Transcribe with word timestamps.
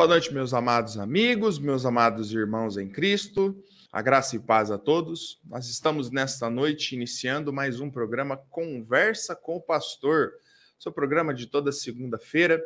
Boa 0.00 0.08
noite, 0.08 0.32
meus 0.32 0.54
amados 0.54 0.96
amigos, 0.96 1.58
meus 1.58 1.84
amados 1.84 2.32
irmãos 2.32 2.78
em 2.78 2.88
Cristo. 2.88 3.62
A 3.92 4.00
graça 4.00 4.34
e 4.34 4.38
paz 4.38 4.70
a 4.70 4.78
todos. 4.78 5.38
Nós 5.44 5.68
estamos 5.68 6.10
nesta 6.10 6.48
noite 6.48 6.94
iniciando 6.94 7.52
mais 7.52 7.80
um 7.80 7.90
programa 7.90 8.38
Conversa 8.48 9.36
com 9.36 9.56
o 9.56 9.60
Pastor. 9.60 10.32
Seu 10.78 10.90
programa 10.90 11.34
de 11.34 11.46
toda 11.46 11.70
segunda-feira, 11.70 12.64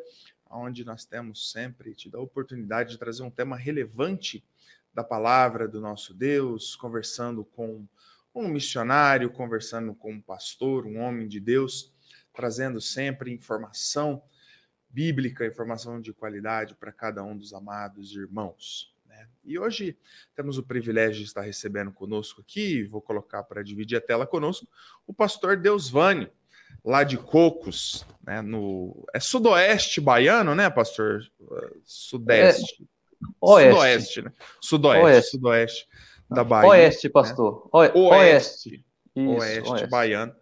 onde 0.48 0.84
nós 0.84 1.04
temos 1.04 1.50
sempre 1.50 1.92
te 1.92 2.08
a 2.14 2.20
oportunidade 2.20 2.90
de 2.90 2.98
trazer 2.98 3.24
um 3.24 3.30
tema 3.32 3.56
relevante 3.56 4.44
da 4.94 5.02
palavra 5.02 5.66
do 5.66 5.80
nosso 5.80 6.14
Deus, 6.14 6.76
conversando 6.76 7.44
com 7.44 7.84
um 8.32 8.46
missionário, 8.46 9.28
conversando 9.28 9.92
com 9.92 10.12
um 10.12 10.20
pastor, 10.20 10.86
um 10.86 11.00
homem 11.00 11.26
de 11.26 11.40
Deus, 11.40 11.92
trazendo 12.32 12.80
sempre 12.80 13.32
informação 13.32 14.22
bíblica, 14.94 15.44
informação 15.44 16.00
de 16.00 16.12
qualidade 16.12 16.76
para 16.76 16.92
cada 16.92 17.24
um 17.24 17.36
dos 17.36 17.52
amados 17.52 18.14
irmãos. 18.14 18.94
Né? 19.08 19.26
E 19.44 19.58
hoje 19.58 19.98
temos 20.36 20.56
o 20.56 20.62
privilégio 20.62 21.20
de 21.20 21.24
estar 21.24 21.40
recebendo 21.40 21.90
conosco 21.90 22.40
aqui, 22.40 22.84
vou 22.84 23.02
colocar 23.02 23.42
para 23.42 23.64
dividir 23.64 23.98
a 23.98 24.00
tela 24.00 24.24
conosco, 24.24 24.68
o 25.04 25.12
pastor 25.12 25.56
Deusvânio, 25.56 26.30
lá 26.84 27.02
de 27.02 27.18
Cocos, 27.18 28.06
né, 28.24 28.40
no 28.40 29.04
é 29.12 29.18
sudoeste 29.18 30.00
baiano, 30.00 30.54
né, 30.54 30.70
pastor? 30.70 31.22
Sudeste. 31.84 32.82
É, 32.82 33.26
oeste. 33.40 33.72
Sudoeste, 33.72 34.22
né? 34.22 34.32
Sudoeste, 34.60 35.04
oeste. 35.04 35.30
sudoeste 35.30 35.88
da 36.30 36.44
Bahia. 36.44 36.68
Oeste, 36.68 37.08
pastor. 37.08 37.64
Né? 37.64 37.70
Oeste. 37.72 37.98
Oeste. 37.98 38.84
Isso, 39.16 39.28
oeste, 39.28 39.70
oeste, 39.70 39.86
baiano. 39.88 40.34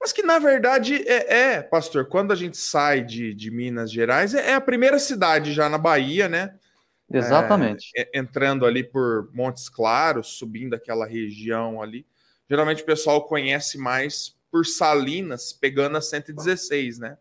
Mas 0.00 0.12
que, 0.12 0.22
na 0.22 0.38
verdade, 0.38 1.02
é, 1.06 1.54
é, 1.54 1.62
pastor, 1.62 2.06
quando 2.06 2.32
a 2.32 2.36
gente 2.36 2.56
sai 2.56 3.02
de, 3.02 3.34
de 3.34 3.50
Minas 3.50 3.90
Gerais, 3.90 4.34
é, 4.34 4.50
é 4.50 4.54
a 4.54 4.60
primeira 4.60 4.98
cidade 4.98 5.52
já 5.52 5.68
na 5.68 5.78
Bahia, 5.78 6.28
né? 6.28 6.54
Exatamente. 7.10 7.90
É, 7.96 8.18
entrando 8.18 8.66
ali 8.66 8.82
por 8.82 9.30
Montes 9.32 9.68
Claros, 9.68 10.38
subindo 10.38 10.74
aquela 10.74 11.06
região 11.06 11.80
ali. 11.80 12.06
Geralmente 12.48 12.82
o 12.82 12.86
pessoal 12.86 13.26
conhece 13.26 13.78
mais 13.78 14.36
por 14.50 14.66
Salinas, 14.66 15.52
pegando 15.52 15.96
a 15.96 16.00
116, 16.00 16.98
né? 16.98 17.16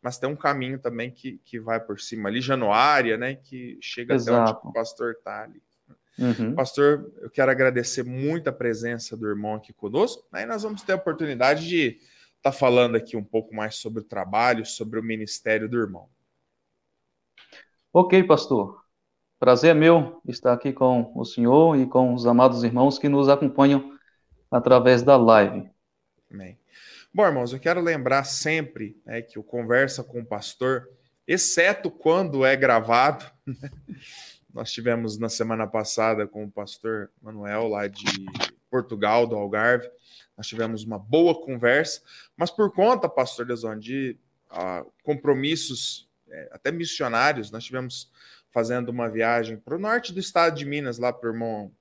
Mas 0.00 0.18
tem 0.18 0.28
um 0.28 0.36
caminho 0.36 0.78
também 0.78 1.10
que, 1.10 1.38
que 1.44 1.60
vai 1.60 1.78
por 1.78 2.00
cima 2.00 2.28
ali, 2.28 2.40
Januária, 2.40 3.16
né? 3.16 3.36
Que 3.36 3.78
chega 3.80 4.14
Exato. 4.14 4.50
até 4.50 4.58
onde 4.58 4.68
o 4.68 4.72
pastor 4.72 5.12
está 5.12 5.44
ali. 5.44 5.62
Uhum. 6.18 6.54
Pastor, 6.54 7.10
eu 7.20 7.30
quero 7.30 7.50
agradecer 7.50 8.02
muito 8.02 8.48
a 8.48 8.52
presença 8.52 9.16
do 9.16 9.26
irmão 9.26 9.54
aqui 9.54 9.72
conosco. 9.72 10.26
Aí 10.32 10.44
né? 10.44 10.52
nós 10.52 10.62
vamos 10.62 10.82
ter 10.82 10.92
a 10.92 10.96
oportunidade 10.96 11.66
de 11.66 11.98
estar 12.42 12.50
tá 12.50 12.52
falando 12.52 12.96
aqui 12.96 13.16
um 13.16 13.22
pouco 13.22 13.54
mais 13.54 13.76
sobre 13.76 14.00
o 14.00 14.04
trabalho, 14.04 14.66
sobre 14.66 14.98
o 14.98 15.02
ministério 15.02 15.68
do 15.68 15.78
irmão. 15.78 16.08
Ok, 17.92 18.20
pastor. 18.24 18.82
Prazer 19.38 19.70
é 19.70 19.74
meu 19.74 20.20
estar 20.26 20.52
aqui 20.52 20.72
com 20.72 21.12
o 21.14 21.24
senhor 21.24 21.76
e 21.76 21.86
com 21.86 22.12
os 22.12 22.26
amados 22.26 22.64
irmãos 22.64 22.98
que 22.98 23.08
nos 23.08 23.28
acompanham 23.28 23.96
através 24.50 25.04
da 25.04 25.16
live. 25.16 25.70
Amém. 26.28 26.58
Bom, 27.14 27.24
irmãos, 27.24 27.52
eu 27.52 27.60
quero 27.60 27.80
lembrar 27.80 28.24
sempre 28.24 29.00
né, 29.06 29.22
que 29.22 29.38
o 29.38 29.42
Conversa 29.42 30.02
com 30.02 30.20
o 30.20 30.26
Pastor, 30.26 30.88
exceto 31.26 31.90
quando 31.90 32.44
é 32.44 32.56
gravado, 32.56 33.24
né, 33.46 33.70
nós 34.52 34.72
tivemos 34.72 35.16
na 35.16 35.28
semana 35.28 35.66
passada 35.66 36.26
com 36.26 36.44
o 36.44 36.50
pastor 36.50 37.10
Manuel, 37.22 37.68
lá 37.68 37.86
de 37.86 38.04
Portugal, 38.70 39.26
do 39.26 39.34
Algarve, 39.34 39.88
nós 40.42 40.48
tivemos 40.48 40.82
uma 40.82 40.98
boa 40.98 41.40
conversa, 41.40 42.02
mas 42.36 42.50
por 42.50 42.72
conta, 42.72 43.08
pastor 43.08 43.46
Deson, 43.46 43.78
de 43.78 44.18
uh, 44.50 44.90
compromissos 45.04 46.08
é, 46.28 46.48
até 46.50 46.72
missionários, 46.72 47.52
nós 47.52 47.62
tivemos 47.62 48.10
fazendo 48.50 48.88
uma 48.88 49.08
viagem 49.08 49.56
para 49.56 49.76
o 49.76 49.78
norte 49.78 50.12
do 50.12 50.18
estado 50.18 50.56
de 50.56 50.64
Minas, 50.64 50.98
lá 50.98 51.12
para 51.12 51.30
o 51.30 51.32
irmão 51.32 51.72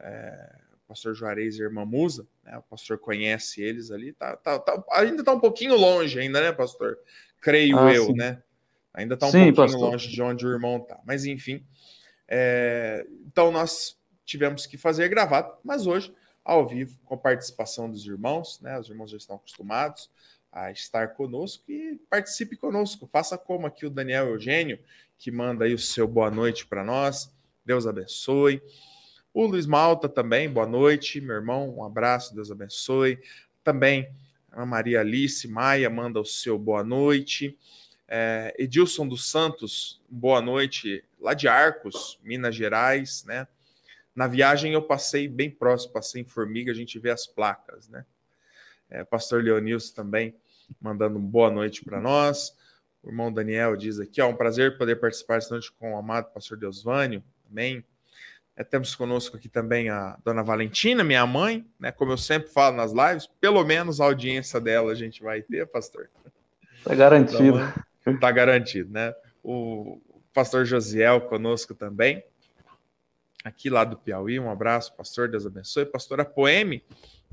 é, 0.00 0.56
pastor 0.88 1.14
Juarez 1.14 1.54
e 1.54 1.62
irmã 1.62 1.84
Musa, 1.84 2.26
né? 2.42 2.58
o 2.58 2.62
pastor 2.62 2.98
conhece 2.98 3.62
eles 3.62 3.92
ali, 3.92 4.12
tá, 4.12 4.36
tá, 4.36 4.58
tá 4.58 4.84
ainda 4.90 5.22
está 5.22 5.32
um 5.32 5.38
pouquinho 5.38 5.76
longe 5.76 6.18
ainda, 6.18 6.40
né, 6.40 6.50
pastor? 6.50 6.98
Creio 7.40 7.78
ah, 7.78 7.94
eu, 7.94 8.06
sim. 8.06 8.14
né? 8.14 8.42
Ainda 8.92 9.14
está 9.14 9.28
um 9.28 9.30
sim, 9.30 9.52
pouquinho 9.52 9.54
pastor. 9.54 9.92
longe 9.92 10.08
de 10.08 10.20
onde 10.20 10.44
o 10.44 10.50
irmão 10.50 10.78
está. 10.78 10.98
Mas 11.06 11.24
enfim, 11.26 11.64
é, 12.26 13.06
então 13.24 13.52
nós 13.52 13.96
tivemos 14.24 14.66
que 14.66 14.76
fazer 14.76 15.08
gravado, 15.08 15.56
mas 15.62 15.86
hoje 15.86 16.12
ao 16.44 16.66
vivo, 16.66 16.98
com 17.04 17.14
a 17.14 17.18
participação 17.18 17.90
dos 17.90 18.06
irmãos, 18.06 18.60
né? 18.60 18.78
Os 18.78 18.88
irmãos 18.88 19.10
já 19.10 19.16
estão 19.16 19.36
acostumados 19.36 20.10
a 20.52 20.70
estar 20.70 21.08
conosco 21.08 21.64
e 21.70 22.00
participe 22.08 22.56
conosco. 22.56 23.08
Faça 23.12 23.38
como 23.38 23.66
aqui 23.66 23.86
o 23.86 23.90
Daniel 23.90 24.28
Eugênio, 24.28 24.78
que 25.16 25.30
manda 25.30 25.64
aí 25.64 25.74
o 25.74 25.78
seu 25.78 26.08
boa 26.08 26.30
noite 26.30 26.66
para 26.66 26.82
nós. 26.82 27.32
Deus 27.64 27.86
abençoe. 27.86 28.60
O 29.32 29.46
Luiz 29.46 29.66
Malta 29.66 30.08
também, 30.08 30.50
boa 30.50 30.66
noite, 30.66 31.20
meu 31.20 31.36
irmão, 31.36 31.76
um 31.76 31.84
abraço, 31.84 32.34
Deus 32.34 32.50
abençoe. 32.50 33.20
Também 33.62 34.10
a 34.50 34.66
Maria 34.66 35.00
Alice 35.00 35.46
Maia 35.46 35.88
manda 35.88 36.20
o 36.20 36.24
seu 36.24 36.58
boa 36.58 36.82
noite. 36.82 37.56
É, 38.08 38.52
Edilson 38.58 39.06
dos 39.06 39.30
Santos, 39.30 40.02
boa 40.08 40.40
noite, 40.40 41.04
lá 41.20 41.32
de 41.32 41.46
Arcos, 41.46 42.18
Minas 42.24 42.56
Gerais, 42.56 43.24
né? 43.24 43.46
Na 44.20 44.26
viagem 44.26 44.74
eu 44.74 44.82
passei 44.82 45.26
bem 45.26 45.50
próximo, 45.50 45.94
passei 45.94 46.20
em 46.20 46.26
Formiga, 46.26 46.70
a 46.70 46.74
gente 46.74 46.98
vê 46.98 47.10
as 47.10 47.26
placas, 47.26 47.88
né? 47.88 48.04
É, 48.90 49.02
Pastor 49.02 49.42
Leonilson 49.42 49.94
também 49.94 50.34
mandando 50.78 51.18
uma 51.18 51.26
boa 51.26 51.50
noite 51.50 51.82
para 51.82 52.02
nós. 52.02 52.54
O 53.02 53.08
irmão 53.08 53.32
Daniel 53.32 53.74
diz 53.76 53.98
aqui, 53.98 54.20
ó, 54.20 54.28
um 54.28 54.36
prazer 54.36 54.76
poder 54.76 54.96
participar 54.96 55.38
esta 55.38 55.54
noite 55.54 55.72
com 55.72 55.94
o 55.94 55.96
amado 55.96 56.30
pastor 56.34 56.58
Deusvânio, 56.58 57.24
amém. 57.50 57.82
É, 58.54 58.62
temos 58.62 58.94
conosco 58.94 59.38
aqui 59.38 59.48
também 59.48 59.88
a 59.88 60.18
dona 60.22 60.42
Valentina, 60.42 61.02
minha 61.02 61.26
mãe, 61.26 61.66
né? 61.78 61.90
Como 61.90 62.12
eu 62.12 62.18
sempre 62.18 62.50
falo 62.50 62.76
nas 62.76 62.92
lives, 62.92 63.26
pelo 63.40 63.64
menos 63.64 64.02
a 64.02 64.04
audiência 64.04 64.60
dela 64.60 64.92
a 64.92 64.94
gente 64.94 65.22
vai 65.22 65.40
ter, 65.40 65.66
pastor. 65.66 66.10
Está 66.76 66.94
garantido. 66.94 67.58
Está 68.06 68.30
garantido, 68.30 68.92
né? 68.92 69.14
O 69.42 69.98
pastor 70.34 70.66
Josiel 70.66 71.22
conosco 71.22 71.74
também 71.74 72.22
aqui 73.44 73.70
lá 73.70 73.84
do 73.84 73.96
Piauí. 73.96 74.38
Um 74.38 74.50
abraço, 74.50 74.94
pastor, 74.96 75.28
Deus 75.28 75.46
abençoe. 75.46 75.86
Pastora 75.86 76.24
Poeme, 76.24 76.84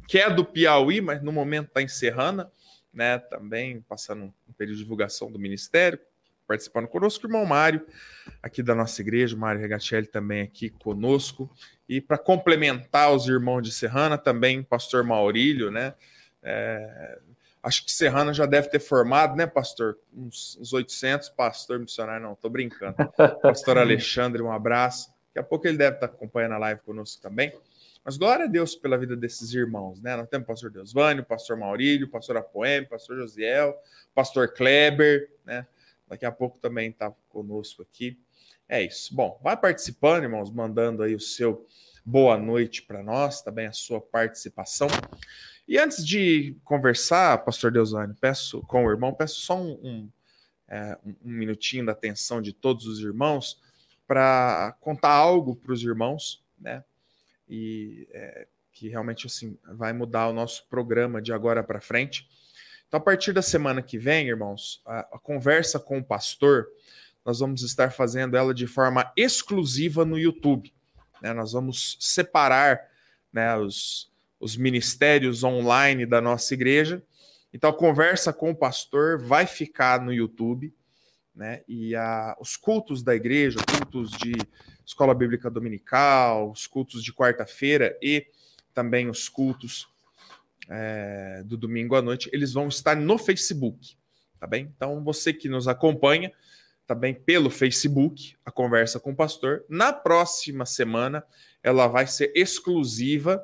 que 0.08 0.18
é 0.18 0.30
do 0.30 0.46
Piauí, 0.46 1.02
mas 1.02 1.22
no 1.22 1.32
momento 1.32 1.68
está 1.68 1.82
em 1.82 1.88
Serrana, 1.88 2.52
né? 2.94 3.18
Também 3.18 3.82
passando 3.82 4.24
um 4.48 4.54
período 4.58 4.78
de 4.78 4.84
divulgação 4.84 5.32
do 5.32 5.38
ministério, 5.38 6.00
participando 6.48 6.88
conosco, 6.88 7.26
o 7.26 7.30
irmão 7.30 7.46
Mário, 7.46 7.86
aqui 8.42 8.64
da 8.64 8.74
nossa 8.74 9.02
igreja, 9.02 9.36
Mário 9.36 9.60
Regatelli 9.60 10.08
também 10.08 10.42
aqui 10.42 10.70
conosco. 10.70 11.52
E 11.90 12.00
para 12.00 12.18
complementar 12.18 13.14
os 13.14 13.28
irmãos 13.28 13.62
de 13.62 13.72
Serrana, 13.72 14.18
também 14.18 14.64
pastor 14.64 15.04
Maurílio, 15.04 15.70
né? 15.70 15.94
É, 16.42 17.20
acho 17.62 17.84
que 17.84 17.92
Serrana 17.92 18.34
já 18.34 18.46
deve 18.46 18.70
ter 18.70 18.80
formado, 18.80 19.36
né, 19.36 19.46
pastor? 19.46 19.98
Uns, 20.14 20.58
uns 20.58 20.72
800 20.72 21.30
pastor 21.30 21.80
missionário, 21.80 22.26
não, 22.26 22.36
tô 22.36 22.50
brincando. 22.50 22.96
Pastor 23.42 23.78
Alexandre, 23.78 24.42
um 24.42 24.52
abraço. 24.52 25.17
Daqui 25.38 25.46
a 25.46 25.50
pouco 25.50 25.68
ele 25.68 25.78
deve 25.78 25.98
estar 25.98 26.08
acompanhando 26.08 26.54
a 26.54 26.58
live 26.58 26.82
conosco 26.82 27.22
também. 27.22 27.54
Mas 28.04 28.18
glória 28.18 28.46
a 28.46 28.48
Deus 28.48 28.76
pela 28.76 28.98
vida 28.98 29.16
desses 29.16 29.54
irmãos, 29.54 30.02
né? 30.02 30.16
Nós 30.16 30.28
temos 30.28 30.46
o 30.46 30.48
pastor 30.48 30.72
Deusvânio, 30.72 31.22
o 31.22 31.26
pastor 31.28 31.56
Maurílio, 31.56 32.08
o 32.08 32.10
pastor 32.10 32.38
Apoeme, 32.38 32.88
o 32.88 32.90
pastor 32.90 33.18
Josiel, 33.18 33.70
o 33.70 34.16
pastor 34.16 34.52
Kleber, 34.52 35.32
né? 35.46 35.68
Daqui 36.08 36.26
a 36.26 36.32
pouco 36.32 36.58
também 36.58 36.90
está 36.90 37.12
conosco 37.30 37.84
aqui. 37.84 38.18
É 38.68 38.82
isso. 38.82 39.14
Bom, 39.14 39.40
vai 39.44 39.56
participando, 39.56 40.24
irmãos, 40.24 40.50
mandando 40.50 41.04
aí 41.04 41.14
o 41.14 41.20
seu 41.20 41.68
boa 42.04 42.36
noite 42.36 42.82
para 42.82 43.04
nós, 43.04 43.44
também 43.44 43.68
a 43.68 43.74
sua 43.74 44.02
participação. 44.02 44.88
E 45.68 45.78
antes 45.78 46.04
de 46.04 46.58
conversar, 46.64 47.46
pastor 47.46 47.72
Deusvânio, 47.72 48.16
peço 48.20 48.62
com 48.64 48.86
o 48.86 48.90
irmão, 48.90 49.14
peço 49.14 49.42
só 49.42 49.56
um, 49.56 49.74
um, 49.84 50.10
é, 50.68 50.98
um 51.04 51.30
minutinho 51.30 51.86
da 51.86 51.92
atenção 51.92 52.42
de 52.42 52.54
todos 52.54 52.88
os 52.88 53.00
irmãos 53.02 53.67
para 54.08 54.76
contar 54.80 55.12
algo 55.12 55.56
para 55.56 55.74
os 55.74 55.84
irmãos, 55.84 56.44
né? 56.58 56.84
E 57.48 58.08
é, 58.12 58.48
que 58.72 58.88
realmente 58.88 59.28
assim 59.28 59.58
vai 59.74 59.92
mudar 59.92 60.30
o 60.30 60.34
nosso 60.34 60.66
programa 60.70 61.22
de 61.22 61.34
agora 61.34 61.64
para 61.64 61.82
frente. 61.82 62.28
Então, 62.88 63.00
a 63.00 63.04
partir 63.04 63.34
da 63.34 63.42
semana 63.42 63.82
que 63.82 63.98
vem, 63.98 64.28
irmãos, 64.28 64.82
a, 64.86 65.00
a, 65.00 65.20
conversa 65.20 65.80
com 65.80 65.98
o 65.98 66.04
pastor, 66.04 66.68
nós 67.26 67.40
vamos 67.40 67.64
estar 67.64 67.92
fazendo 67.92 68.38
ela 68.38 68.54
de 68.54 68.68
forma 68.68 69.12
exclusiva 69.18 70.06
no 70.06 70.18
YouTube. 70.18 70.74
Né? 71.22 71.34
Nós 71.34 71.52
vamos 71.52 71.98
separar 72.00 72.88
né, 73.34 73.56
os, 73.58 74.10
os 74.40 74.56
ministérios 74.56 75.44
online 75.44 76.06
da 76.06 76.22
nossa 76.22 76.54
igreja. 76.54 77.04
Então, 77.52 77.70
a 77.70 77.78
conversa 77.78 78.32
com 78.32 78.52
o 78.52 78.56
pastor 78.56 79.20
vai 79.20 79.46
ficar 79.46 80.00
no 80.00 80.14
YouTube 80.14 80.74
né? 81.38 81.62
E 81.68 81.96
a, 81.96 82.36
os 82.40 82.58
cultos 82.58 83.04
da 83.04 83.16
igreja, 83.16 83.60
cultos 83.80 84.12
de 84.12 84.34
escola 84.86 85.14
bíblica 85.14 85.50
dominical, 85.50 86.52
os 86.52 86.66
cultos 86.66 87.04
de 87.04 87.14
quarta-feira 87.14 87.98
e 88.02 88.26
também 88.74 89.08
os 89.10 89.30
cultos 89.30 89.88
é, 90.68 91.44
do 91.46 91.56
domingo 91.56 91.96
à 91.96 92.02
noite, 92.02 92.30
eles 92.34 92.54
vão 92.54 92.68
estar 92.68 92.96
no 92.96 93.18
Facebook, 93.18 93.96
tá 94.40 94.48
bem? 94.48 94.74
Então 94.76 95.04
você 95.04 95.32
que 95.32 95.48
nos 95.48 95.68
acompanha, 95.68 96.34
também 96.88 97.14
pelo 97.14 97.50
Facebook, 97.50 98.36
a 98.46 98.50
conversa 98.50 99.00
com 99.00 99.12
o 99.12 99.16
pastor. 99.16 99.64
Na 99.70 99.92
próxima 99.92 100.66
semana, 100.66 101.24
ela 101.62 101.88
vai 101.88 102.08
ser 102.08 102.32
exclusiva 102.34 103.44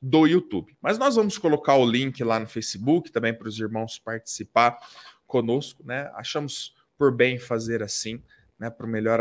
do 0.00 0.24
YouTube. 0.26 0.76
Mas 0.80 0.96
nós 0.96 1.16
vamos 1.16 1.36
colocar 1.36 1.74
o 1.74 1.84
link 1.84 2.22
lá 2.22 2.38
no 2.38 2.46
Facebook 2.46 3.10
também 3.10 3.34
para 3.34 3.48
os 3.48 3.58
irmãos 3.58 3.98
participar 3.98 4.78
conosco, 5.26 5.84
né? 5.84 6.10
Achamos 6.14 6.76
por 6.98 7.14
bem 7.14 7.38
fazer 7.38 7.82
assim, 7.82 8.22
né? 8.58 8.70
Para 8.70 8.86
o 8.86 8.88
melhor 8.88 9.20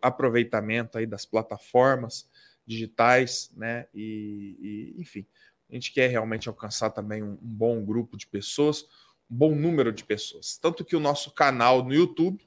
aproveitamento 0.00 0.98
aí 0.98 1.06
das 1.06 1.24
plataformas 1.24 2.28
digitais, 2.66 3.50
né? 3.56 3.86
E, 3.94 4.94
e, 4.96 5.00
enfim, 5.00 5.26
a 5.70 5.74
gente 5.74 5.92
quer 5.92 6.08
realmente 6.08 6.48
alcançar 6.48 6.90
também 6.90 7.22
um, 7.22 7.32
um 7.32 7.38
bom 7.40 7.84
grupo 7.84 8.16
de 8.16 8.26
pessoas, 8.26 8.82
um 9.30 9.36
bom 9.36 9.54
número 9.54 9.92
de 9.92 10.04
pessoas. 10.04 10.58
Tanto 10.58 10.84
que 10.84 10.96
o 10.96 11.00
nosso 11.00 11.30
canal 11.32 11.82
no 11.82 11.94
YouTube, 11.94 12.46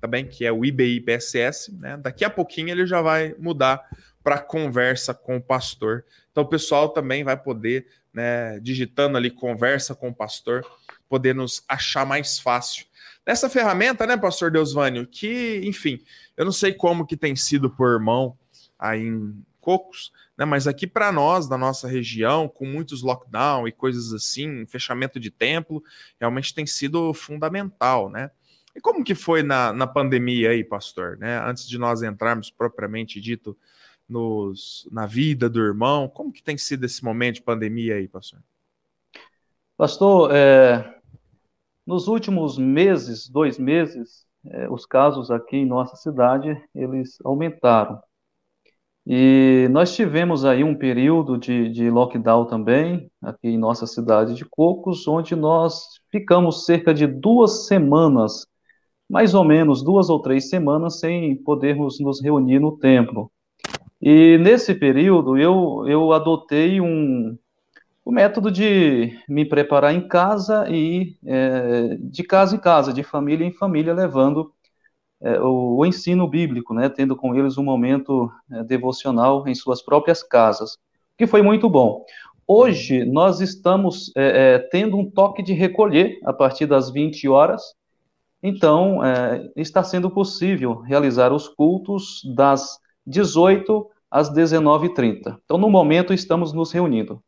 também, 0.00 0.26
que 0.26 0.44
é 0.44 0.52
o 0.52 0.64
IBIPSS, 0.64 1.72
né? 1.78 1.96
Daqui 1.96 2.24
a 2.24 2.30
pouquinho 2.30 2.70
ele 2.70 2.86
já 2.86 3.00
vai 3.00 3.34
mudar 3.38 3.86
para 4.22 4.38
conversa 4.38 5.12
com 5.12 5.36
o 5.36 5.42
pastor. 5.42 6.04
Então 6.30 6.44
o 6.44 6.48
pessoal 6.48 6.88
também 6.88 7.22
vai 7.22 7.36
poder, 7.36 7.86
né, 8.12 8.58
digitando 8.60 9.18
ali 9.18 9.30
conversa 9.30 9.94
com 9.94 10.08
o 10.08 10.14
pastor, 10.14 10.64
poder 11.08 11.34
nos 11.34 11.62
achar 11.68 12.06
mais 12.06 12.38
fácil. 12.38 12.86
Nessa 13.26 13.48
ferramenta, 13.48 14.06
né, 14.06 14.16
pastor 14.16 14.50
Deusvânio, 14.50 15.06
que, 15.06 15.60
enfim, 15.64 15.98
eu 16.36 16.44
não 16.44 16.52
sei 16.52 16.74
como 16.74 17.06
que 17.06 17.16
tem 17.16 17.34
sido 17.34 17.70
por 17.70 17.90
irmão 17.90 18.36
aí 18.78 19.06
em 19.06 19.44
Cocos, 19.60 20.12
né, 20.36 20.44
mas 20.44 20.66
aqui 20.66 20.86
para 20.86 21.10
nós, 21.10 21.48
da 21.48 21.56
nossa 21.56 21.88
região, 21.88 22.46
com 22.46 22.66
muitos 22.66 23.02
lockdown 23.02 23.66
e 23.66 23.72
coisas 23.72 24.12
assim, 24.12 24.66
fechamento 24.66 25.18
de 25.18 25.30
templo, 25.30 25.82
realmente 26.20 26.54
tem 26.54 26.66
sido 26.66 27.14
fundamental, 27.14 28.10
né? 28.10 28.30
E 28.76 28.80
como 28.80 29.04
que 29.04 29.14
foi 29.14 29.42
na, 29.42 29.72
na 29.72 29.86
pandemia 29.86 30.50
aí, 30.50 30.64
pastor, 30.64 31.16
né? 31.16 31.40
Antes 31.40 31.66
de 31.68 31.78
nós 31.78 32.02
entrarmos 32.02 32.50
propriamente 32.50 33.20
dito 33.20 33.56
nos, 34.08 34.86
na 34.90 35.06
vida 35.06 35.48
do 35.48 35.60
irmão? 35.60 36.08
Como 36.08 36.32
que 36.32 36.42
tem 36.42 36.58
sido 36.58 36.84
esse 36.84 37.02
momento 37.02 37.36
de 37.36 37.42
pandemia 37.42 37.94
aí, 37.94 38.08
pastor? 38.08 38.40
Pastor, 39.76 40.30
é, 40.34 40.93
nos 41.86 42.08
últimos 42.08 42.58
meses, 42.58 43.28
dois 43.28 43.58
meses, 43.58 44.26
é, 44.46 44.68
os 44.70 44.86
casos 44.86 45.30
aqui 45.30 45.56
em 45.56 45.66
nossa 45.66 45.96
cidade, 45.96 46.60
eles 46.74 47.18
aumentaram. 47.24 47.98
E 49.06 49.68
nós 49.70 49.94
tivemos 49.94 50.46
aí 50.46 50.64
um 50.64 50.74
período 50.74 51.36
de, 51.36 51.68
de 51.68 51.90
lockdown 51.90 52.46
também, 52.46 53.10
aqui 53.22 53.48
em 53.48 53.58
nossa 53.58 53.86
cidade 53.86 54.34
de 54.34 54.46
Cocos, 54.46 55.06
onde 55.06 55.36
nós 55.36 55.84
ficamos 56.10 56.64
cerca 56.64 56.94
de 56.94 57.06
duas 57.06 57.66
semanas, 57.66 58.46
mais 59.08 59.34
ou 59.34 59.44
menos 59.44 59.82
duas 59.82 60.08
ou 60.08 60.20
três 60.22 60.48
semanas, 60.48 61.00
sem 61.00 61.36
podermos 61.36 62.00
nos 62.00 62.22
reunir 62.22 62.58
no 62.58 62.78
templo. 62.78 63.30
E 64.00 64.38
nesse 64.38 64.74
período 64.74 65.36
eu, 65.36 65.84
eu 65.86 66.12
adotei 66.12 66.80
um, 66.80 67.36
o 68.04 68.12
método 68.12 68.50
de 68.50 69.18
me 69.28 69.44
preparar 69.44 69.94
em 69.94 70.06
casa 70.06 70.66
e 70.68 71.16
é, 71.24 71.96
de 71.98 72.22
casa 72.22 72.54
em 72.54 72.58
casa, 72.58 72.92
de 72.92 73.02
família 73.02 73.46
em 73.46 73.52
família, 73.52 73.94
levando 73.94 74.52
é, 75.22 75.40
o, 75.40 75.78
o, 75.78 75.86
ensino 75.86 76.28
bíblico, 76.28 76.74
né, 76.74 76.88
tendo 76.88 77.16
com 77.16 77.34
eles 77.34 77.56
um 77.56 77.64
momento 77.64 78.30
é, 78.52 78.62
devocional 78.62 79.48
em 79.48 79.54
suas 79.54 79.80
próprias 79.80 80.22
casas, 80.22 80.76
que 81.16 81.26
foi 81.26 81.40
muito 81.40 81.68
bom. 81.70 82.04
Hoje 82.46 83.06
nós 83.06 83.40
estamos 83.40 84.12
é, 84.14 84.54
é, 84.54 84.58
tendo 84.58 84.98
um 84.98 85.10
toque 85.10 85.42
de 85.42 85.54
recolher 85.54 86.18
a 86.24 86.32
partir 86.32 86.66
das 86.66 86.90
20 86.90 87.26
horas, 87.26 87.74
então 88.42 89.02
é, 89.02 89.50
está 89.56 89.82
sendo 89.82 90.10
possível 90.10 90.80
realizar 90.80 91.32
os 91.32 91.48
cultos 91.48 92.20
das 92.36 92.78
18 93.06 93.88
às 94.10 94.30
19h30. 94.30 95.38
Então, 95.42 95.56
no 95.56 95.70
momento, 95.70 96.12
estamos 96.12 96.52
nos 96.52 96.70
reunindo. 96.70 97.22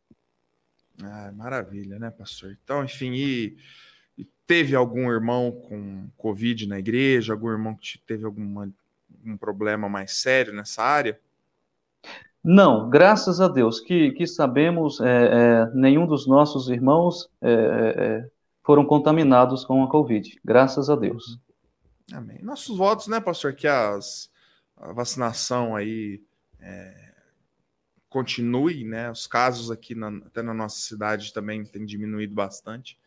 Ah, 1.03 1.33
maravilha, 1.33 1.99
né, 1.99 2.11
pastor? 2.11 2.57
Então, 2.63 2.85
enfim, 2.85 3.13
e, 3.13 3.57
e, 4.17 4.25
teve 4.47 4.75
algum 4.75 5.11
irmão 5.11 5.53
com 5.53 6.09
Covid 6.17 6.67
na 6.67 6.79
igreja? 6.79 7.33
Algum 7.33 7.51
irmão 7.51 7.75
que 7.75 7.99
teve 8.07 8.25
alguma, 8.25 8.73
algum 9.19 9.37
problema 9.37 9.89
mais 9.89 10.13
sério 10.13 10.55
nessa 10.55 10.83
área? 10.83 11.19
Não, 12.43 12.89
graças 12.89 13.41
a 13.41 13.49
Deus, 13.49 13.81
que, 13.81 14.13
que 14.13 14.27
sabemos, 14.27 15.01
é, 15.01 15.05
é, 15.07 15.71
nenhum 15.75 16.07
dos 16.07 16.27
nossos 16.27 16.69
irmãos 16.69 17.29
é, 17.43 17.53
é 18.31 18.37
foram 18.67 18.85
contaminados 18.85 19.65
com 19.65 19.85
a 19.85 19.89
Covid, 19.89 20.41
graças 20.45 20.91
a 20.91 20.97
Deus. 20.97 21.39
Amém. 22.13 22.39
Nossos 22.43 22.77
votos, 22.77 23.07
né, 23.07 23.21
pastor, 23.21 23.55
que 23.55 23.69
as, 23.69 24.29
a 24.77 24.93
vacinação 24.93 25.77
aí 25.77 26.21
é, 26.61 27.06
continue, 28.17 28.83
né? 28.83 29.11
Os 29.11 29.27
casos 29.27 29.71
aqui, 29.71 29.95
na, 29.95 30.09
até 30.09 30.41
na 30.41 30.55
nossa 30.55 30.79
cidade, 30.79 31.35
também 31.35 31.63
têm 31.67 31.85
diminuído 31.85 32.35
bastante. 32.35 32.99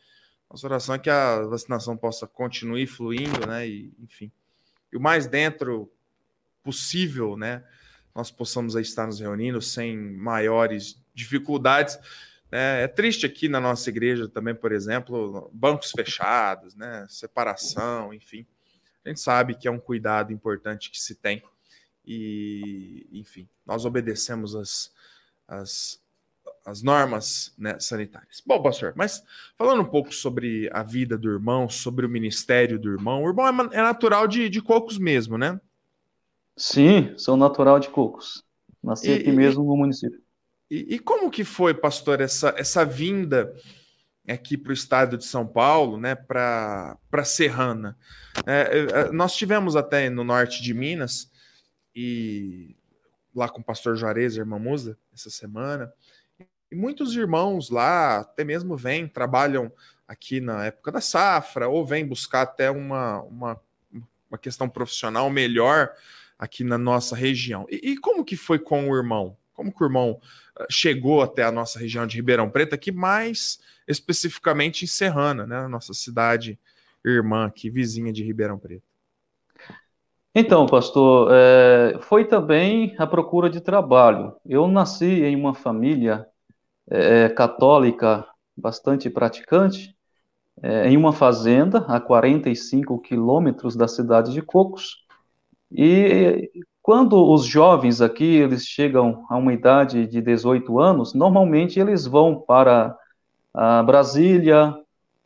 Nossa 0.48 0.68
oração 0.68 0.94
é 0.94 1.00
que 1.00 1.10
a 1.10 1.42
vacinação 1.48 1.98
possa 1.98 2.28
continuar 2.28 2.86
fluindo, 2.86 3.48
né? 3.48 3.68
E, 3.68 3.92
enfim, 4.00 4.32
e 4.94 4.98
o 4.98 5.00
mais 5.00 5.26
dentro 5.26 5.92
possível, 6.64 7.36
né? 7.36 7.64
Nós 8.14 8.30
possamos 8.30 8.76
estar 8.76 9.08
nos 9.08 9.20
reunindo 9.20 9.60
sem 9.64 9.98
maiores 9.98 11.02
dificuldades. 11.12 11.98
É, 12.52 12.84
é 12.84 12.88
triste 12.88 13.26
aqui 13.26 13.50
na 13.50 13.60
nossa 13.60 13.90
igreja 13.90 14.28
também, 14.28 14.54
por 14.54 14.72
exemplo, 14.72 15.50
bancos 15.52 15.90
fechados, 15.90 16.76
né? 16.76 17.08
Separação, 17.10 18.14
enfim. 18.14 18.46
A 19.04 19.10
gente 19.10 19.22
sabe 19.22 19.56
que 19.56 19.68
é 19.68 19.72
um 19.72 19.80
cuidado 19.80 20.32
importante 20.32 20.92
que 20.92 21.00
se 21.00 21.16
tem 21.16 21.42
e, 22.06 23.08
enfim, 23.12 23.50
nós 23.66 23.86
obedecemos 23.86 24.56
as, 24.56 24.92
as, 25.50 26.00
as 26.66 26.84
normas 26.84 27.54
né, 27.58 27.80
sanitárias. 27.80 28.42
Bom, 28.46 28.62
pastor, 28.62 28.94
mas 28.96 29.24
falando 29.58 29.82
um 29.82 29.90
pouco 29.90 30.14
sobre 30.14 30.70
a 30.72 30.84
vida 30.84 31.18
do 31.18 31.30
irmão, 31.30 31.68
sobre 31.68 32.06
o 32.06 32.10
ministério 32.10 32.80
do 32.80 32.90
irmão, 32.90 33.24
o 33.24 33.28
irmão 33.28 33.48
é, 33.48 33.78
é 33.78 33.82
natural 33.82 34.28
de, 34.28 34.48
de 34.50 34.62
Cocos 34.62 34.98
mesmo, 34.98 35.38
né? 35.38 35.60
Sim, 36.56 37.14
sou 37.18 37.36
natural 37.36 37.80
de 37.80 37.90
Cocos. 37.90 38.44
Nasci 38.84 39.10
e, 39.10 39.14
aqui 39.14 39.32
mesmo 39.32 39.64
no 39.64 39.76
município. 39.76 40.22
E, 40.70 40.96
e, 40.96 41.00
como 41.00 41.32
que 41.32 41.44
foi, 41.44 41.74
pastor, 41.74 42.22
essa, 42.22 42.54
essa 42.56 42.86
vinda 42.86 43.54
aqui 44.28 44.56
para 44.56 44.70
o 44.70 44.74
estado 44.74 45.18
de 45.18 45.26
São 45.26 45.48
Paulo, 45.48 45.98
né, 45.98 46.14
para 46.14 46.98
Serrana? 47.24 47.98
É, 48.46 49.08
é, 49.08 49.12
nós 49.12 49.36
tivemos 49.36 49.76
até 49.76 50.10
no 50.10 50.24
norte 50.24 50.62
de 50.62 50.74
Minas 50.74 51.32
e 51.96 52.76
lá 53.36 53.48
com 53.50 53.62
o 53.62 53.64
pastor 53.64 53.96
Juarez 53.96 54.38
irmã 54.38 54.60
Musa 54.60 54.98
essa 55.14 55.30
semana. 55.30 55.92
E 56.72 56.76
muitos 56.76 57.16
irmãos 57.16 57.70
lá, 57.70 58.20
até 58.20 58.44
mesmo 58.44 58.78
vêm, 58.78 59.08
trabalham 59.08 59.72
aqui 60.08 60.40
na 60.40 60.66
época 60.66 60.92
da 60.92 61.02
safra, 61.02 61.68
ou 61.68 61.86
vêm 61.86 62.06
buscar 62.06 62.42
até 62.42 62.70
uma, 62.70 63.22
uma, 63.24 63.62
uma 64.30 64.38
questão 64.38 64.68
profissional 64.68 65.30
melhor 65.30 65.92
aqui 66.38 66.64
na 66.64 66.78
nossa 66.78 67.16
região. 67.16 67.68
E, 67.70 67.92
e, 67.92 67.98
como 67.98 68.26
que 68.26 68.36
foi 68.36 68.58
com 68.58 68.90
o 68.90 68.96
irmão? 68.96 69.38
Como 69.54 69.72
que 69.72 69.84
o 69.84 69.86
irmão 69.86 70.20
ah, 70.58 70.66
chegou 70.70 71.22
até 71.22 71.44
a 71.44 71.52
nossa 71.52 71.78
região 71.78 72.08
de 72.08 72.16
Ribeirão 72.16 72.50
Preto, 72.50 72.74
aqui 72.74 72.92
mais 72.92 73.60
especificamente 73.88 74.86
em 74.86 74.88
Serrana, 74.88 75.46
né, 75.46 75.68
nossa 75.68 75.94
cidade 75.94 76.58
irmã 77.06 77.46
aqui, 77.46 77.70
vizinha 77.70 78.14
de 78.14 78.24
Ribeirão 78.24 78.58
Preto? 78.58 78.89
Então, 80.42 80.66
pastor, 80.66 81.28
é, 81.34 82.00
foi 82.00 82.24
também 82.24 82.96
a 82.98 83.06
procura 83.06 83.50
de 83.50 83.60
trabalho. 83.60 84.34
Eu 84.46 84.70
nasci 84.70 85.22
em 85.26 85.36
uma 85.36 85.54
família 85.54 86.26
é, 86.90 87.28
católica 87.28 88.26
bastante 88.56 89.10
praticante, 89.10 89.94
é, 90.64 90.90
em 90.90 90.96
uma 90.96 91.12
fazenda 91.12 91.80
a 91.80 92.00
45 92.00 93.00
quilômetros 93.02 93.76
da 93.76 93.86
cidade 93.86 94.32
de 94.32 94.42
Cocos. 94.42 95.06
E 95.70 96.50
quando 96.82 97.22
os 97.30 97.44
jovens 97.44 98.00
aqui 98.00 98.38
eles 98.38 98.66
chegam 98.66 99.26
a 99.30 99.36
uma 99.36 99.52
idade 99.52 100.08
de 100.08 100.22
18 100.22 100.80
anos, 100.80 101.14
normalmente 101.14 101.82
eles 101.82 102.08
vão 102.08 102.40
para 102.40 102.98
a 103.54 103.84
Brasília 103.84 104.74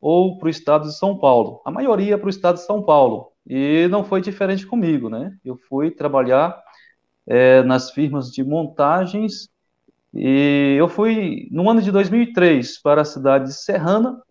ou 0.02 0.40
para 0.40 0.48
o 0.48 0.50
estado 0.50 0.88
de 0.88 0.98
São 0.98 1.20
Paulo. 1.20 1.62
A 1.64 1.70
maioria 1.70 2.18
para 2.18 2.26
o 2.26 2.32
estado 2.32 2.56
de 2.56 2.66
São 2.66 2.82
Paulo. 2.82 3.33
E 3.48 3.88
não 3.90 4.04
foi 4.04 4.22
diferente 4.22 4.66
comigo, 4.66 5.10
né? 5.10 5.36
Eu 5.44 5.58
fui 5.68 5.92
trabalhar 5.92 6.58
é, 7.28 7.62
nas 7.64 7.92
firmas 7.92 8.32
de 8.32 8.44
montagens 8.44 9.50
e 10.14 10.76
eu 10.78 10.88
fui 10.88 11.48
no 11.52 11.70
ano 11.70 11.82
de 11.82 11.92
2003 11.92 12.82
para 12.82 13.02
a 13.02 13.06
cidade 13.06 13.46
de 13.46 13.54
Serrana 13.54 14.22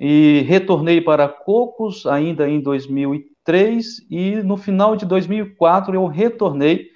e 0.00 0.44
retornei 0.46 1.00
para 1.00 1.28
Cocos 1.28 2.06
ainda 2.06 2.48
em 2.48 2.60
2003 2.60 4.06
e 4.10 4.36
no 4.42 4.56
final 4.56 4.96
de 4.96 5.04
2004 5.04 5.94
eu 5.94 6.06
retornei 6.06 6.88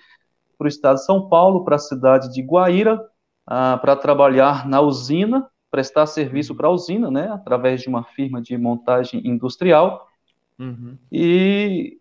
para 0.57 0.67
o 0.67 0.69
estado 0.69 0.97
de 0.97 1.05
São 1.05 1.29
Paulo, 1.29 1.65
para 1.65 1.77
a 1.77 1.79
cidade 1.79 2.33
de 2.33 2.41
Guaíra, 2.41 3.01
ah, 3.47 3.77
para 3.79 3.97
trabalhar 3.97 4.69
na 4.69 4.81
usina, 4.81 5.49
prestar 5.71 6.07
serviço 6.07 6.55
para 6.55 6.69
a 6.69 6.71
usina, 6.71 7.11
né, 7.11 7.29
através 7.33 7.81
de 7.81 7.89
uma 7.89 8.05
firma 8.05 8.41
de 8.41 8.57
montagem 8.57 9.21
industrial. 9.27 10.07
Uhum. 10.63 10.97
E 11.11 11.99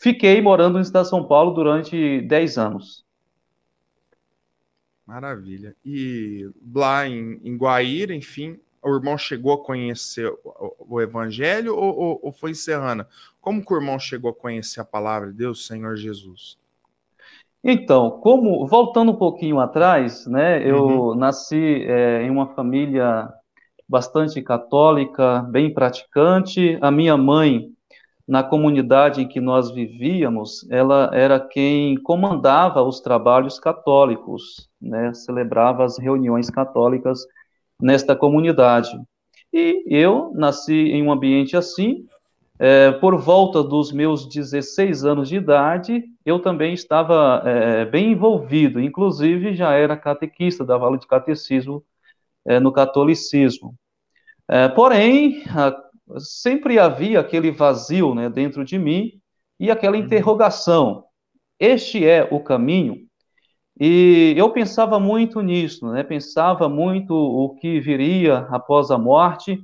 fiquei 0.00 0.40
morando 0.40 0.74
no 0.74 0.80
estado 0.80 1.04
de 1.04 1.10
São 1.10 1.24
Paulo 1.24 1.52
durante 1.52 2.22
10 2.22 2.56
anos. 2.56 3.04
Maravilha. 5.06 5.76
E 5.84 6.50
lá 6.74 7.06
em, 7.06 7.38
em 7.44 7.54
Guaíra, 7.56 8.14
enfim, 8.14 8.58
o 8.82 8.94
irmão 8.94 9.18
chegou 9.18 9.52
a 9.52 9.62
conhecer 9.62 10.32
o, 10.42 10.74
o 10.88 11.00
Evangelho 11.02 11.76
ou, 11.76 11.96
ou, 11.96 12.20
ou, 12.22 12.32
foi 12.32 12.52
em 12.52 12.54
Serrana? 12.54 13.06
Como 13.40 13.64
que 13.64 13.74
o 13.74 13.76
irmão 13.76 13.98
chegou 13.98 14.30
a 14.30 14.34
conhecer 14.34 14.80
a 14.80 14.84
palavra 14.84 15.30
de 15.30 15.36
Deus, 15.36 15.66
Senhor 15.66 15.96
Jesus? 15.96 16.58
Então, 17.62 18.10
como 18.22 18.66
voltando 18.66 19.12
um 19.12 19.16
pouquinho 19.16 19.60
atrás, 19.60 20.26
né? 20.26 20.66
Eu 20.66 20.84
uhum. 20.84 21.14
nasci 21.14 21.84
é, 21.84 22.22
em 22.22 22.30
uma 22.30 22.54
família 22.54 23.32
bastante 23.92 24.40
católica, 24.40 25.42
bem 25.50 25.70
praticante. 25.72 26.78
A 26.80 26.90
minha 26.90 27.14
mãe, 27.14 27.68
na 28.26 28.42
comunidade 28.42 29.20
em 29.20 29.28
que 29.28 29.38
nós 29.38 29.70
vivíamos, 29.70 30.66
ela 30.70 31.10
era 31.12 31.38
quem 31.38 31.98
comandava 32.02 32.82
os 32.82 33.00
trabalhos 33.00 33.60
católicos, 33.60 34.70
né? 34.80 35.12
Celebrava 35.12 35.84
as 35.84 35.98
reuniões 35.98 36.48
católicas 36.48 37.20
nesta 37.78 38.16
comunidade. 38.16 38.98
E 39.52 39.84
eu 39.86 40.32
nasci 40.34 40.72
em 40.72 41.02
um 41.02 41.12
ambiente 41.12 41.54
assim. 41.54 42.06
É, 42.58 42.92
por 42.92 43.18
volta 43.18 43.62
dos 43.62 43.92
meus 43.92 44.26
16 44.26 45.04
anos 45.04 45.28
de 45.28 45.36
idade, 45.36 46.02
eu 46.24 46.38
também 46.38 46.72
estava 46.72 47.42
é, 47.44 47.84
bem 47.84 48.12
envolvido, 48.12 48.80
inclusive 48.80 49.54
já 49.54 49.72
era 49.74 49.98
catequista, 49.98 50.64
dava 50.64 50.86
aula 50.86 50.96
de 50.96 51.06
catecismo 51.06 51.84
é, 52.46 52.58
no 52.58 52.72
catolicismo. 52.72 53.74
É, 54.48 54.68
porém, 54.68 55.42
a, 55.48 55.74
sempre 56.18 56.78
havia 56.78 57.20
aquele 57.20 57.50
vazio 57.50 58.14
né, 58.14 58.28
dentro 58.28 58.64
de 58.64 58.78
mim 58.78 59.12
e 59.58 59.70
aquela 59.70 59.96
uhum. 59.96 60.02
interrogação: 60.02 61.04
este 61.58 62.04
é 62.04 62.28
o 62.30 62.40
caminho? 62.40 62.96
E 63.80 64.34
eu 64.36 64.50
pensava 64.50 65.00
muito 65.00 65.40
nisso, 65.40 65.90
né? 65.90 66.02
Pensava 66.02 66.68
muito 66.68 67.14
o 67.14 67.54
que 67.54 67.80
viria 67.80 68.38
após 68.50 68.90
a 68.90 68.98
morte. 68.98 69.58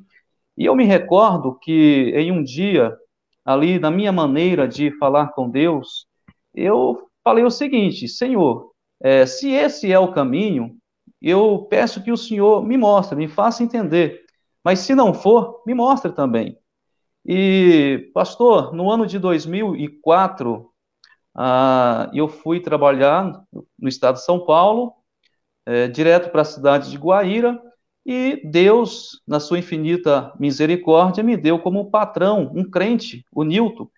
E 0.56 0.64
eu 0.64 0.74
me 0.74 0.84
recordo 0.84 1.58
que 1.58 2.12
em 2.16 2.32
um 2.32 2.42
dia, 2.42 2.96
ali 3.44 3.78
na 3.78 3.90
minha 3.90 4.12
maneira 4.12 4.66
de 4.66 4.90
falar 4.98 5.28
com 5.28 5.50
Deus, 5.50 6.06
eu 6.54 7.08
falei 7.22 7.44
o 7.44 7.50
seguinte: 7.50 8.08
Senhor, 8.08 8.72
é, 9.00 9.26
se 9.26 9.50
esse 9.50 9.92
é 9.92 9.98
o 9.98 10.12
caminho, 10.12 10.76
eu 11.20 11.66
peço 11.68 12.02
que 12.02 12.12
o 12.12 12.16
Senhor 12.16 12.64
me 12.64 12.76
mostre, 12.76 13.16
me 13.16 13.28
faça 13.28 13.62
entender. 13.62 14.24
Mas 14.68 14.80
se 14.80 14.94
não 14.94 15.14
for, 15.14 15.62
me 15.66 15.72
mostre 15.72 16.12
também. 16.12 16.58
E, 17.24 18.10
pastor, 18.12 18.70
no 18.74 18.90
ano 18.90 19.06
de 19.06 19.18
2004, 19.18 20.70
ah, 21.34 22.10
eu 22.12 22.28
fui 22.28 22.60
trabalhar 22.60 23.42
no 23.78 23.88
estado 23.88 24.16
de 24.16 24.26
São 24.26 24.44
Paulo, 24.44 24.92
é, 25.64 25.88
direto 25.88 26.30
para 26.30 26.42
a 26.42 26.44
cidade 26.44 26.90
de 26.90 26.98
Guaíra, 26.98 27.58
e 28.04 28.42
Deus, 28.44 29.22
na 29.26 29.40
sua 29.40 29.58
infinita 29.58 30.34
misericórdia, 30.38 31.24
me 31.24 31.34
deu 31.34 31.58
como 31.58 31.90
patrão 31.90 32.52
um 32.54 32.70
crente, 32.70 33.24
o 33.32 33.44
Nilton. 33.44 33.88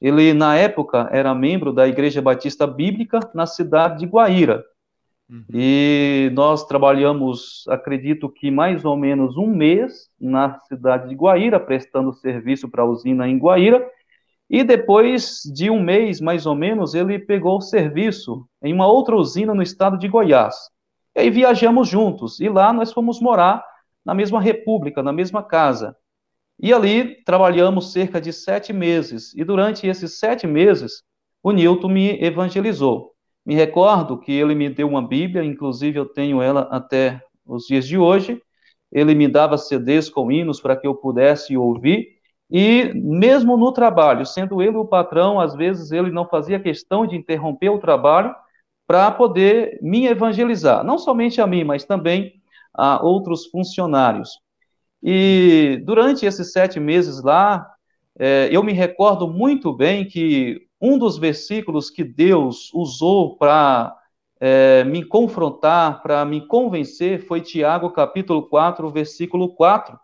Ele, 0.00 0.32
na 0.32 0.54
época, 0.56 1.08
era 1.10 1.34
membro 1.34 1.72
da 1.72 1.88
Igreja 1.88 2.22
Batista 2.22 2.68
Bíblica 2.68 3.18
na 3.34 3.46
cidade 3.46 3.98
de 3.98 4.06
Guaíra. 4.06 4.64
Uhum. 5.30 5.44
E 5.54 6.28
nós 6.34 6.66
trabalhamos, 6.66 7.64
acredito 7.68 8.28
que 8.28 8.50
mais 8.50 8.84
ou 8.84 8.96
menos 8.96 9.36
um 9.36 9.46
mês 9.46 10.10
na 10.20 10.58
cidade 10.60 11.08
de 11.08 11.14
Guaíra, 11.14 11.60
prestando 11.60 12.12
serviço 12.12 12.68
para 12.68 12.82
a 12.82 12.86
usina 12.86 13.28
em 13.28 13.38
Guaíra, 13.38 13.88
e 14.48 14.64
depois 14.64 15.42
de 15.54 15.70
um 15.70 15.80
mês, 15.80 16.20
mais 16.20 16.44
ou 16.46 16.56
menos, 16.56 16.94
ele 16.94 17.20
pegou 17.20 17.58
o 17.58 17.60
serviço 17.60 18.44
em 18.60 18.72
uma 18.74 18.88
outra 18.88 19.14
usina 19.14 19.54
no 19.54 19.62
estado 19.62 19.96
de 19.96 20.08
Goiás. 20.08 20.56
E 21.14 21.20
aí 21.20 21.30
viajamos 21.30 21.88
juntos, 21.88 22.40
e 22.40 22.48
lá 22.48 22.72
nós 22.72 22.92
fomos 22.92 23.20
morar 23.20 23.64
na 24.04 24.12
mesma 24.12 24.40
república, 24.40 25.00
na 25.00 25.12
mesma 25.12 25.44
casa. 25.44 25.96
E 26.58 26.72
ali 26.72 27.22
trabalhamos 27.22 27.92
cerca 27.92 28.20
de 28.20 28.32
sete 28.32 28.72
meses, 28.72 29.32
e 29.36 29.44
durante 29.44 29.86
esses 29.86 30.18
sete 30.18 30.44
meses, 30.48 31.04
o 31.40 31.52
Newton 31.52 31.88
me 31.88 32.20
evangelizou. 32.20 33.14
Me 33.44 33.54
recordo 33.54 34.18
que 34.18 34.32
ele 34.32 34.54
me 34.54 34.68
deu 34.68 34.88
uma 34.88 35.06
Bíblia, 35.06 35.44
inclusive 35.44 35.98
eu 35.98 36.06
tenho 36.06 36.42
ela 36.42 36.62
até 36.70 37.22
os 37.46 37.66
dias 37.66 37.86
de 37.86 37.96
hoje. 37.98 38.40
Ele 38.92 39.14
me 39.14 39.28
dava 39.28 39.56
CDs 39.56 40.08
com 40.08 40.30
hinos 40.30 40.60
para 40.60 40.76
que 40.76 40.86
eu 40.86 40.94
pudesse 40.94 41.56
ouvir, 41.56 42.20
e 42.50 42.92
mesmo 42.94 43.56
no 43.56 43.72
trabalho, 43.72 44.26
sendo 44.26 44.60
ele 44.60 44.76
o 44.76 44.84
patrão, 44.84 45.38
às 45.38 45.54
vezes 45.54 45.92
ele 45.92 46.10
não 46.10 46.26
fazia 46.26 46.58
questão 46.58 47.06
de 47.06 47.16
interromper 47.16 47.68
o 47.68 47.78
trabalho 47.78 48.34
para 48.88 49.08
poder 49.12 49.78
me 49.80 50.06
evangelizar, 50.06 50.82
não 50.82 50.98
somente 50.98 51.40
a 51.40 51.46
mim, 51.46 51.62
mas 51.62 51.84
também 51.84 52.32
a 52.74 53.00
outros 53.04 53.46
funcionários. 53.46 54.30
E 55.00 55.80
durante 55.84 56.26
esses 56.26 56.50
sete 56.52 56.80
meses 56.80 57.22
lá, 57.22 57.64
é, 58.18 58.48
eu 58.50 58.64
me 58.64 58.72
recordo 58.72 59.28
muito 59.28 59.72
bem 59.72 60.04
que 60.04 60.60
um 60.80 60.96
dos 60.98 61.18
versículos 61.18 61.90
que 61.90 62.02
Deus 62.02 62.72
usou 62.72 63.36
para 63.36 63.96
é, 64.40 64.82
me 64.84 65.04
confrontar, 65.04 66.02
para 66.02 66.24
me 66.24 66.46
convencer, 66.46 67.26
foi 67.26 67.42
Tiago 67.42 67.90
capítulo 67.90 68.48
4, 68.48 68.88
versículo 68.90 69.54
4, 69.54 69.98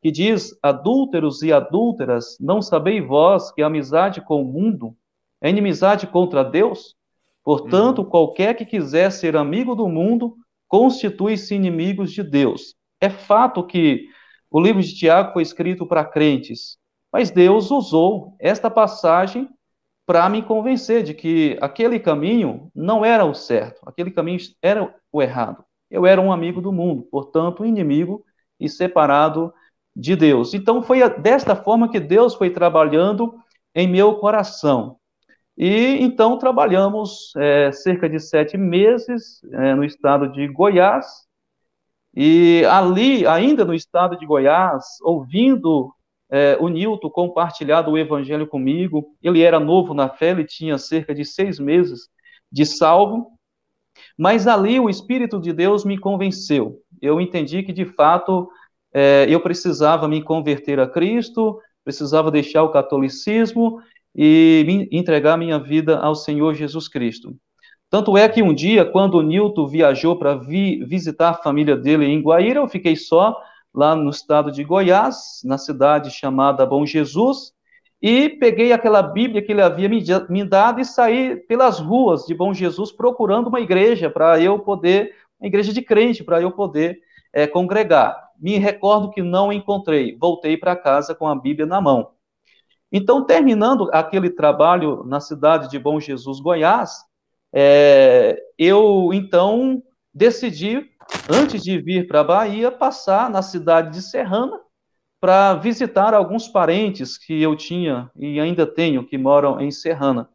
que 0.00 0.10
diz: 0.10 0.58
Adúlteros 0.62 1.42
e 1.42 1.52
adúlteras, 1.52 2.36
não 2.40 2.62
sabeis 2.62 3.06
vós 3.06 3.52
que 3.52 3.62
a 3.62 3.66
amizade 3.66 4.22
com 4.22 4.40
o 4.40 4.44
mundo 4.44 4.96
é 5.42 5.50
inimizade 5.50 6.06
contra 6.06 6.42
Deus? 6.42 6.96
Portanto, 7.42 7.98
uhum. 7.98 8.08
qualquer 8.08 8.54
que 8.54 8.64
quiser 8.64 9.12
ser 9.12 9.36
amigo 9.36 9.74
do 9.74 9.86
mundo, 9.86 10.34
constitui-se 10.66 11.54
inimigos 11.54 12.10
de 12.10 12.22
Deus. 12.22 12.74
É 12.98 13.10
fato 13.10 13.66
que 13.66 14.08
o 14.50 14.58
livro 14.58 14.80
de 14.80 14.94
Tiago 14.94 15.34
foi 15.34 15.42
escrito 15.42 15.86
para 15.86 16.06
crentes, 16.06 16.78
mas 17.12 17.30
Deus 17.30 17.70
usou 17.70 18.34
esta 18.40 18.70
passagem 18.70 19.46
para 20.06 20.28
me 20.28 20.42
convencer 20.42 21.02
de 21.02 21.14
que 21.14 21.56
aquele 21.60 21.98
caminho 21.98 22.70
não 22.74 23.04
era 23.04 23.24
o 23.24 23.34
certo, 23.34 23.80
aquele 23.86 24.10
caminho 24.10 24.38
era 24.60 24.94
o 25.10 25.22
errado. 25.22 25.64
Eu 25.90 26.06
era 26.06 26.20
um 26.20 26.32
amigo 26.32 26.60
do 26.60 26.72
mundo, 26.72 27.02
portanto, 27.10 27.64
inimigo 27.64 28.24
e 28.58 28.68
separado 28.68 29.52
de 29.94 30.16
Deus. 30.16 30.54
Então, 30.54 30.82
foi 30.82 31.08
desta 31.20 31.54
forma 31.54 31.90
que 31.90 32.00
Deus 32.00 32.34
foi 32.34 32.50
trabalhando 32.50 33.34
em 33.74 33.88
meu 33.88 34.16
coração. 34.16 34.98
E 35.56 35.98
então 36.00 36.36
trabalhamos 36.36 37.32
é, 37.36 37.70
cerca 37.70 38.08
de 38.08 38.18
sete 38.18 38.56
meses 38.56 39.40
é, 39.52 39.74
no 39.74 39.84
estado 39.84 40.30
de 40.32 40.48
Goiás. 40.48 41.06
E 42.16 42.64
ali, 42.66 43.26
ainda 43.26 43.64
no 43.64 43.74
estado 43.74 44.16
de 44.18 44.26
Goiás, 44.26 44.84
ouvindo 45.02 45.93
é, 46.30 46.56
o 46.60 46.68
Nilton 46.68 47.10
compartilhar 47.10 47.88
o 47.88 47.98
evangelho 47.98 48.46
comigo, 48.46 49.14
ele 49.22 49.42
era 49.42 49.60
novo 49.60 49.94
na 49.94 50.08
fé, 50.08 50.30
ele 50.30 50.44
tinha 50.44 50.78
cerca 50.78 51.14
de 51.14 51.24
seis 51.24 51.58
meses 51.58 52.08
de 52.50 52.64
salvo. 52.64 53.32
Mas 54.18 54.46
ali 54.46 54.78
o 54.80 54.88
Espírito 54.88 55.40
de 55.40 55.52
Deus 55.52 55.84
me 55.84 55.98
convenceu. 55.98 56.80
Eu 57.00 57.20
entendi 57.20 57.62
que, 57.62 57.72
de 57.72 57.84
fato, 57.84 58.48
é, 58.92 59.26
eu 59.28 59.40
precisava 59.40 60.08
me 60.08 60.22
converter 60.22 60.80
a 60.80 60.88
Cristo, 60.88 61.60
precisava 61.84 62.30
deixar 62.30 62.62
o 62.62 62.70
catolicismo 62.70 63.80
e 64.14 64.64
me 64.66 64.88
entregar 64.92 65.36
minha 65.36 65.58
vida 65.58 65.98
ao 65.98 66.14
Senhor 66.14 66.54
Jesus 66.54 66.88
Cristo. 66.88 67.36
Tanto 67.90 68.16
é 68.16 68.28
que 68.28 68.42
um 68.42 68.54
dia, 68.54 68.84
quando 68.84 69.18
o 69.18 69.22
Nilton 69.22 69.68
viajou 69.68 70.16
para 70.16 70.34
vi, 70.34 70.84
visitar 70.84 71.30
a 71.30 71.34
família 71.34 71.76
dele 71.76 72.06
em 72.06 72.20
Guaíra, 72.20 72.60
eu 72.60 72.68
fiquei 72.68 72.96
só 72.96 73.40
lá 73.74 73.96
no 73.96 74.10
estado 74.10 74.52
de 74.52 74.62
Goiás, 74.62 75.40
na 75.44 75.58
cidade 75.58 76.10
chamada 76.10 76.64
Bom 76.64 76.86
Jesus, 76.86 77.52
e 78.00 78.28
peguei 78.28 78.72
aquela 78.72 79.02
Bíblia 79.02 79.42
que 79.42 79.52
ele 79.52 79.62
havia 79.62 79.88
me, 79.88 80.44
dado 80.44 80.80
e 80.80 80.84
saí 80.84 81.36
pelas 81.36 81.80
ruas 81.80 82.24
de 82.26 82.34
Bom 82.34 82.54
Jesus 82.54 82.92
procurando 82.92 83.48
uma 83.48 83.60
igreja 83.60 84.08
para 84.08 84.40
eu 84.40 84.58
poder, 84.58 85.14
uma 85.40 85.46
igreja 85.46 85.72
de 85.72 85.82
crente, 85.82 86.22
para 86.22 86.40
eu 86.40 86.52
poder 86.52 87.00
é, 87.32 87.46
congregar 87.46 88.24
me 88.38 88.58
recordo 88.58 89.10
que 89.10 89.22
não 89.22 89.52
encontrei. 89.52 90.16
Voltei 90.16 90.56
para 90.56 90.76
casa 90.76 91.14
com 91.14 91.26
a 91.26 91.34
Bíblia 91.34 91.66
na 91.66 91.80
mão. 91.80 92.10
Então, 92.90 93.24
terminando 93.24 93.88
aquele 93.92 94.30
trabalho 94.30 95.02
na 95.04 95.20
cidade 95.20 95.68
de 95.68 95.78
Bom 95.78 95.98
Jesus, 95.98 96.40
Goiás, 96.40 97.04
é, 97.52 98.40
eu 98.58 99.10
então 99.12 99.82
decidi, 100.12 100.90
antes 101.28 101.62
de 101.62 101.78
vir 101.78 102.06
para 102.06 102.20
a 102.20 102.24
Bahia, 102.24 102.70
passar 102.70 103.30
na 103.30 103.42
cidade 103.42 103.90
de 103.90 104.02
Serrana 104.02 104.58
para 105.20 105.54
visitar 105.54 106.12
alguns 106.12 106.48
parentes 106.48 107.16
que 107.16 107.40
eu 107.40 107.56
tinha 107.56 108.10
e 108.16 108.38
ainda 108.38 108.66
tenho 108.66 109.06
que 109.06 109.16
moram 109.16 109.60
em 109.60 109.70
Serrana. 109.70 110.28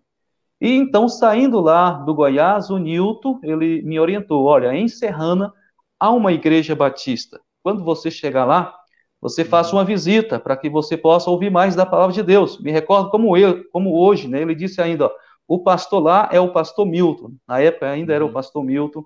E 0.59 0.71
então, 0.71 1.07
saindo 1.07 1.59
lá 1.59 1.91
do 1.91 2.13
Goiás, 2.13 2.69
o 2.69 2.77
Nilton, 2.77 3.39
ele 3.43 3.81
me 3.83 3.99
orientou, 3.99 4.43
olha, 4.45 4.73
em 4.73 4.87
Serrana 4.87 5.53
há 5.99 6.09
uma 6.09 6.33
igreja 6.33 6.75
batista. 6.75 7.39
Quando 7.61 7.83
você 7.83 8.09
chegar 8.09 8.45
lá, 8.45 8.75
você 9.21 9.45
faça 9.45 9.75
uma 9.75 9.85
visita 9.85 10.39
para 10.39 10.57
que 10.57 10.69
você 10.69 10.97
possa 10.97 11.29
ouvir 11.29 11.51
mais 11.51 11.75
da 11.75 11.85
palavra 11.85 12.13
de 12.13 12.23
Deus. 12.23 12.59
Me 12.59 12.71
recordo 12.71 13.09
como 13.09 13.35
eu, 13.37 13.63
como 13.71 13.97
hoje, 13.97 14.27
né? 14.27 14.41
Ele 14.41 14.55
disse 14.55 14.81
ainda, 14.81 15.05
ó, 15.05 15.11
o 15.47 15.59
pastor 15.59 16.01
lá 16.01 16.29
é 16.31 16.39
o 16.39 16.51
pastor 16.51 16.85
Milton. 16.85 17.33
Na 17.47 17.59
época 17.59 17.89
ainda 17.89 18.13
era 18.13 18.23
o 18.23 18.27
uhum. 18.27 18.33
pastor 18.33 18.63
Milton, 18.63 19.03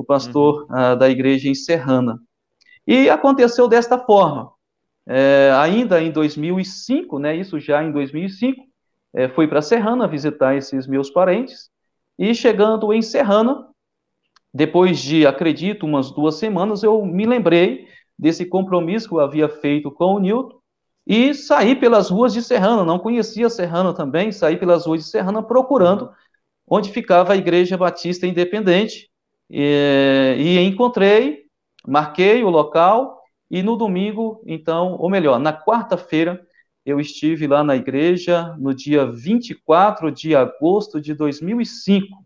o 0.00 0.04
pastor 0.04 0.66
uhum. 0.70 0.92
uh, 0.92 0.96
da 0.96 1.08
igreja 1.08 1.48
em 1.48 1.54
Serrana. 1.54 2.18
E 2.86 3.08
aconteceu 3.10 3.68
desta 3.68 3.98
forma. 3.98 4.50
É, 5.06 5.52
ainda 5.56 6.00
em 6.02 6.10
2005, 6.10 7.18
né? 7.18 7.36
Isso 7.36 7.58
já 7.58 7.82
em 7.82 7.92
2005, 7.92 8.62
é, 9.12 9.28
fui 9.28 9.46
para 9.46 9.62
Serrana 9.62 10.08
visitar 10.08 10.56
esses 10.56 10.86
meus 10.86 11.10
parentes. 11.10 11.70
E 12.18 12.34
chegando 12.34 12.92
em 12.92 13.02
Serrana, 13.02 13.66
depois 14.52 14.98
de, 14.98 15.26
acredito, 15.26 15.84
umas 15.84 16.10
duas 16.10 16.36
semanas, 16.36 16.82
eu 16.82 17.04
me 17.04 17.26
lembrei 17.26 17.86
desse 18.18 18.44
compromisso 18.46 19.08
que 19.08 19.14
eu 19.14 19.20
havia 19.20 19.48
feito 19.48 19.90
com 19.90 20.14
o 20.14 20.18
Newton 20.18 20.58
e 21.06 21.34
saí 21.34 21.74
pelas 21.74 22.10
ruas 22.10 22.32
de 22.32 22.42
Serrana, 22.42 22.84
não 22.84 22.98
conhecia 22.98 23.48
Serrana 23.48 23.92
também, 23.94 24.30
saí 24.30 24.56
pelas 24.56 24.86
ruas 24.86 25.04
de 25.04 25.10
Serrana 25.10 25.42
procurando 25.42 26.10
onde 26.68 26.90
ficava 26.92 27.32
a 27.32 27.36
Igreja 27.36 27.76
Batista 27.76 28.26
Independente 28.26 29.09
e, 29.50 30.36
e 30.38 30.60
encontrei, 30.60 31.46
marquei 31.86 32.44
o 32.44 32.48
local 32.50 33.20
e 33.50 33.62
no 33.62 33.76
domingo, 33.76 34.40
então, 34.46 34.92
ou 34.92 35.10
melhor, 35.10 35.40
na 35.40 35.52
quarta-feira, 35.52 36.46
eu 36.86 37.00
estive 37.00 37.48
lá 37.48 37.64
na 37.64 37.74
igreja 37.74 38.54
no 38.58 38.72
dia 38.72 39.10
24 39.10 40.10
de 40.12 40.36
agosto 40.36 41.00
de 41.00 41.14
2005 41.14 42.24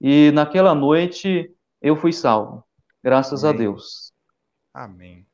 e 0.00 0.32
naquela 0.32 0.74
noite 0.74 1.54
eu 1.80 1.96
fui 1.96 2.12
salvo, 2.12 2.64
graças 3.02 3.44
Amém. 3.44 3.54
a 3.54 3.58
Deus. 3.58 4.12
Amém. 4.74 5.26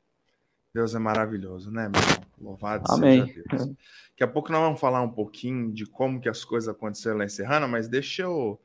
Deus 0.73 0.93
é 0.93 0.99
maravilhoso, 0.99 1.71
né, 1.71 1.89
meu 1.89 1.99
irmão? 1.99 2.27
Louvado 2.39 2.83
Amém. 2.91 3.25
seja 3.25 3.43
Deus. 3.49 3.67
Daqui 4.11 4.23
a 4.23 4.27
pouco 4.27 4.51
nós 4.51 4.61
vamos 4.61 4.79
falar 4.79 5.01
um 5.01 5.11
pouquinho 5.11 5.71
de 5.73 5.85
como 5.87 6.21
que 6.21 6.29
as 6.29 6.45
coisas 6.45 6.69
aconteceram 6.69 7.17
lá 7.17 7.25
em 7.25 7.29
Serrana, 7.29 7.67
mas 7.67 7.87
deixa 7.87 8.23
eu, 8.23 8.61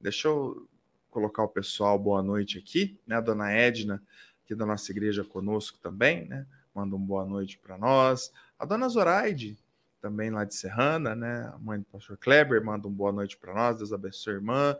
deixa 0.00 0.26
eu 0.26 0.68
colocar 1.12 1.44
o 1.44 1.48
pessoal 1.48 1.98
boa 1.98 2.22
noite 2.22 2.58
aqui, 2.58 2.98
né? 3.06 3.16
A 3.16 3.20
dona 3.20 3.52
Edna, 3.52 4.02
aqui 4.42 4.54
da 4.54 4.66
nossa 4.66 4.90
igreja 4.90 5.22
conosco 5.22 5.78
também, 5.78 6.26
né? 6.26 6.46
Manda 6.74 6.96
um 6.96 7.00
boa 7.00 7.26
noite 7.26 7.58
para 7.58 7.76
nós. 7.76 8.32
A 8.58 8.64
dona 8.64 8.88
Zoraide, 8.88 9.58
também 10.00 10.30
lá 10.30 10.44
de 10.44 10.54
Serrana, 10.54 11.14
né? 11.14 11.52
A 11.54 11.58
mãe 11.58 11.78
do 11.78 11.84
pastor 11.84 12.16
Kleber, 12.16 12.64
manda 12.64 12.88
um 12.88 12.92
boa 12.92 13.12
noite 13.12 13.36
para 13.36 13.54
nós. 13.54 13.76
Deus 13.76 13.92
abençoe 13.92 14.34
irmã. 14.34 14.76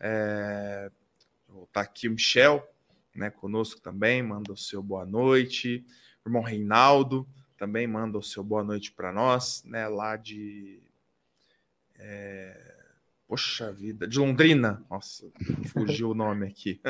É... 0.00 0.90
Tá 1.70 1.82
aqui 1.82 2.08
o 2.08 2.12
Michel, 2.12 2.66
né, 3.14 3.30
conosco 3.30 3.80
também, 3.80 4.22
manda 4.22 4.52
o 4.52 4.56
seu 4.56 4.82
boa 4.82 5.06
noite. 5.06 5.84
O 6.24 6.28
irmão 6.28 6.42
Reinaldo 6.42 7.28
também 7.56 7.86
manda 7.86 8.18
o 8.18 8.22
seu 8.22 8.42
boa 8.42 8.64
noite 8.64 8.90
para 8.90 9.12
nós, 9.12 9.62
né, 9.64 9.86
lá 9.86 10.16
de. 10.16 10.82
É... 11.96 12.73
Poxa 13.26 13.72
vida, 13.72 14.06
de 14.06 14.18
Londrina. 14.18 14.84
Nossa, 14.90 15.30
fugiu 15.72 16.10
o 16.10 16.14
nome 16.14 16.46
aqui. 16.46 16.80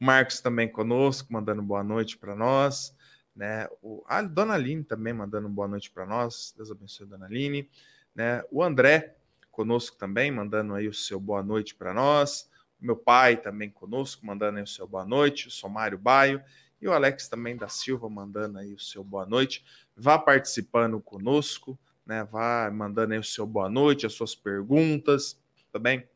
O 0.00 0.04
Marcos 0.04 0.40
também 0.40 0.68
conosco, 0.68 1.32
mandando 1.32 1.62
boa 1.62 1.82
noite 1.82 2.18
para 2.18 2.36
nós. 2.36 2.94
Né? 3.34 3.66
O, 3.82 4.04
a 4.06 4.22
Dona 4.22 4.54
Aline 4.54 4.84
também 4.84 5.12
mandando 5.12 5.48
boa 5.48 5.68
noite 5.68 5.90
para 5.90 6.06
nós. 6.06 6.52
Deus 6.56 6.70
abençoe, 6.70 7.06
Dona 7.06 7.26
Aline. 7.26 7.68
Né? 8.14 8.42
O 8.50 8.62
André 8.62 9.16
conosco 9.50 9.96
também, 9.96 10.30
mandando 10.30 10.74
aí 10.74 10.86
o 10.86 10.94
seu 10.94 11.18
boa 11.18 11.42
noite 11.42 11.74
para 11.74 11.94
nós 11.94 12.50
meu 12.80 12.96
pai 12.96 13.36
também 13.36 13.70
conosco, 13.70 14.24
mandando 14.24 14.58
aí 14.58 14.64
o 14.64 14.66
seu 14.66 14.86
boa 14.86 15.04
noite, 15.04 15.48
o 15.48 15.50
Somário 15.50 15.98
Baio, 15.98 16.42
e 16.80 16.88
o 16.88 16.92
Alex 16.92 17.28
também 17.28 17.56
da 17.56 17.68
Silva 17.68 18.08
mandando 18.08 18.58
aí 18.58 18.72
o 18.72 18.80
seu 18.80 19.04
boa 19.04 19.26
noite. 19.26 19.62
Vá 19.94 20.18
participando 20.18 20.98
conosco, 20.98 21.78
né? 22.06 22.24
Vá 22.24 22.70
mandando 22.72 23.12
aí 23.12 23.18
o 23.18 23.24
seu 23.24 23.46
boa 23.46 23.68
noite, 23.68 24.06
as 24.06 24.14
suas 24.14 24.34
perguntas, 24.34 25.38
também 25.72 26.06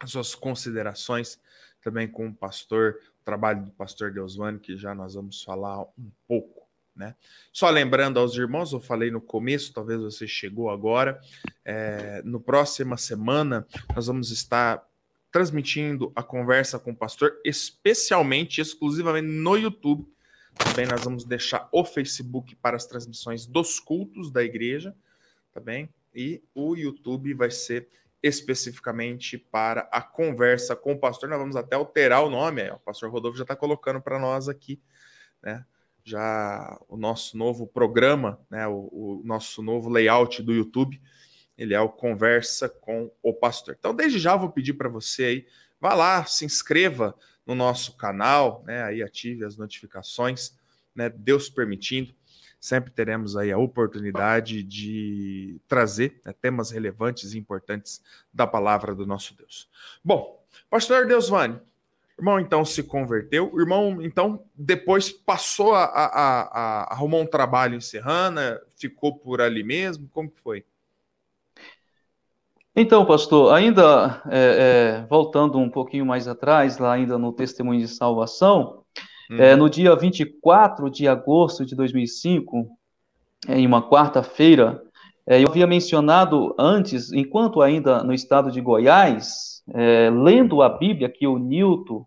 as 0.00 0.10
suas 0.10 0.34
considerações 0.34 1.40
também 1.82 2.08
com 2.08 2.28
o 2.28 2.34
pastor, 2.34 2.98
o 3.20 3.24
trabalho 3.24 3.64
do 3.64 3.70
pastor 3.72 4.12
Deusvani, 4.12 4.58
que 4.58 4.76
já 4.76 4.94
nós 4.94 5.14
vamos 5.14 5.42
falar 5.42 5.82
um 5.82 6.10
pouco. 6.26 6.66
Né? 6.94 7.14
Só 7.52 7.70
lembrando 7.70 8.18
aos 8.18 8.34
irmãos, 8.34 8.72
eu 8.72 8.80
falei 8.80 9.10
no 9.10 9.20
começo, 9.20 9.72
talvez 9.72 10.00
você 10.00 10.26
chegou 10.26 10.68
agora. 10.68 11.20
É, 11.64 12.20
no 12.24 12.40
próxima 12.40 12.96
semana, 12.96 13.66
nós 13.94 14.08
vamos 14.08 14.30
estar 14.32 14.84
transmitindo 15.30 16.10
a 16.16 16.22
conversa 16.22 16.78
com 16.78 16.90
o 16.90 16.96
pastor, 16.96 17.40
especialmente, 17.44 18.60
exclusivamente 18.60 19.28
no 19.28 19.56
YouTube. 19.56 20.08
Também 20.54 20.86
nós 20.86 21.04
vamos 21.04 21.24
deixar 21.24 21.68
o 21.70 21.84
Facebook 21.84 22.56
para 22.56 22.76
as 22.76 22.86
transmissões 22.86 23.46
dos 23.46 23.78
cultos 23.78 24.32
da 24.32 24.42
igreja, 24.42 24.94
tá 25.52 25.60
bem? 25.60 25.88
E 26.12 26.42
o 26.52 26.74
YouTube 26.74 27.32
vai 27.34 27.50
ser 27.50 27.88
especificamente 28.22 29.38
para 29.38 29.88
a 29.92 30.02
conversa 30.02 30.74
com 30.74 30.92
o 30.92 30.98
pastor. 30.98 31.28
Nós 31.28 31.38
vamos 31.38 31.56
até 31.56 31.76
alterar 31.76 32.24
o 32.24 32.30
nome, 32.30 32.68
o 32.70 32.78
pastor 32.78 33.10
Rodolfo 33.10 33.38
já 33.38 33.44
está 33.44 33.54
colocando 33.54 34.00
para 34.00 34.18
nós 34.18 34.48
aqui, 34.48 34.80
né? 35.42 35.64
Já 36.04 36.78
o 36.88 36.96
nosso 36.96 37.36
novo 37.36 37.66
programa, 37.66 38.40
né? 38.50 38.66
O, 38.66 38.88
o 38.92 39.22
nosso 39.24 39.62
novo 39.62 39.88
layout 39.88 40.42
do 40.42 40.52
YouTube 40.52 41.00
ele 41.58 41.74
é 41.74 41.80
o 41.80 41.88
Conversa 41.88 42.68
com 42.68 43.10
o 43.20 43.34
Pastor. 43.34 43.74
Então, 43.76 43.92
desde 43.92 44.20
já 44.20 44.36
vou 44.36 44.48
pedir 44.48 44.74
para 44.74 44.88
você 44.88 45.24
aí, 45.24 45.46
vá 45.80 45.92
lá, 45.92 46.24
se 46.24 46.44
inscreva 46.44 47.14
no 47.44 47.54
nosso 47.54 47.96
canal, 47.96 48.62
né? 48.64 48.84
Aí 48.84 49.02
ative 49.02 49.44
as 49.44 49.56
notificações, 49.56 50.56
né? 50.94 51.10
Deus 51.10 51.50
permitindo, 51.50 52.14
sempre 52.60 52.90
teremos 52.90 53.36
aí 53.36 53.52
a 53.52 53.58
oportunidade 53.58 54.62
de 54.62 55.60
trazer 55.68 56.20
né, 56.24 56.32
temas 56.32 56.70
relevantes 56.70 57.32
e 57.32 57.38
importantes 57.38 58.02
da 58.32 58.46
palavra 58.46 58.94
do 58.94 59.06
nosso 59.06 59.36
Deus. 59.36 59.68
Bom, 60.04 60.42
Pastor 60.70 61.06
Deusvani, 61.06 61.60
irmão 62.18 62.40
então 62.40 62.64
se 62.64 62.82
converteu, 62.82 63.52
irmão 63.58 64.02
então 64.02 64.44
depois 64.54 65.10
passou 65.10 65.74
a, 65.74 65.84
a, 65.84 66.40
a, 66.42 66.92
arrumar 66.92 67.18
um 67.18 67.26
trabalho 67.26 67.76
em 67.76 67.80
Serrana, 67.80 68.60
ficou 68.76 69.16
por 69.16 69.40
ali 69.40 69.62
mesmo, 69.62 70.08
como 70.12 70.30
que 70.30 70.40
foi? 70.40 70.64
Então, 72.80 73.04
pastor, 73.04 73.52
ainda 73.52 74.22
é, 74.30 75.00
é, 75.02 75.06
voltando 75.08 75.58
um 75.58 75.68
pouquinho 75.68 76.06
mais 76.06 76.28
atrás, 76.28 76.78
lá 76.78 76.92
ainda 76.92 77.18
no 77.18 77.32
testemunho 77.32 77.80
de 77.80 77.88
salvação, 77.88 78.77
uhum. 79.30 79.38
é, 79.38 79.56
no 79.56 79.68
dia 79.68 79.94
24 79.94 80.90
de 80.90 81.06
agosto 81.08 81.64
de 81.64 81.74
2005, 81.74 82.66
em 83.48 83.66
uma 83.66 83.88
quarta-feira, 83.88 84.82
é, 85.26 85.42
eu 85.42 85.48
havia 85.48 85.66
mencionado 85.66 86.54
antes, 86.58 87.12
enquanto 87.12 87.60
ainda 87.60 88.02
no 88.02 88.14
estado 88.14 88.50
de 88.50 88.60
Goiás, 88.60 89.62
é, 89.74 90.10
lendo 90.10 90.62
a 90.62 90.68
Bíblia 90.68 91.08
que 91.08 91.26
o 91.26 91.38
Newton 91.38 92.06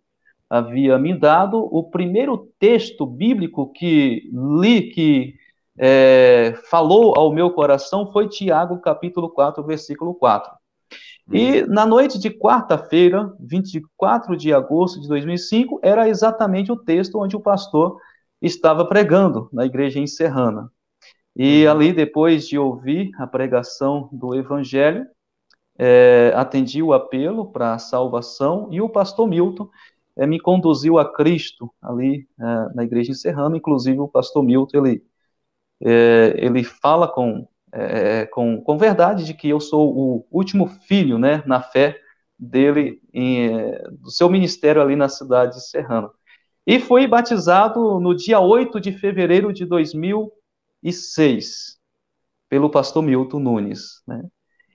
havia 0.50 0.98
me 0.98 1.14
dado, 1.14 1.58
o 1.72 1.84
primeiro 1.84 2.50
texto 2.60 3.06
bíblico 3.06 3.72
que 3.72 4.30
li, 4.34 4.90
que 4.90 5.36
é, 5.78 6.54
falou 6.70 7.18
ao 7.18 7.32
meu 7.32 7.52
coração 7.52 8.12
foi 8.12 8.28
Tiago, 8.28 8.82
capítulo 8.82 9.30
4, 9.30 9.64
versículo 9.64 10.14
4. 10.14 10.52
E 11.34 11.66
na 11.66 11.86
noite 11.86 12.20
de 12.20 12.30
quarta-feira, 12.30 13.34
24 13.40 14.36
de 14.36 14.54
agosto 14.54 15.00
de 15.00 15.08
2005, 15.08 15.80
era 15.82 16.10
exatamente 16.10 16.72
o 16.72 16.76
texto 16.76 17.20
onde 17.20 17.36
o 17.36 17.40
pastor 17.40 17.98
estava 18.42 18.86
pregando 18.86 19.48
na 19.54 19.66
igreja 19.66 20.00
em 20.00 20.08
Serrana. 20.08 20.70
E 21.36 21.66
uhum. 21.66 21.72
ali, 21.72 21.94
depois 21.94 22.48
de 22.48 22.58
ouvir 22.58 23.12
a 23.18 23.26
pregação 23.26 24.10
do 24.12 24.36
evangelho, 24.36 25.06
é, 25.78 26.34
atendi 26.36 26.84
o 26.84 26.94
apelo 26.94 27.52
para 27.52 27.74
a 27.74 27.80
salvação 27.80 28.68
e 28.70 28.82
o 28.82 28.90
pastor 28.90 29.28
Milton 29.28 29.70
é, 30.18 30.28
me 30.28 30.40
conduziu 30.40 31.00
a 31.00 31.12
Cristo 31.12 31.74
ali 31.82 32.28
é, 32.40 32.76
na 32.76 32.84
igreja 32.84 33.12
em 33.12 33.16
Serrana. 33.16 33.56
Inclusive, 33.56 34.00
o 34.00 34.08
pastor 34.08 34.44
Milton 34.44 34.86
ele, 34.86 35.04
é, 35.82 36.34
ele 36.38 36.64
fala 36.64 37.08
com 37.08 37.48
é, 37.74 38.26
com, 38.28 38.62
com 38.62 38.78
verdade 38.78 39.26
de 39.26 39.34
que 39.34 39.50
eu 39.50 39.60
sou 39.60 39.94
o 39.96 40.26
último 40.32 40.68
filho, 40.68 41.18
né, 41.18 41.44
na 41.46 41.62
fé 41.62 42.00
dele, 42.38 43.02
em, 43.14 43.48
é, 43.48 43.84
do 43.92 44.12
seu 44.12 44.30
ministério 44.30 44.82
ali 44.82 44.96
na 44.96 45.10
cidade 45.10 45.56
de 45.56 45.70
Serrana. 45.70 46.10
E 46.66 46.80
fui 46.80 47.08
batizado 47.08 48.00
no 48.00 48.16
dia 48.16 48.40
8 48.40 48.80
de 48.80 48.92
fevereiro 48.92 49.52
de 49.52 49.66
2006, 49.66 51.80
pelo 52.50 52.70
pastor 52.70 53.04
Milton 53.04 53.40
Nunes, 53.40 54.02
né. 54.08 54.22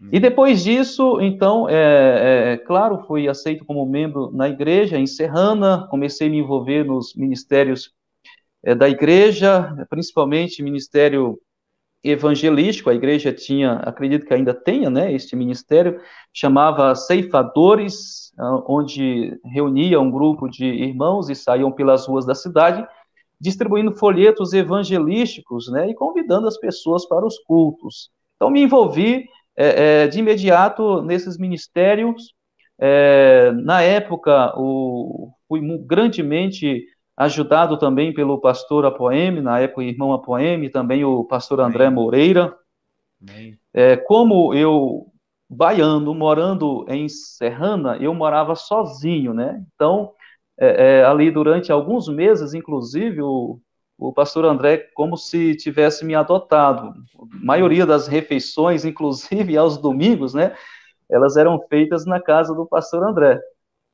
Hum. 0.01 0.11
E 0.13 0.21
depois 0.21 0.63
disso, 0.63 1.21
então, 1.21 1.69
é, 1.69 2.53
é, 2.53 2.57
claro, 2.59 3.05
fui 3.07 3.29
aceito 3.29 3.65
como 3.65 3.87
membro 3.87 4.31
na 4.31 4.49
igreja 4.49 4.99
em 4.99 5.07
Serrana, 5.07 5.87
comecei 5.91 6.29
a 6.29 6.31
me 6.31 6.39
envolver 6.39 6.85
nos 6.85 7.15
ministérios 7.15 7.93
é, 8.63 8.75
da 8.75 8.89
igreja, 8.89 9.87
principalmente 9.89 10.63
ministério 10.63 11.39
evangelístico, 12.03 12.91
a 12.91 12.95
igreja 12.95 13.33
tinha, 13.33 13.75
acredito 13.75 14.27
que 14.27 14.35
ainda 14.35 14.55
tenha, 14.55 14.89
né, 14.89 15.13
este 15.13 15.35
ministério, 15.35 16.01
chamava 16.33 16.95
Ceifadores, 16.95 18.33
ah, 18.39 18.63
onde 18.69 19.39
reunia 19.45 20.01
um 20.01 20.11
grupo 20.11 20.49
de 20.49 20.65
irmãos 20.65 21.29
e 21.29 21.35
saíam 21.35 21.73
pelas 21.73 22.07
ruas 22.07 22.25
da 22.25 22.35
cidade, 22.35 22.87
distribuindo 23.41 23.95
folhetos 23.95 24.53
evangelísticos, 24.53 25.69
né, 25.69 25.91
e 25.91 25.95
convidando 25.95 26.47
as 26.47 26.59
pessoas 26.59 27.07
para 27.07 27.27
os 27.27 27.39
cultos. 27.41 28.11
Então, 28.37 28.51
me 28.51 28.63
envolvi 28.63 29.27
é, 29.57 30.03
é, 30.03 30.07
de 30.07 30.19
imediato 30.19 31.03
nesses 31.03 31.39
ministérios. 31.39 32.35
É, 32.79 33.51
na 33.53 33.81
época, 33.83 34.53
o, 34.57 35.31
fui 35.49 35.61
grandemente 35.87 36.85
ajudado 37.17 37.79
também 37.79 38.13
pelo 38.13 38.39
pastor 38.39 38.85
Apoeme, 38.85 39.41
na 39.41 39.59
época 39.59 39.81
o 39.81 39.85
irmão 39.85 40.13
Apoeme, 40.13 40.69
também 40.69 41.05
o 41.05 41.25
pastor 41.25 41.61
André 41.61 41.89
Moreira. 41.89 42.55
É, 43.73 43.97
como 43.97 44.53
eu, 44.53 45.07
baiano, 45.49 46.15
morando 46.15 46.85
em 46.89 47.09
Serrana, 47.09 47.97
eu 47.97 48.13
morava 48.13 48.55
sozinho, 48.55 49.33
né? 49.33 49.65
Então, 49.75 50.13
é, 50.59 50.99
é, 50.99 51.05
ali 51.05 51.31
durante 51.31 51.73
alguns 51.73 52.09
meses, 52.09 52.53
inclusive, 52.53 53.23
o, 53.23 53.59
o 53.99 54.13
pastor 54.13 54.45
André 54.45 54.89
como 54.95 55.17
se 55.17 55.57
tivesse 55.57 56.05
me 56.05 56.15
adotado. 56.15 56.89
A 56.89 57.45
maioria 57.45 57.87
das 57.87 58.07
refeições, 58.07 58.85
inclusive 58.87 59.57
aos 59.57 59.79
domingos, 59.79 60.35
né? 60.35 60.55
Elas 61.11 61.37
eram 61.37 61.61
feitas 61.69 62.05
na 62.05 62.21
casa 62.21 62.55
do 62.55 62.67
pastor 62.67 63.03
André. 63.05 63.41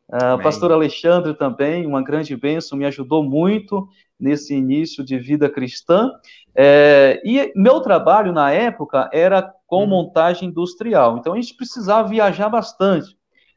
Uh, 0.09 0.43
pastor 0.43 0.71
Alexandre 0.73 1.35
também, 1.35 1.87
uma 1.87 2.03
grande 2.03 2.37
bênção, 2.37 2.77
me 2.77 2.85
ajudou 2.85 3.23
muito 3.25 3.89
nesse 4.19 4.55
início 4.55 5.05
de 5.05 5.19
vida 5.19 5.49
cristã. 5.49 6.11
É, 6.55 7.21
e 7.25 7.53
meu 7.57 7.81
trabalho 7.81 8.33
na 8.33 8.51
época 8.53 9.09
era 9.13 9.43
com 9.67 9.83
uhum. 9.83 9.89
montagem 9.89 10.49
industrial, 10.49 11.17
então 11.17 11.33
a 11.33 11.37
gente 11.37 11.57
precisava 11.57 12.09
viajar 12.09 12.49
bastante. 12.49 13.17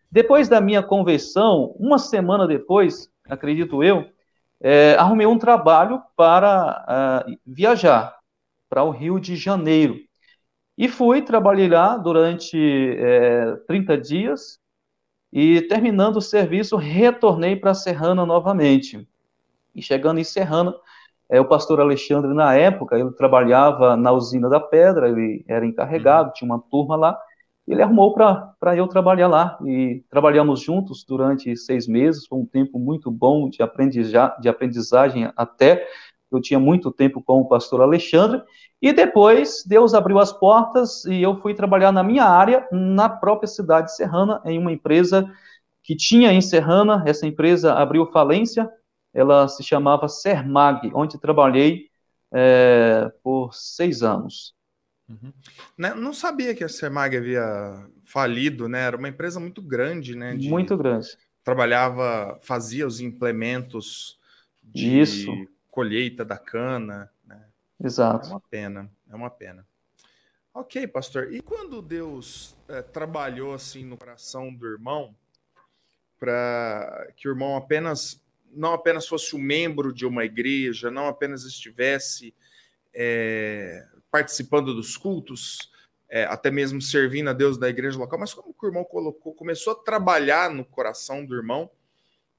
Depois 0.10 0.48
da 0.48 0.62
minha 0.62 0.82
conversão, 0.82 1.76
uma 1.78 2.00
semana 2.00 2.48
depois, 2.48 3.10
acredito 3.30 3.84
eu, 3.84 4.06
é, 4.62 4.96
arrumei 4.96 5.28
um 5.28 5.38
trabalho 5.38 6.02
para 6.16 7.26
uh, 7.28 7.38
viajar 7.46 8.16
para 8.70 8.84
o 8.84 8.92
Rio 8.92 9.20
de 9.20 9.36
Janeiro. 9.36 10.00
E 10.78 10.88
fui, 10.88 11.22
trabalhei 11.22 11.68
lá 11.68 11.98
durante 11.98 12.58
é, 12.58 13.56
30 13.68 13.98
dias, 13.98 14.60
e 15.32 15.62
terminando 15.64 16.18
o 16.18 16.22
serviço, 16.22 16.78
retornei 16.78 17.56
para 17.56 17.74
Serrana 17.74 18.26
novamente. 18.26 19.08
E 19.74 19.82
chegando 19.82 20.20
em 20.20 20.24
Serrana, 20.24 20.74
é, 21.30 21.42
o 21.42 21.46
pastor 21.46 21.80
Alexandre, 21.80 22.34
na 22.34 22.54
época, 22.56 22.98
ele 22.98 23.12
trabalhava 23.12 23.98
na 23.98 24.12
usina 24.12 24.48
da 24.48 24.60
pedra, 24.60 25.10
ele 25.10 25.44
era 25.48 25.66
encarregado, 25.66 26.28
uhum. 26.28 26.34
tinha 26.34 26.46
uma 26.50 26.62
turma 26.70 26.96
lá, 26.96 27.20
ele 27.68 27.82
arrumou 27.82 28.14
para 28.14 28.76
eu 28.78 28.88
trabalhar 28.88 29.28
lá, 29.28 29.58
e 29.66 30.04
trabalhamos 30.10 30.62
juntos 30.62 31.04
durante 31.04 31.56
seis 31.58 31.88
meses, 31.88 32.28
foi 32.28 32.38
um 32.38 32.46
tempo 32.46 32.78
muito 32.78 33.10
bom 33.10 33.50
de, 33.50 33.64
aprendiza 33.64 34.36
de 34.40 34.48
aprendizagem 34.48 35.32
até, 35.36 35.88
eu 36.32 36.42
tinha 36.42 36.60
muito 36.60 36.92
tempo 36.92 37.22
com 37.22 37.42
o 37.42 37.48
pastor 37.48 37.82
Alexandre, 37.82 38.42
e 38.82 38.92
depois 38.92 39.64
Deus 39.66 39.94
abriu 39.94 40.20
as 40.20 40.32
portas 40.32 41.06
e 41.06 41.22
eu 41.22 41.40
fui 41.42 41.54
trabalhar 41.54 41.92
na 41.92 42.04
minha 42.04 42.26
área, 42.26 42.68
na 42.72 43.08
própria 43.10 43.48
cidade 43.48 43.88
de 43.88 43.96
Serrana, 43.96 44.42
em 44.46 44.58
uma 44.58 44.72
empresa 44.72 45.32
que 45.82 45.96
tinha 45.96 46.34
em 46.34 46.42
Serrana, 46.42 47.04
essa 47.06 47.28
empresa 47.28 47.74
abriu 47.74 48.12
falência, 48.12 48.70
ela 49.14 49.48
se 49.48 49.64
chamava 49.64 50.08
Sermag, 50.08 50.92
onde 50.94 51.20
trabalhei 51.20 51.90
é, 52.34 53.12
por 53.24 53.54
seis 53.54 54.04
anos. 54.04 54.54
Uhum. 55.08 55.32
Né, 55.78 55.94
não 55.94 56.12
sabia 56.12 56.56
que 56.56 56.64
a 56.64 56.70
Sermag 56.70 57.16
havia 57.16 57.88
falido, 58.04 58.68
né? 58.68 58.82
Era 58.82 58.98
uma 58.98 59.08
empresa 59.08 59.40
muito 59.40 59.62
grande, 59.62 60.16
né? 60.16 60.36
De... 60.36 60.50
Muito 60.50 60.76
grande. 60.76 61.08
Trabalhava, 61.44 62.40
fazia 62.42 62.88
os 62.88 63.00
implementos 63.00 64.20
de 64.64 65.00
Isso. 65.00 65.32
Colheita 65.76 66.24
da 66.24 66.38
cana. 66.38 67.12
Né? 67.26 67.44
Exato. 67.84 68.30
É 68.30 68.32
uma 68.32 68.40
pena, 68.40 68.92
é 69.10 69.16
uma 69.16 69.30
pena. 69.30 69.68
Ok, 70.54 70.88
pastor. 70.88 71.34
E 71.34 71.42
quando 71.42 71.82
Deus 71.82 72.56
é, 72.70 72.82
trabalhou 72.82 73.54
assim 73.54 73.84
no 73.84 73.98
coração 73.98 74.56
do 74.56 74.66
irmão, 74.66 75.14
para 76.18 77.12
que 77.18 77.28
o 77.28 77.32
irmão 77.32 77.58
apenas 77.58 78.24
não 78.50 78.72
apenas 78.72 79.06
fosse 79.06 79.36
um 79.36 79.40
membro 79.40 79.92
de 79.92 80.06
uma 80.06 80.24
igreja, 80.24 80.90
não 80.90 81.08
apenas 81.08 81.44
estivesse 81.44 82.34
é, 82.94 83.86
participando 84.10 84.74
dos 84.74 84.96
cultos, 84.96 85.70
é, 86.10 86.24
até 86.24 86.50
mesmo 86.50 86.82
servindo 86.82 87.30
a 87.30 87.34
Deus 87.34 87.58
da 87.58 87.68
igreja 87.68 88.00
local, 88.00 88.18
mas 88.18 88.34
como 88.34 88.54
que 88.54 88.66
o 88.66 88.70
irmão 88.70 88.86
colocou, 88.86 89.34
começou 89.34 89.74
a 89.74 89.76
trabalhar 89.76 90.50
no 90.50 90.64
coração 90.64 91.26
do 91.26 91.36
irmão, 91.36 91.70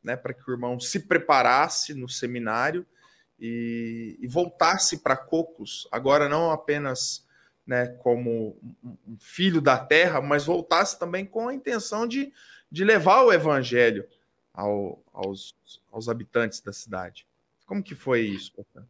né, 0.03 0.17
para 0.17 0.33
que 0.33 0.51
o 0.51 0.55
irmão 0.55 0.81
se 0.81 1.01
preparasse 1.01 1.93
no 1.93 2.09
seminário 2.09 2.87
e, 3.39 4.19
e 4.21 4.27
voltasse 4.27 4.99
para 4.99 5.17
Cocos, 5.17 5.87
agora 5.91 6.29
não 6.29 6.51
apenas 6.51 7.27
né, 7.67 7.87
como 7.87 8.57
um 8.83 9.17
filho 9.19 9.61
da 9.61 9.77
terra, 9.77 10.21
mas 10.21 10.47
voltasse 10.47 10.99
também 10.99 11.27
com 11.27 11.49
a 11.49 11.55
intenção 11.55 12.07
de, 12.07 12.33
de 12.71 12.85
levar 12.85 13.23
o 13.23 13.33
evangelho 13.33 14.07
ao, 14.55 15.03
aos, 15.13 15.55
aos 15.93 16.09
habitantes 16.09 16.61
da 16.61 16.73
cidade. 16.73 17.27
Como 17.67 17.83
que 17.83 17.95
foi 17.95 18.21
isso, 18.21 18.53
pastor? 18.57 18.85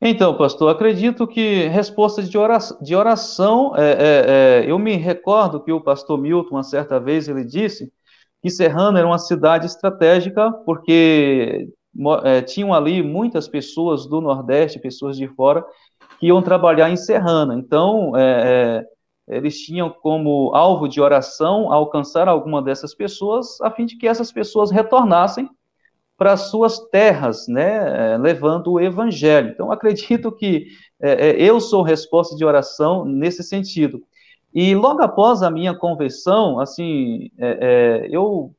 Então, 0.00 0.36
pastor, 0.36 0.70
acredito 0.70 1.26
que 1.26 1.66
respostas 1.68 2.30
de 2.30 2.38
oração, 2.38 2.78
de 2.80 2.94
oração 2.94 3.76
é, 3.76 3.90
é, 3.90 4.24
é, 4.64 4.70
eu 4.70 4.78
me 4.78 4.94
recordo 4.96 5.62
que 5.62 5.72
o 5.72 5.80
pastor 5.80 6.16
Milton, 6.18 6.54
uma 6.54 6.62
certa 6.62 7.00
vez, 7.00 7.28
ele 7.28 7.44
disse 7.44 7.92
que 8.40 8.48
Serrano 8.48 8.96
era 8.96 9.06
uma 9.06 9.18
cidade 9.18 9.66
estratégica 9.66 10.52
porque 10.64 11.68
é, 12.24 12.42
tinham 12.42 12.72
ali 12.72 13.02
muitas 13.02 13.48
pessoas 13.48 14.06
do 14.06 14.20
Nordeste, 14.20 14.78
pessoas 14.78 15.16
de 15.16 15.26
fora, 15.28 15.64
que 16.18 16.26
iam 16.26 16.42
trabalhar 16.42 16.90
em 16.90 16.96
Serrana. 16.96 17.54
Então, 17.54 18.16
é, 18.16 18.84
é, 19.28 19.36
eles 19.36 19.60
tinham 19.60 19.90
como 19.90 20.54
alvo 20.54 20.88
de 20.88 21.00
oração 21.00 21.72
alcançar 21.72 22.28
alguma 22.28 22.62
dessas 22.62 22.94
pessoas, 22.94 23.60
a 23.60 23.70
fim 23.70 23.86
de 23.86 23.96
que 23.96 24.08
essas 24.08 24.32
pessoas 24.32 24.70
retornassem 24.70 25.48
para 26.16 26.36
suas 26.36 26.80
terras, 26.88 27.46
né, 27.46 28.14
é, 28.14 28.18
levando 28.18 28.72
o 28.72 28.80
evangelho. 28.80 29.50
Então, 29.50 29.70
acredito 29.72 30.32
que 30.32 30.66
é, 31.00 31.30
é, 31.30 31.42
eu 31.42 31.60
sou 31.60 31.82
resposta 31.82 32.34
de 32.34 32.44
oração 32.44 33.04
nesse 33.04 33.42
sentido. 33.42 34.02
E 34.52 34.74
logo 34.74 35.00
após 35.02 35.42
a 35.42 35.50
minha 35.50 35.74
conversão, 35.74 36.58
assim, 36.58 37.30
é, 37.38 38.08
eu 38.10 38.52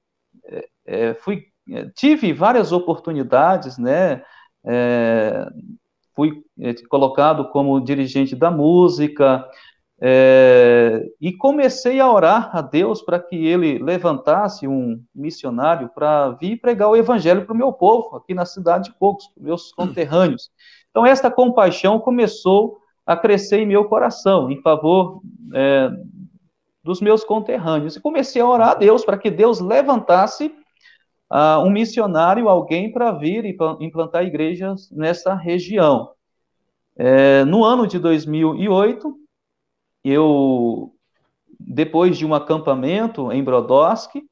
fui 1.19 1.48
tive 1.95 2.33
várias 2.33 2.71
oportunidades, 2.71 3.77
né? 3.77 4.21
fui 6.15 6.43
colocado 6.89 7.49
como 7.49 7.79
dirigente 7.79 8.35
da 8.35 8.51
música, 8.51 9.45
é, 10.01 11.05
e 11.19 11.33
comecei 11.33 11.99
a 11.99 12.09
orar 12.09 12.55
a 12.55 12.61
Deus 12.61 13.01
para 13.01 13.19
que 13.19 13.35
ele 13.35 13.77
levantasse 13.79 14.65
um 14.65 15.03
missionário 15.13 15.89
para 15.93 16.29
vir 16.31 16.57
pregar 16.61 16.89
o 16.89 16.95
evangelho 16.95 17.45
para 17.45 17.53
o 17.53 17.57
meu 17.57 17.73
povo, 17.73 18.15
aqui 18.15 18.33
na 18.33 18.45
cidade 18.45 18.85
de 18.85 18.97
Cocos, 18.97 19.27
para 19.27 19.43
meus 19.43 19.73
conterrâneos. 19.73 20.49
Então, 20.89 21.05
esta 21.05 21.29
compaixão 21.29 21.99
começou 21.99 22.79
a 23.05 23.17
crescer 23.17 23.59
em 23.59 23.65
meu 23.65 23.85
coração, 23.85 24.49
em 24.49 24.61
favor 24.61 25.21
é, 25.53 25.89
dos 26.81 27.01
meus 27.01 27.23
conterrâneos. 27.25 27.97
E 27.97 28.01
comecei 28.01 28.41
a 28.41 28.47
orar 28.47 28.69
a 28.69 28.75
Deus 28.75 29.03
para 29.03 29.17
que 29.17 29.29
Deus 29.29 29.59
levantasse 29.59 30.53
uh, 31.31 31.59
um 31.63 31.69
missionário, 31.69 32.49
alguém 32.49 32.91
para 32.91 33.11
vir 33.11 33.45
e 33.45 33.57
implantar 33.79 34.25
igrejas 34.25 34.89
nessa 34.91 35.33
região. 35.33 36.11
É, 36.97 37.45
no 37.45 37.63
ano 37.63 37.87
de 37.87 37.97
2008, 37.97 39.15
eu, 40.03 40.93
depois 41.59 42.17
de 42.17 42.25
um 42.25 42.33
acampamento 42.33 43.31
em 43.31 43.43
Brodowski, 43.43 44.23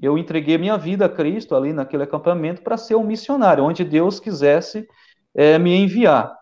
eu 0.00 0.16
entreguei 0.16 0.58
minha 0.58 0.76
vida 0.76 1.06
a 1.06 1.08
Cristo 1.08 1.54
ali 1.54 1.72
naquele 1.72 2.04
acampamento 2.04 2.62
para 2.62 2.76
ser 2.76 2.94
um 2.96 3.04
missionário, 3.04 3.64
onde 3.64 3.84
Deus 3.84 4.20
quisesse 4.20 4.86
é, 5.34 5.58
me 5.58 5.74
enviar. 5.74 6.36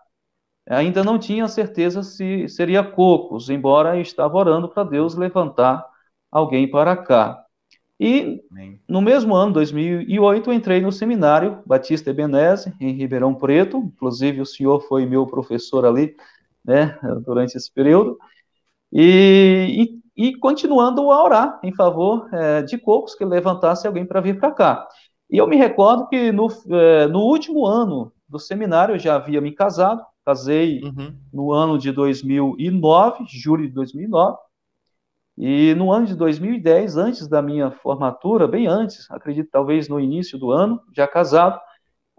Ainda 0.69 1.03
não 1.03 1.17
tinha 1.17 1.47
certeza 1.47 2.03
se 2.03 2.47
seria 2.49 2.83
Cocos, 2.83 3.49
embora 3.49 3.95
eu 3.95 4.01
estava 4.01 4.37
orando 4.37 4.67
para 4.69 4.83
Deus 4.83 5.15
levantar 5.15 5.85
alguém 6.31 6.69
para 6.69 6.95
cá. 6.97 7.46
E 7.99 8.43
Amém. 8.51 8.79
no 8.87 9.01
mesmo 9.01 9.35
ano, 9.35 9.53
2008, 9.53 10.49
eu 10.49 10.53
entrei 10.53 10.81
no 10.81 10.91
seminário 10.91 11.63
Batista 11.65 12.11
Ebeneze, 12.11 12.71
em 12.79 12.93
Ribeirão 12.93 13.33
Preto, 13.33 13.77
inclusive 13.77 14.39
o 14.39 14.45
senhor 14.45 14.81
foi 14.81 15.05
meu 15.05 15.25
professor 15.25 15.83
ali, 15.83 16.15
né, 16.63 16.97
durante 17.25 17.55
esse 17.55 17.73
período, 17.73 18.17
e, 18.91 19.99
e, 20.15 20.29
e 20.29 20.37
continuando 20.37 21.11
a 21.11 21.23
orar 21.23 21.59
em 21.63 21.73
favor 21.73 22.29
é, 22.31 22.61
de 22.61 22.77
Cocos, 22.77 23.15
que 23.15 23.25
levantasse 23.25 23.87
alguém 23.87 24.05
para 24.05 24.21
vir 24.21 24.39
para 24.39 24.51
cá. 24.51 24.87
E 25.29 25.37
eu 25.37 25.47
me 25.47 25.57
recordo 25.57 26.07
que 26.07 26.31
no, 26.31 26.47
é, 26.69 27.07
no 27.07 27.21
último 27.21 27.65
ano 27.65 28.11
do 28.29 28.37
seminário 28.37 28.95
eu 28.95 28.99
já 28.99 29.15
havia 29.15 29.41
me 29.41 29.51
casado, 29.51 30.05
casei 30.23 30.81
uhum. 30.83 31.15
no 31.33 31.51
ano 31.51 31.79
de 31.79 31.91
2009, 31.91 33.25
julho 33.27 33.67
de 33.67 33.73
2009, 33.73 34.37
e 35.37 35.75
no 35.75 35.91
ano 35.91 36.07
de 36.07 36.15
2010, 36.15 36.97
antes 36.97 37.27
da 37.27 37.41
minha 37.43 37.69
formatura, 37.69 38.47
bem 38.47 38.65
antes, 38.65 39.09
acredito 39.11 39.49
talvez 39.51 39.87
no 39.87 39.99
início 39.99 40.37
do 40.37 40.51
ano, 40.51 40.81
já 40.95 41.07
casado, 41.07 41.59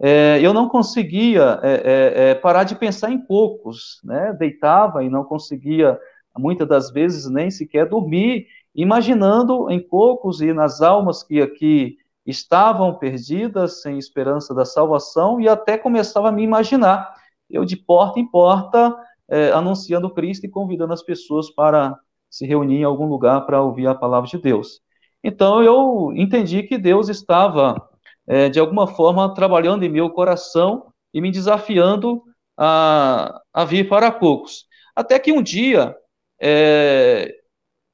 é, 0.00 0.38
eu 0.40 0.54
não 0.54 0.68
conseguia 0.68 1.58
é, 1.60 1.72
é, 1.72 2.30
é, 2.30 2.34
parar 2.36 2.62
de 2.62 2.76
pensar 2.76 3.10
em 3.10 3.18
poucos, 3.18 4.00
né? 4.04 4.32
Deitava 4.38 5.02
e 5.02 5.10
não 5.10 5.24
conseguia, 5.24 5.98
muitas 6.36 6.68
das 6.68 6.92
vezes, 6.92 7.28
nem 7.28 7.50
sequer 7.50 7.88
dormir, 7.88 8.46
imaginando 8.72 9.68
em 9.68 9.80
poucos 9.80 10.40
e 10.40 10.52
nas 10.52 10.80
almas 10.80 11.24
que 11.24 11.40
aqui 11.40 11.96
estavam 12.24 12.94
perdidas, 12.94 13.82
sem 13.82 13.98
esperança 13.98 14.54
da 14.54 14.64
salvação, 14.64 15.40
e 15.40 15.48
até 15.48 15.76
começava 15.76 16.28
a 16.28 16.32
me 16.32 16.44
imaginar, 16.44 17.12
eu 17.50 17.64
de 17.64 17.76
porta 17.76 18.20
em 18.20 18.26
porta, 18.26 18.94
é, 19.28 19.50
anunciando 19.50 20.14
Cristo 20.14 20.46
e 20.46 20.48
convidando 20.48 20.92
as 20.92 21.02
pessoas 21.02 21.50
para 21.50 21.98
se 22.30 22.46
reunir 22.46 22.78
em 22.78 22.84
algum 22.84 23.06
lugar 23.06 23.46
para 23.46 23.62
ouvir 23.62 23.86
a 23.86 23.94
palavra 23.94 24.28
de 24.28 24.38
Deus. 24.38 24.80
Então 25.22 25.62
eu 25.62 26.12
entendi 26.14 26.62
que 26.62 26.78
Deus 26.78 27.08
estava, 27.08 27.88
é, 28.26 28.48
de 28.48 28.60
alguma 28.60 28.86
forma, 28.86 29.34
trabalhando 29.34 29.84
em 29.84 29.88
meu 29.88 30.10
coração 30.10 30.92
e 31.12 31.20
me 31.20 31.30
desafiando 31.30 32.22
a, 32.56 33.40
a 33.52 33.64
vir 33.64 33.88
para 33.88 34.10
poucos. 34.10 34.66
Até 34.94 35.18
que 35.18 35.32
um 35.32 35.42
dia, 35.42 35.96
é, 36.40 37.34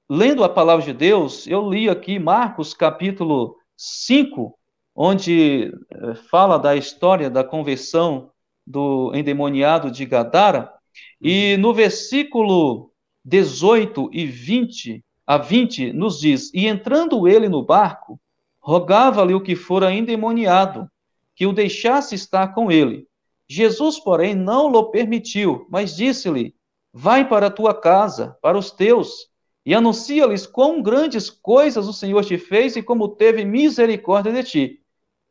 lendo 0.09 0.42
a 0.44 0.49
palavra 0.49 0.85
de 0.85 0.92
Deus, 0.92 1.47
eu 1.47 1.68
li 1.68 1.88
aqui 1.88 2.18
Marcos 2.18 2.75
capítulo 2.75 3.57
5, 3.77 4.59
onde 4.94 5.73
é, 5.90 6.14
fala 6.14 6.59
da 6.59 6.77
história 6.77 7.29
da 7.29 7.44
conversão 7.44 8.31
do 8.66 9.12
endemoniado 9.14 9.90
de 9.90 10.07
Gadara, 10.07 10.73
e 11.20 11.57
no 11.59 11.75
versículo 11.75 12.93
18 13.24 14.10
e 14.12 14.26
20, 14.26 15.02
a 15.26 15.38
20 15.38 15.92
nos 15.92 16.20
diz: 16.20 16.52
E 16.52 16.66
entrando 16.66 17.26
ele 17.26 17.48
no 17.48 17.64
barco, 17.64 18.20
rogava-lhe 18.60 19.34
o 19.34 19.40
que 19.40 19.56
fora 19.56 19.92
endemoniado, 19.92 20.88
que 21.34 21.46
o 21.46 21.52
deixasse 21.52 22.14
estar 22.14 22.48
com 22.54 22.70
ele. 22.70 23.06
Jesus, 23.48 23.98
porém, 23.98 24.34
não 24.34 24.70
lhe 24.70 24.90
permitiu, 24.90 25.66
mas 25.70 25.96
disse-lhe: 25.96 26.54
Vai 26.92 27.28
para 27.28 27.46
a 27.46 27.50
tua 27.50 27.74
casa, 27.74 28.37
para 28.42 28.58
os 28.58 28.70
teus, 28.70 29.28
e 29.64 29.74
anuncia-lhes 29.74 30.46
quão 30.46 30.82
grandes 30.82 31.30
coisas 31.30 31.88
o 31.88 31.92
Senhor 31.92 32.24
te 32.24 32.37
fez 32.37 32.76
e 32.76 32.82
como 32.82 33.08
teve 33.08 33.44
misericórdia 33.44 34.32
de 34.32 34.42
ti. 34.44 34.80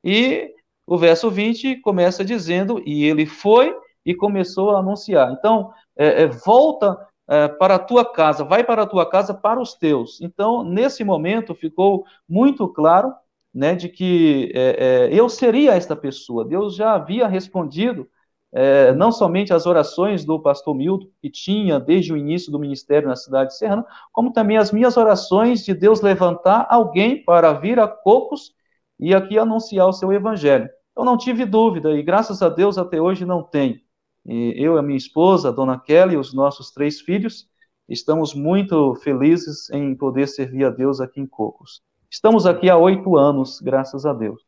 E 0.04 0.52
o 0.86 0.98
verso 0.98 1.30
20 1.30 1.78
começa 1.78 2.26
dizendo: 2.26 2.82
E 2.86 3.04
ele 3.06 3.26
foi 3.26 3.76
e 4.06 4.14
começou 4.14 4.72
a 4.72 4.80
anunciar. 4.80 5.32
Então, 5.32 5.72
é, 5.96 6.24
é, 6.24 6.28
volta 6.28 6.98
é, 7.28 7.48
para 7.48 7.76
a 7.76 7.80
tua 7.80 8.06
casa, 8.06 8.44
vai 8.44 8.64
para 8.64 8.84
a 8.84 8.88
tua 8.88 9.10
casa 9.10 9.34
para 9.34 9.60
os 9.60 9.74
teus. 9.74 10.22
Então, 10.22 10.64
nesse 10.64 11.04
momento, 11.04 11.56
ficou 11.56 12.06
muito 12.28 12.68
claro 12.68 13.14
né, 13.54 13.76
de 13.76 13.88
que 13.88 14.52
é, 14.56 15.10
é, 15.12 15.20
eu 15.20 15.30
seria 15.30 15.74
esta 15.74 15.96
pessoa. 15.96 16.46
Deus 16.46 16.76
já 16.76 16.94
havia 16.94 17.28
respondido 17.28 18.08
é, 18.52 18.94
não 18.94 19.12
somente 19.12 19.52
as 19.52 19.66
orações 19.66 20.24
do 20.24 20.40
pastor 20.40 20.76
Milton, 20.76 21.08
que 21.22 21.30
tinha 21.30 21.80
desde 21.80 22.14
o 22.14 22.18
início 22.18 22.52
do 22.52 22.60
ministério 22.60 23.08
na 23.08 23.16
cidade 23.16 23.50
de 23.50 23.58
Serrano, 23.58 23.84
como 24.12 24.32
também 24.32 24.58
as 24.58 24.72
minhas 24.72 24.96
orações 24.96 25.66
de 25.66 25.74
Deus 25.74 26.02
levantar 26.02 26.68
alguém 26.70 27.24
para 27.24 27.52
vir 27.54 27.80
a 27.80 27.88
Cocos 27.88 28.54
e 29.00 29.14
aqui 29.14 29.40
anunciar 29.40 29.88
o 29.88 29.94
seu 29.94 30.14
evangelho. 30.14 30.70
Eu 30.96 31.04
não 31.04 31.18
tive 31.18 31.46
dúvida, 31.46 31.92
e 31.92 32.04
graças 32.04 32.44
a 32.44 32.50
Deus 32.50 32.78
até 32.78 33.02
hoje 33.02 33.26
não 33.26 33.42
tenho. 33.42 33.80
Eu 34.26 34.78
a 34.78 34.82
minha 34.82 34.98
esposa, 34.98 35.50
a 35.50 35.52
dona 35.52 35.80
Kelly, 35.80 36.16
os 36.16 36.34
nossos 36.34 36.72
três 36.72 37.02
filhos, 37.02 37.48
estamos 37.90 38.34
muito 38.34 38.96
felizes 38.96 39.70
em 39.70 39.94
poder 39.96 40.28
servir 40.28 40.66
a 40.66 40.70
Deus 40.70 41.02
aqui 41.02 41.20
em 41.20 41.28
Cocos. 41.28 41.82
Estamos 42.10 42.46
aqui 42.46 42.70
há 42.70 42.78
oito 42.78 43.18
anos, 43.18 43.60
graças 43.60 44.06
a 44.06 44.14
Deus. 44.14 44.42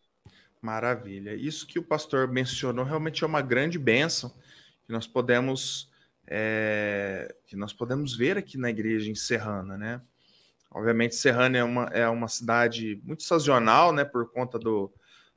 Maravilha. 0.61 1.35
Isso 1.35 1.67
que 1.67 1.77
o 1.77 1.83
pastor 1.83 2.27
mencionou 2.27 2.85
realmente 2.85 3.23
é 3.23 3.27
uma 3.27 3.41
grande 3.41 3.77
bênção 3.77 4.31
que 4.85 4.93
nós 4.93 5.05
podemos 5.05 5.91
é, 6.27 7.35
que 7.45 7.55
nós 7.55 7.73
podemos 7.73 8.15
ver 8.15 8.37
aqui 8.37 8.57
na 8.57 8.69
igreja 8.69 9.09
em 9.09 9.15
Serrana, 9.15 9.77
né? 9.77 10.01
Obviamente, 10.71 11.15
Serrana 11.15 11.57
é 11.57 11.63
uma, 11.63 11.83
é 11.85 12.07
uma 12.09 12.27
cidade 12.27 12.99
muito 13.03 13.23
sazonal, 13.23 13.93
né? 13.93 14.03
Por 14.03 14.31
conta 14.31 14.57
do, 14.57 14.91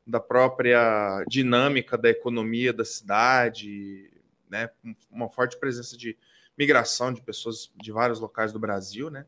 da 0.06 0.18
própria 0.18 1.22
dinâmica 1.28 1.98
da 1.98 2.08
economia 2.08 2.72
da 2.72 2.84
cidade, 2.84 4.07
né, 4.50 4.70
uma 5.10 5.28
forte 5.28 5.58
presença 5.58 5.96
de 5.96 6.16
migração 6.56 7.12
de 7.12 7.22
pessoas 7.22 7.70
de 7.76 7.92
vários 7.92 8.18
locais 8.18 8.52
do 8.52 8.58
Brasil, 8.58 9.10
né? 9.10 9.26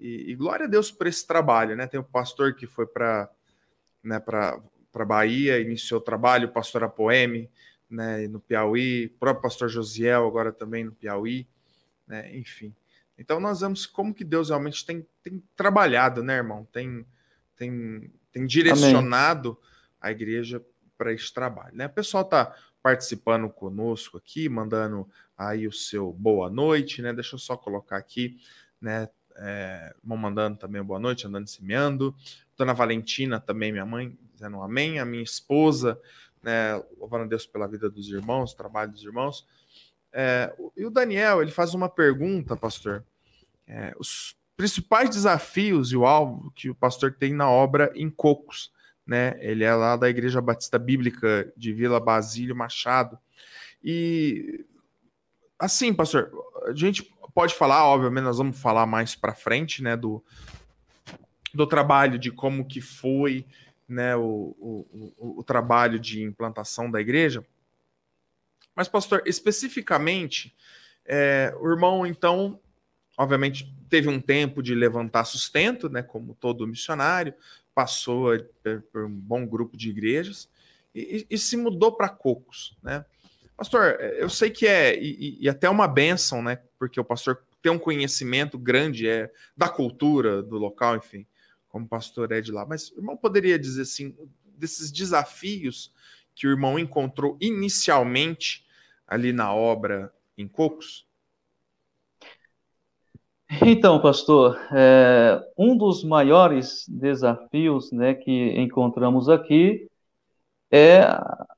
E, 0.00 0.30
e 0.30 0.34
glória 0.34 0.66
a 0.66 0.68
Deus 0.68 0.90
por 0.90 1.06
esse 1.06 1.26
trabalho, 1.26 1.76
né? 1.76 1.86
Tem 1.86 2.00
o 2.00 2.04
pastor 2.04 2.54
que 2.54 2.66
foi 2.66 2.86
para 2.86 3.30
né, 4.02 4.18
para 4.18 5.04
Bahia, 5.06 5.60
iniciou 5.60 6.00
o 6.00 6.02
trabalho, 6.02 6.48
o 6.48 6.52
pastor 6.52 6.82
Apoeme, 6.82 7.48
né, 7.88 8.26
no 8.26 8.40
Piauí, 8.40 9.06
o 9.06 9.18
próprio 9.18 9.42
pastor 9.42 9.68
Josiel 9.68 10.26
agora 10.26 10.50
também 10.50 10.84
no 10.84 10.92
Piauí, 10.92 11.46
né? 12.06 12.34
Enfim. 12.36 12.74
Então 13.18 13.38
nós 13.38 13.60
vemos 13.60 13.86
como 13.86 14.14
que 14.14 14.24
Deus 14.24 14.48
realmente 14.48 14.84
tem, 14.84 15.06
tem 15.22 15.42
trabalhado, 15.54 16.22
né, 16.22 16.36
irmão? 16.36 16.66
Tem 16.72 17.06
tem, 17.62 18.10
tem 18.32 18.46
direcionado 18.46 19.50
Amém. 19.50 19.58
a 20.00 20.10
igreja 20.10 20.64
para 20.98 21.12
esse 21.12 21.32
trabalho, 21.32 21.76
né? 21.76 21.86
O 21.86 21.90
pessoal 21.90 22.24
tá 22.24 22.56
participando 22.82 23.48
conosco 23.48 24.18
aqui, 24.18 24.48
mandando 24.48 25.08
aí 25.38 25.66
o 25.66 25.72
seu 25.72 26.12
boa 26.12 26.50
noite, 26.50 27.00
né? 27.00 27.12
Deixa 27.12 27.36
eu 27.36 27.38
só 27.38 27.56
colocar 27.56 27.96
aqui, 27.96 28.38
né? 28.80 29.08
É, 29.36 29.94
vão 30.04 30.16
mandando 30.16 30.58
também 30.58 30.82
boa 30.82 30.98
noite, 30.98 31.26
andando 31.26 31.48
semeando. 31.48 32.14
Dona 32.56 32.74
Valentina 32.74 33.40
também, 33.40 33.72
minha 33.72 33.86
mãe, 33.86 34.16
dizendo 34.34 34.58
um 34.58 34.62
amém. 34.62 34.98
A 34.98 35.04
minha 35.04 35.22
esposa, 35.22 35.98
né? 36.42 36.74
Louvando 36.98 37.24
a 37.24 37.28
Deus 37.28 37.46
pela 37.46 37.68
vida 37.68 37.88
dos 37.88 38.08
irmãos, 38.08 38.54
trabalho 38.54 38.90
dos 38.90 39.02
irmãos. 39.02 39.46
É, 40.12 40.54
e 40.76 40.84
o 40.84 40.90
Daniel, 40.90 41.40
ele 41.40 41.50
faz 41.50 41.74
uma 41.74 41.88
pergunta, 41.88 42.56
pastor. 42.56 43.04
É, 43.66 43.94
os 43.98 44.36
principais 44.56 45.08
desafios 45.08 45.92
e 45.92 45.96
o 45.96 46.04
alvo 46.04 46.50
que 46.50 46.68
o 46.68 46.74
pastor 46.74 47.12
tem 47.12 47.32
na 47.32 47.48
obra 47.48 47.90
em 47.94 48.10
Cocos 48.10 48.70
né? 49.06 49.36
Ele 49.40 49.64
é 49.64 49.74
lá 49.74 49.96
da 49.96 50.08
Igreja 50.08 50.40
Batista 50.40 50.78
Bíblica 50.78 51.52
de 51.56 51.72
Vila 51.72 52.00
Basílio 52.00 52.56
Machado. 52.56 53.18
E 53.82 54.64
assim, 55.58 55.92
pastor, 55.92 56.30
a 56.66 56.74
gente 56.74 57.08
pode 57.34 57.54
falar, 57.54 57.84
obviamente, 57.86 58.24
nós 58.24 58.38
vamos 58.38 58.58
falar 58.60 58.86
mais 58.86 59.14
para 59.14 59.34
frente, 59.34 59.82
né, 59.82 59.96
do, 59.96 60.22
do 61.54 61.66
trabalho 61.66 62.18
de 62.18 62.30
como 62.30 62.66
que 62.66 62.80
foi, 62.80 63.46
né, 63.88 64.16
o, 64.16 64.56
o, 64.58 65.14
o, 65.18 65.40
o 65.40 65.44
trabalho 65.44 65.98
de 65.98 66.22
implantação 66.22 66.90
da 66.90 67.00
igreja. 67.00 67.44
Mas, 68.74 68.88
pastor, 68.88 69.22
especificamente, 69.26 70.54
é, 71.04 71.54
o 71.60 71.70
irmão, 71.70 72.06
então, 72.06 72.58
obviamente, 73.16 73.74
teve 73.88 74.08
um 74.08 74.20
tempo 74.20 74.62
de 74.62 74.74
levantar 74.74 75.24
sustento, 75.24 75.88
né, 75.88 76.02
como 76.02 76.34
todo 76.34 76.66
missionário, 76.66 77.34
passou 77.74 78.30
por 78.92 79.04
um 79.04 79.10
bom 79.10 79.46
grupo 79.46 79.76
de 79.76 79.90
igrejas 79.90 80.48
e, 80.94 81.26
e 81.30 81.38
se 81.38 81.56
mudou 81.56 81.92
para 81.92 82.08
Cocos, 82.08 82.76
né? 82.82 83.04
Pastor, 83.56 84.00
eu 84.00 84.28
sei 84.28 84.50
que 84.50 84.66
é 84.66 84.98
e, 85.00 85.38
e, 85.40 85.48
até 85.48 85.68
uma 85.68 85.86
benção, 85.86 86.42
né? 86.42 86.58
Porque 86.78 86.98
o 86.98 87.04
pastor 87.04 87.44
tem 87.60 87.70
um 87.70 87.78
conhecimento 87.78 88.58
grande 88.58 89.08
é 89.08 89.30
da 89.56 89.68
cultura 89.68 90.42
do 90.42 90.58
local, 90.58 90.96
enfim, 90.96 91.26
como 91.68 91.86
pastor 91.86 92.32
é 92.32 92.40
de 92.40 92.50
lá. 92.50 92.66
Mas 92.66 92.90
o 92.90 92.98
irmão 92.98 93.16
poderia 93.16 93.58
dizer 93.58 93.82
assim 93.82 94.16
desses 94.44 94.90
desafios 94.90 95.92
que 96.34 96.46
o 96.46 96.50
irmão 96.50 96.78
encontrou 96.78 97.36
inicialmente 97.40 98.66
ali 99.06 99.32
na 99.32 99.54
obra 99.54 100.12
em 100.36 100.48
Cocos? 100.48 101.06
Então, 103.60 104.00
pastor, 104.00 104.58
é, 104.72 105.38
um 105.58 105.76
dos 105.76 106.02
maiores 106.02 106.86
desafios 106.88 107.92
né, 107.92 108.14
que 108.14 108.54
encontramos 108.58 109.28
aqui 109.28 109.86
é 110.70 111.02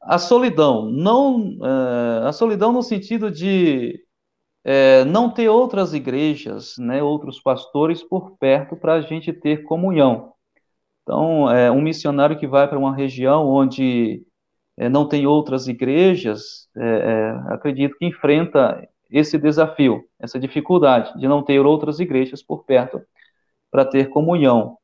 a 0.02 0.18
solidão. 0.18 0.90
Não, 0.90 1.57
é, 1.64 2.28
a 2.28 2.33
solidão 2.33 2.72
no 2.72 2.83
sentido 2.83 3.30
de 3.30 4.02
é, 4.64 5.04
não 5.04 5.30
ter 5.30 5.48
outras 5.48 5.94
igrejas, 5.94 6.74
né, 6.78 7.02
outros 7.02 7.40
pastores 7.40 8.02
por 8.02 8.37
perto 8.38 8.76
para 8.76 8.94
a 8.94 9.00
gente 9.00 9.33
ter 9.33 9.62
comunhão. 9.62 10.33
Então, 11.02 11.50
é, 11.50 11.70
um 11.70 11.80
missionário 11.83 12.38
que 12.38 12.46
vai 12.46 12.66
para 12.68 12.78
uma 12.78 12.94
região 12.94 13.46
onde 13.46 14.26
é, 14.76 14.88
não 14.88 15.07
tem 15.07 15.26
outras 15.26 15.68
igrejas, 15.68 16.68
é, 16.76 17.30
acredito 17.50 17.96
que 17.96 18.07
enfrenta 18.07 18.88
esse 19.14 19.38
desafio, 19.38 20.05
essa 20.18 20.40
dificuldade 20.40 21.16
de 21.16 21.29
não 21.29 21.40
ter 21.40 21.64
outras 21.64 22.00
igrejas 22.00 22.42
por 22.42 22.64
perto 22.64 23.00
para 23.70 23.85
ter 23.85 24.09
comunhão. 24.09 24.77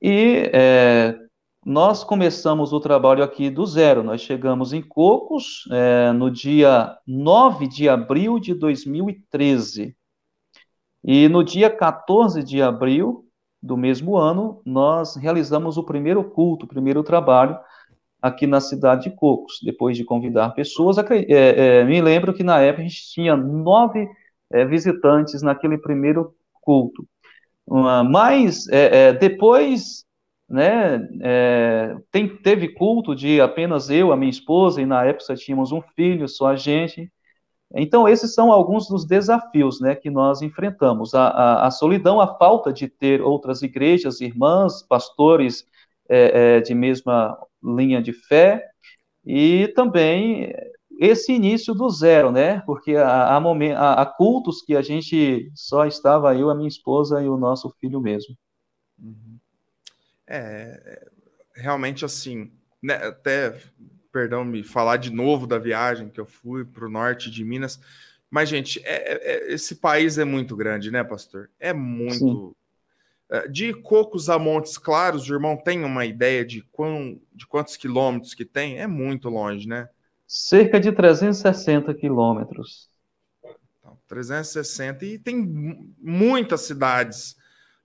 E 0.00 0.50
é, 0.50 1.14
nós 1.62 2.02
começamos 2.02 2.72
o 2.72 2.80
trabalho 2.80 3.22
aqui 3.22 3.50
do 3.50 3.66
zero. 3.66 4.02
Nós 4.02 4.22
chegamos 4.22 4.72
em 4.72 4.80
Cocos 4.80 5.68
é, 5.70 6.10
no 6.12 6.30
dia 6.30 6.96
9 7.06 7.68
de 7.68 7.86
abril 7.86 8.40
de 8.40 8.54
2013. 8.54 9.94
E 11.04 11.28
no 11.28 11.44
dia 11.44 11.68
14 11.68 12.42
de 12.42 12.62
abril 12.62 13.26
do 13.62 13.76
mesmo 13.76 14.16
ano, 14.16 14.62
nós 14.64 15.16
realizamos 15.16 15.76
o 15.76 15.84
primeiro 15.84 16.24
culto, 16.24 16.64
o 16.64 16.68
primeiro 16.68 17.02
trabalho 17.02 17.58
aqui 18.20 18.46
na 18.46 18.60
cidade 18.60 19.04
de 19.04 19.16
Cocos, 19.16 19.60
depois 19.62 19.96
de 19.96 20.04
convidar 20.04 20.50
pessoas. 20.50 20.98
É, 20.98 21.04
é, 21.28 21.84
me 21.84 22.00
lembro 22.00 22.34
que 22.34 22.42
na 22.42 22.60
época 22.60 22.82
a 22.82 22.88
gente 22.88 23.10
tinha 23.12 23.36
nove 23.36 24.08
é, 24.50 24.64
visitantes 24.64 25.42
naquele 25.42 25.78
primeiro 25.78 26.34
culto. 26.60 27.06
Uh, 27.66 28.04
mas 28.08 28.68
é, 28.68 29.08
é, 29.08 29.12
depois 29.12 30.04
né, 30.48 31.08
é, 31.20 31.96
tem, 32.12 32.28
teve 32.28 32.68
culto 32.68 33.14
de 33.14 33.40
apenas 33.40 33.90
eu, 33.90 34.12
a 34.12 34.16
minha 34.16 34.30
esposa, 34.30 34.80
e 34.80 34.86
na 34.86 35.04
época 35.04 35.34
tínhamos 35.34 35.72
um 35.72 35.82
filho, 35.94 36.28
só 36.28 36.48
a 36.48 36.56
gente. 36.56 37.10
Então, 37.74 38.08
esses 38.08 38.32
são 38.32 38.52
alguns 38.52 38.88
dos 38.88 39.04
desafios 39.04 39.80
né, 39.80 39.96
que 39.96 40.08
nós 40.08 40.40
enfrentamos. 40.40 41.14
A, 41.14 41.28
a, 41.28 41.66
a 41.66 41.70
solidão, 41.70 42.20
a 42.20 42.36
falta 42.36 42.72
de 42.72 42.88
ter 42.88 43.20
outras 43.20 43.62
igrejas, 43.62 44.20
irmãs, 44.20 44.82
pastores 44.82 45.66
é, 46.08 46.58
é, 46.58 46.60
de 46.60 46.74
mesma 46.74 47.36
linha 47.66 48.02
de 48.02 48.12
fé, 48.12 48.64
e 49.24 49.68
também 49.74 50.54
esse 50.98 51.32
início 51.32 51.74
do 51.74 51.90
zero, 51.90 52.30
né? 52.30 52.62
Porque 52.64 52.96
há, 52.96 53.36
há, 53.36 54.02
há 54.02 54.06
cultos 54.06 54.62
que 54.62 54.74
a 54.74 54.82
gente 54.82 55.50
só 55.54 55.86
estava 55.86 56.34
eu, 56.34 56.48
a 56.48 56.54
minha 56.54 56.68
esposa 56.68 57.22
e 57.22 57.28
o 57.28 57.36
nosso 57.36 57.74
filho 57.80 58.00
mesmo. 58.00 58.36
Uhum. 58.98 59.38
É, 60.26 61.08
realmente 61.54 62.04
assim, 62.04 62.50
né, 62.82 62.94
até 62.94 63.60
perdão, 64.16 64.46
me 64.46 64.64
falar 64.64 64.96
de 64.96 65.12
novo 65.12 65.46
da 65.46 65.58
viagem 65.58 66.08
que 66.08 66.18
eu 66.18 66.24
fui 66.24 66.64
para 66.64 66.86
o 66.86 66.90
norte 66.90 67.30
de 67.30 67.44
Minas. 67.44 67.78
Mas, 68.30 68.48
gente, 68.48 68.80
é, 68.82 69.12
é, 69.12 69.32
é, 69.32 69.52
esse 69.52 69.76
país 69.76 70.16
é 70.16 70.24
muito 70.24 70.56
grande, 70.56 70.90
né, 70.90 71.04
pastor? 71.04 71.50
É 71.60 71.72
muito. 71.74 72.14
Sim. 72.14 72.54
É, 73.28 73.48
de 73.48 73.74
Cocos 73.74 74.28
a 74.28 74.38
Montes 74.38 74.78
Claros, 74.78 75.28
o 75.28 75.34
irmão 75.34 75.56
tem 75.56 75.84
uma 75.84 76.04
ideia 76.04 76.44
de, 76.44 76.62
quão, 76.62 77.20
de 77.32 77.46
quantos 77.46 77.76
quilômetros 77.76 78.34
que 78.34 78.44
tem? 78.44 78.78
É 78.78 78.86
muito 78.86 79.28
longe, 79.28 79.68
né? 79.68 79.88
Cerca 80.26 80.78
de 80.78 80.92
360 80.92 81.92
quilômetros. 81.94 82.88
Então, 83.78 83.98
360 84.06 85.04
e 85.04 85.18
tem 85.18 85.36
muitas 85.98 86.62
cidades, 86.62 87.36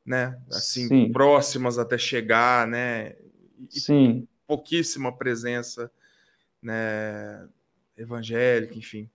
né? 0.06 0.40
Assim, 0.52 0.88
Sim. 0.88 1.12
próximas 1.12 1.78
até 1.80 1.98
chegar, 1.98 2.68
né? 2.68 3.16
E 3.74 3.80
Sim. 3.80 4.28
Pouquíssima 4.46 5.16
presença 5.16 5.90
né, 6.62 7.48
evangélica, 7.98 8.78
enfim, 8.78 9.10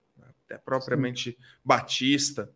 até 0.45 0.57
propriamente 0.57 1.31
Sim. 1.31 1.37
batista. 1.63 2.51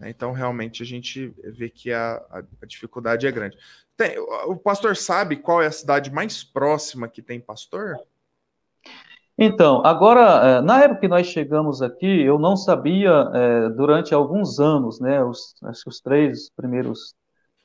Né? 0.00 0.08
Então, 0.10 0.32
realmente, 0.32 0.82
a 0.82 0.86
gente 0.86 1.28
vê 1.44 1.68
que 1.68 1.92
a, 1.92 2.16
a, 2.30 2.66
dificuldade 2.66 3.26
é 3.26 3.30
grande. 3.30 3.56
Tem, 3.96 4.18
o 4.18 4.56
pastor 4.56 4.96
sabe 4.96 5.36
qual 5.36 5.62
é 5.62 5.66
a 5.66 5.72
cidade 5.72 6.10
mais 6.10 6.42
próxima 6.42 7.06
que 7.06 7.20
tem 7.20 7.38
pastor? 7.38 7.96
Então, 9.36 9.84
agora, 9.84 10.58
é, 10.58 10.60
na 10.62 10.82
época 10.82 11.00
que 11.00 11.08
nós 11.08 11.26
chegamos 11.26 11.82
aqui, 11.82 12.22
eu 12.22 12.38
não 12.38 12.56
sabia, 12.56 13.30
é, 13.32 13.68
durante 13.70 14.14
alguns 14.14 14.58
anos, 14.58 15.00
né, 15.00 15.22
os, 15.22 15.54
acho 15.64 15.84
que 15.84 15.88
os 15.88 16.00
três 16.00 16.50
primeiros 16.50 17.14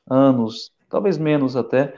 anos, 0.08 0.72
talvez 0.88 1.18
menos 1.18 1.56
até, 1.56 1.94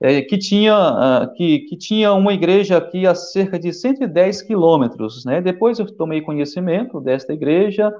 é, 0.00 0.22
que, 0.22 0.38
tinha, 0.38 0.74
uh, 0.74 1.34
que, 1.34 1.60
que 1.60 1.76
tinha 1.76 2.12
uma 2.14 2.32
igreja 2.32 2.78
aqui 2.78 3.06
a 3.06 3.14
cerca 3.14 3.58
de 3.58 3.72
110 3.72 4.42
quilômetros. 4.42 5.24
Né? 5.26 5.42
Depois 5.42 5.78
eu 5.78 5.86
tomei 5.94 6.22
conhecimento 6.22 7.00
desta 7.00 7.34
igreja, 7.34 7.92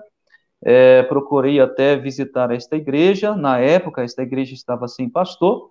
é, 0.62 1.02
procurei 1.04 1.60
até 1.60 1.96
visitar 1.96 2.50
esta 2.50 2.76
igreja. 2.76 3.34
Na 3.34 3.58
época, 3.58 4.02
esta 4.02 4.22
igreja 4.22 4.54
estava 4.54 4.86
sem 4.88 5.08
pastor, 5.08 5.70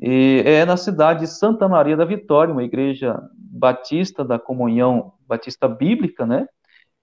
e 0.00 0.42
é 0.44 0.64
na 0.64 0.76
cidade 0.76 1.20
de 1.20 1.26
Santa 1.26 1.68
Maria 1.68 1.96
da 1.96 2.04
Vitória, 2.04 2.52
uma 2.52 2.62
igreja 2.62 3.20
batista 3.34 4.24
da 4.24 4.38
comunhão 4.38 5.12
batista 5.26 5.68
bíblica, 5.68 6.24
né? 6.24 6.46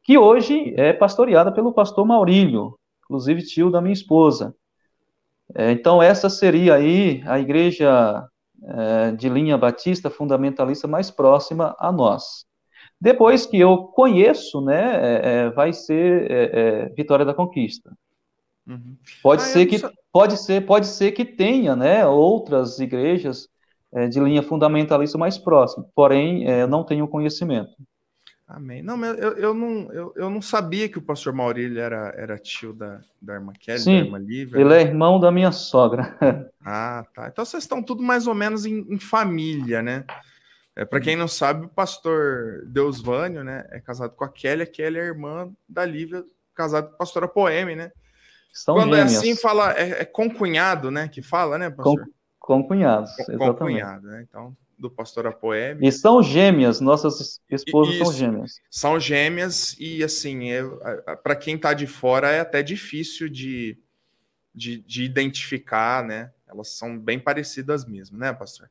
Que 0.03 0.17
hoje 0.17 0.73
é 0.77 0.93
pastoreada 0.93 1.51
pelo 1.51 1.73
pastor 1.73 2.05
Maurílio, 2.05 2.77
inclusive 3.03 3.43
tio 3.43 3.69
da 3.69 3.81
minha 3.81 3.93
esposa. 3.93 4.55
É, 5.53 5.71
então, 5.71 6.01
essa 6.01 6.29
seria 6.29 6.75
aí 6.75 7.21
a 7.25 7.39
igreja 7.39 8.27
é, 8.63 9.11
de 9.11 9.29
linha 9.29 9.57
batista 9.57 10.09
fundamentalista 10.09 10.87
mais 10.87 11.11
próxima 11.11 11.75
a 11.77 11.91
nós. 11.91 12.45
Depois 13.05 13.45
que 13.45 13.59
eu 13.59 13.83
conheço, 13.83 14.59
né, 14.61 14.95
é, 14.95 15.21
é 15.45 15.49
vai 15.51 15.71
ser 15.71 16.25
é, 16.31 16.89
Vitória 16.97 17.23
da 17.23 17.35
Conquista. 17.35 17.95
Uhum. 18.67 18.97
Pode 19.21 19.43
ah, 19.43 19.45
ser 19.45 19.67
que 19.67 19.79
pode 20.11 20.37
ser 20.37 20.65
pode 20.65 20.87
ser 20.87 21.11
que 21.11 21.23
tenha, 21.23 21.75
né, 21.75 22.03
outras 22.07 22.79
igrejas 22.79 23.47
de 24.09 24.19
linha 24.19 24.41
fundamentalista 24.41 25.19
mais 25.19 25.37
próxima. 25.37 25.85
Porém, 25.93 26.49
eu 26.49 26.67
não 26.67 26.83
tenho 26.83 27.07
conhecimento. 27.07 27.71
Amém. 28.47 28.81
Não, 28.81 28.97
mas 28.97 29.17
eu, 29.19 29.37
eu, 29.37 29.53
não, 29.53 29.93
eu, 29.93 30.13
eu 30.15 30.29
não 30.29 30.41
sabia 30.41 30.89
que 30.89 30.97
o 30.97 31.01
pastor 31.01 31.31
Maurílio 31.31 31.79
era, 31.79 32.13
era 32.17 32.37
tio 32.39 32.73
da, 32.73 33.01
da 33.21 33.35
irmã 33.35 33.53
Kelly, 33.59 33.79
Sim, 33.79 33.99
da 33.99 34.05
irmã 34.05 34.17
Lívia. 34.17 34.59
Ele 34.59 34.73
é 34.73 34.81
irmão 34.81 35.19
da 35.19 35.31
minha 35.31 35.51
sogra. 35.51 36.17
Ah, 36.67 37.05
tá. 37.13 37.27
Então 37.27 37.45
vocês 37.45 37.61
estão 37.61 37.81
tudo 37.81 38.01
mais 38.01 38.25
ou 38.25 38.33
menos 38.33 38.65
em, 38.65 38.79
em 38.89 38.99
família, 38.99 39.83
né? 39.83 40.03
É, 40.75 40.83
Para 40.83 40.99
quem 40.99 41.15
não 41.15 41.27
sabe, 41.27 41.65
o 41.65 41.69
pastor 41.69 42.65
Deusvânio, 42.67 43.43
né, 43.43 43.65
é 43.71 43.79
casado 43.79 44.13
com 44.15 44.25
a 44.25 44.29
Kelly, 44.29 44.63
a 44.63 44.67
Kelly 44.67 44.99
é 44.99 45.03
irmã 45.03 45.51
da 45.67 45.85
Lívia, 45.85 46.23
casado 46.53 46.89
com 46.89 46.95
a 46.95 46.97
pastora 46.97 47.27
Poeme, 47.27 47.75
né? 47.75 47.91
São 48.53 48.75
Quando 48.75 48.95
é 48.95 48.99
gêmeas. 48.99 49.13
é 49.13 49.17
assim, 49.17 49.35
fala, 49.35 49.73
é, 49.73 50.01
é 50.01 50.05
concunhado, 50.05 50.91
né, 50.91 51.07
que 51.07 51.21
fala, 51.21 51.57
né, 51.57 51.69
pastor? 51.69 52.05
Com, 52.39 52.61
concunhados, 52.61 53.11
exatamente. 53.19 53.57
Concunhado, 53.57 54.07
né? 54.07 54.25
Então, 54.27 54.55
do 54.77 54.89
pastor 54.89 55.27
Apoeme. 55.27 55.87
E 55.87 55.91
são 55.91 56.21
gêmeas, 56.21 56.79
nossas 56.79 57.41
esposas 57.49 57.97
são 57.97 58.13
gêmeas. 58.13 58.61
São 58.69 58.99
gêmeas 58.99 59.75
e 59.79 60.03
assim, 60.03 60.51
é, 60.51 60.63
para 61.23 61.35
quem 61.35 61.55
está 61.55 61.73
de 61.73 61.87
fora 61.87 62.29
é 62.29 62.39
até 62.39 62.61
difícil 62.61 63.29
de, 63.29 63.77
de, 64.53 64.79
de, 64.81 65.03
identificar, 65.03 66.03
né? 66.03 66.31
Elas 66.47 66.69
são 66.77 66.97
bem 66.99 67.19
parecidas 67.19 67.85
mesmo, 67.85 68.17
né, 68.17 68.33
pastor? 68.33 68.69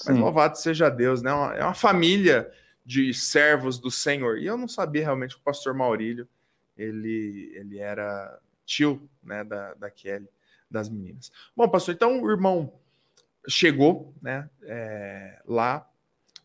Sim. 0.00 0.12
Mas 0.12 0.20
louvado 0.20 0.58
seja 0.58 0.88
Deus, 0.88 1.22
né? 1.22 1.30
É 1.56 1.64
uma 1.64 1.74
família 1.74 2.50
de 2.84 3.12
servos 3.12 3.78
do 3.78 3.90
Senhor. 3.90 4.38
E 4.38 4.46
eu 4.46 4.56
não 4.56 4.66
sabia 4.66 5.02
realmente 5.02 5.34
que 5.34 5.40
o 5.40 5.44
pastor 5.44 5.74
Maurílio 5.74 6.26
ele, 6.76 7.52
ele 7.54 7.78
era 7.78 8.38
tio 8.64 9.08
né, 9.22 9.44
da, 9.44 9.74
da 9.74 9.90
Kelly, 9.90 10.28
das 10.70 10.88
meninas. 10.88 11.30
Bom, 11.54 11.68
pastor, 11.68 11.94
então 11.94 12.22
o 12.22 12.30
irmão 12.30 12.72
chegou 13.46 14.14
né, 14.22 14.48
é, 14.62 15.42
lá 15.46 15.86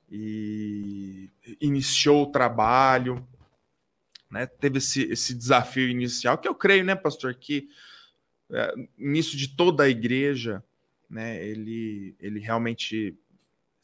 e 0.10 1.30
iniciou 1.62 2.24
o 2.24 2.32
trabalho, 2.32 3.26
né, 4.30 4.46
teve 4.46 4.80
esse, 4.80 5.04
esse 5.04 5.34
desafio 5.34 5.88
inicial, 5.88 6.38
que 6.38 6.48
eu 6.48 6.56
creio, 6.56 6.84
né, 6.84 6.96
pastor, 6.96 7.34
que 7.36 7.70
é, 8.52 8.74
início 8.98 9.38
de 9.38 9.48
toda 9.48 9.84
a 9.84 9.90
igreja, 9.90 10.64
né, 11.10 11.44
ele, 11.46 12.16
ele 12.20 12.40
realmente 12.40 13.18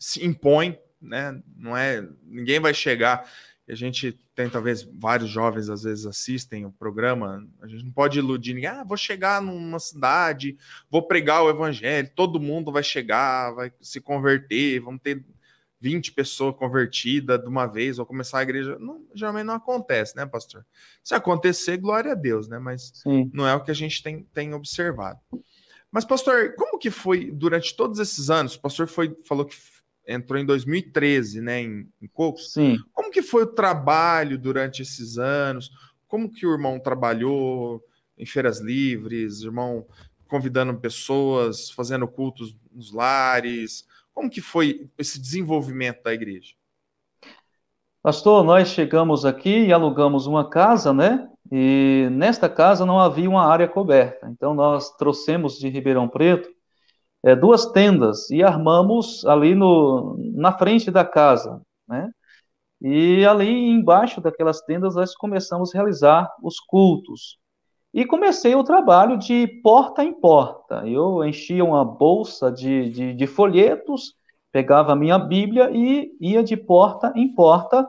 se 0.01 0.25
impõe, 0.25 0.79
né, 0.99 1.39
não 1.55 1.77
é, 1.77 2.03
ninguém 2.23 2.59
vai 2.59 2.73
chegar, 2.73 3.29
a 3.69 3.75
gente 3.75 4.19
tem 4.33 4.49
talvez 4.49 4.81
vários 4.81 5.29
jovens 5.29 5.69
às 5.69 5.83
vezes 5.83 6.07
assistem 6.07 6.65
o 6.65 6.71
programa, 6.71 7.47
a 7.61 7.67
gente 7.67 7.85
não 7.85 7.91
pode 7.91 8.17
iludir 8.17 8.55
ninguém, 8.55 8.69
ah, 8.69 8.83
vou 8.83 8.97
chegar 8.97 9.39
numa 9.41 9.77
cidade, 9.77 10.57
vou 10.89 11.07
pregar 11.07 11.43
o 11.43 11.49
evangelho, 11.49 12.11
todo 12.15 12.39
mundo 12.39 12.71
vai 12.71 12.81
chegar, 12.81 13.51
vai 13.51 13.71
se 13.79 14.01
converter, 14.01 14.79
vamos 14.79 15.01
ter 15.01 15.23
20 15.79 16.13
pessoas 16.13 16.55
convertidas 16.55 17.39
de 17.39 17.47
uma 17.47 17.67
vez, 17.67 17.99
ou 17.99 18.05
começar 18.05 18.39
a 18.39 18.43
igreja. 18.43 18.77
Não, 18.79 19.03
geralmente 19.15 19.45
não 19.45 19.55
acontece, 19.55 20.15
né, 20.15 20.25
pastor? 20.27 20.65
Se 21.03 21.15
acontecer, 21.15 21.77
glória 21.77 22.11
a 22.11 22.15
Deus, 22.15 22.47
né? 22.47 22.59
Mas 22.59 22.91
Sim. 22.95 23.31
não 23.33 23.47
é 23.47 23.55
o 23.55 23.63
que 23.63 23.71
a 23.71 23.75
gente 23.75 24.03
tem, 24.03 24.23
tem 24.31 24.53
observado. 24.53 25.19
Mas, 25.91 26.05
pastor, 26.05 26.53
como 26.55 26.77
que 26.77 26.91
foi 26.91 27.31
durante 27.31 27.75
todos 27.75 27.99
esses 27.99 28.29
anos? 28.29 28.55
O 28.55 28.61
pastor 28.61 28.87
foi, 28.87 29.17
falou 29.25 29.43
que 29.43 29.55
entrou 30.07 30.39
em 30.39 30.45
2013, 30.45 31.41
né, 31.41 31.61
em, 31.61 31.87
em 32.01 32.07
Cocos. 32.07 32.53
Sim. 32.53 32.77
Como 32.93 33.11
que 33.11 33.21
foi 33.21 33.43
o 33.43 33.53
trabalho 33.53 34.37
durante 34.37 34.81
esses 34.81 35.17
anos? 35.17 35.71
Como 36.07 36.31
que 36.31 36.45
o 36.45 36.51
irmão 36.51 36.79
trabalhou 36.79 37.83
em 38.17 38.25
feiras 38.25 38.59
livres, 38.59 39.41
irmão 39.41 39.85
convidando 40.27 40.73
pessoas, 40.75 41.69
fazendo 41.69 42.07
cultos 42.07 42.55
nos 42.71 42.91
lares? 42.91 43.85
Como 44.13 44.29
que 44.29 44.41
foi 44.41 44.89
esse 44.97 45.19
desenvolvimento 45.19 46.03
da 46.03 46.13
igreja? 46.13 46.53
Pastor, 48.01 48.43
nós 48.43 48.69
chegamos 48.69 49.25
aqui 49.25 49.65
e 49.65 49.73
alugamos 49.73 50.25
uma 50.25 50.49
casa, 50.49 50.91
né? 50.91 51.29
E 51.51 52.07
nesta 52.11 52.49
casa 52.49 52.85
não 52.85 52.99
havia 52.99 53.29
uma 53.29 53.45
área 53.45 53.67
coberta. 53.67 54.27
Então 54.31 54.53
nós 54.53 54.95
trouxemos 54.95 55.59
de 55.59 55.69
Ribeirão 55.69 56.07
Preto 56.07 56.49
é, 57.23 57.35
duas 57.35 57.67
tendas 57.67 58.29
e 58.29 58.43
armamos 58.43 59.25
ali 59.25 59.55
no, 59.55 60.17
na 60.33 60.57
frente 60.57 60.89
da 60.89 61.05
casa, 61.05 61.61
né? 61.87 62.09
E 62.81 63.25
ali 63.25 63.69
embaixo 63.69 64.19
daquelas 64.19 64.61
tendas 64.61 64.95
nós 64.95 65.15
começamos 65.15 65.69
a 65.69 65.77
realizar 65.77 66.33
os 66.41 66.59
cultos. 66.59 67.37
E 67.93 68.05
comecei 68.05 68.55
o 68.55 68.63
trabalho 68.63 69.17
de 69.17 69.45
porta 69.61 70.03
em 70.03 70.13
porta. 70.13 70.87
Eu 70.87 71.23
enchia 71.23 71.63
uma 71.63 71.85
bolsa 71.85 72.51
de, 72.51 72.89
de, 72.89 73.13
de 73.13 73.27
folhetos 73.27 74.15
pegava 74.51 74.91
a 74.93 74.95
minha 74.95 75.17
Bíblia 75.17 75.69
e 75.71 76.11
ia 76.19 76.43
de 76.43 76.57
porta 76.57 77.11
em 77.15 77.33
porta, 77.33 77.87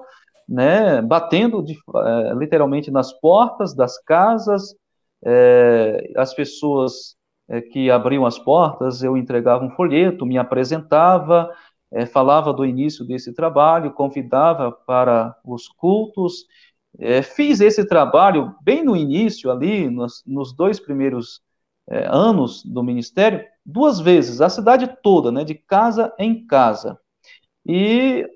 né, 0.49 1.03
batendo 1.03 1.63
de, 1.63 1.75
é, 1.75 2.35
literalmente 2.35 2.91
nas 2.91 3.13
portas 3.13 3.75
das 3.75 3.99
casas, 4.05 4.75
é, 5.25 6.13
as 6.17 6.35
pessoas 6.35 7.17
que 7.61 7.91
abriam 7.91 8.25
as 8.25 8.39
portas, 8.39 9.03
eu 9.03 9.17
entregava 9.17 9.65
um 9.65 9.71
folheto, 9.71 10.25
me 10.25 10.39
apresentava, 10.39 11.51
é, 11.91 12.07
falava 12.07 12.53
do 12.53 12.65
início 12.65 13.05
desse 13.05 13.35
trabalho, 13.35 13.93
convidava 13.93 14.73
para 14.73 15.37
os 15.45 15.69
cultos. 15.69 16.47
É, 16.99 17.23
fiz 17.23 17.61
esse 17.61 17.85
trabalho 17.87 18.55
bem 18.63 18.85
no 18.85 18.97
início, 18.97 19.51
ali, 19.51 19.89
nos, 19.91 20.23
nos 20.27 20.53
dois 20.55 20.81
primeiros 20.81 21.41
é, 21.89 22.07
anos 22.07 22.65
do 22.65 22.83
ministério, 22.83 23.45
duas 23.65 24.01
vezes, 24.01 24.41
a 24.41 24.49
cidade 24.49 24.99
toda, 25.03 25.31
né, 25.31 25.45
de 25.45 25.55
casa 25.55 26.13
em 26.19 26.47
casa. 26.47 26.99
E 27.67 28.27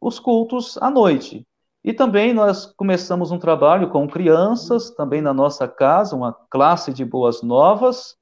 os 0.00 0.18
cultos 0.18 0.76
à 0.78 0.90
noite. 0.90 1.46
E 1.82 1.92
também 1.92 2.32
nós 2.32 2.66
começamos 2.66 3.30
um 3.30 3.38
trabalho 3.38 3.90
com 3.90 4.08
crianças, 4.08 4.90
também 4.90 5.20
na 5.20 5.34
nossa 5.34 5.68
casa, 5.68 6.16
uma 6.16 6.32
classe 6.50 6.92
de 6.92 7.04
boas 7.04 7.42
novas, 7.42 8.16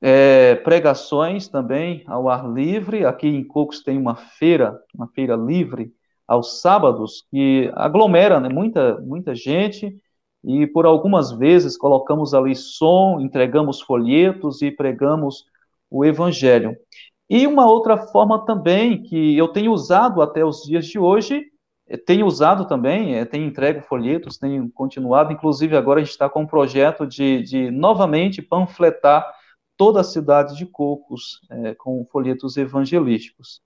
é, 0.00 0.54
pregações 0.56 1.48
também 1.48 2.02
ao 2.06 2.28
ar 2.28 2.48
livre. 2.50 3.04
Aqui 3.04 3.28
em 3.28 3.44
Cocos 3.44 3.82
tem 3.82 3.98
uma 3.98 4.16
feira, 4.16 4.78
uma 4.94 5.08
feira 5.08 5.36
livre 5.36 5.92
aos 6.26 6.60
sábados, 6.60 7.24
que 7.30 7.70
aglomera 7.74 8.40
né, 8.40 8.48
muita, 8.48 8.98
muita 9.00 9.34
gente, 9.34 9.96
e 10.44 10.66
por 10.66 10.86
algumas 10.86 11.32
vezes 11.32 11.76
colocamos 11.76 12.34
ali 12.34 12.54
som, 12.54 13.20
entregamos 13.20 13.80
folhetos 13.80 14.62
e 14.62 14.70
pregamos 14.70 15.44
o 15.90 16.04
evangelho. 16.04 16.76
E 17.28 17.46
uma 17.46 17.68
outra 17.68 17.96
forma 17.96 18.44
também 18.44 19.02
que 19.02 19.36
eu 19.36 19.48
tenho 19.48 19.72
usado 19.72 20.22
até 20.22 20.44
os 20.44 20.62
dias 20.62 20.86
de 20.86 20.98
hoje, 20.98 21.44
tenho 22.04 22.26
usado 22.26 22.66
também, 22.66 23.14
é, 23.16 23.24
tenho 23.24 23.46
entregue 23.46 23.80
folhetos, 23.80 24.38
tenho 24.38 24.68
continuado, 24.70 25.32
inclusive 25.32 25.76
agora 25.76 26.00
a 26.00 26.02
gente 26.02 26.12
está 26.12 26.28
com 26.28 26.42
um 26.42 26.46
projeto 26.46 27.06
de, 27.06 27.42
de 27.42 27.70
novamente 27.70 28.42
panfletar 28.42 29.24
toda 29.76 30.00
a 30.00 30.04
cidade 30.04 30.56
de 30.56 30.66
Cocos 30.66 31.40
é, 31.50 31.74
com 31.74 32.06
folhetos 32.10 32.56
evangelísticos. 32.56 33.60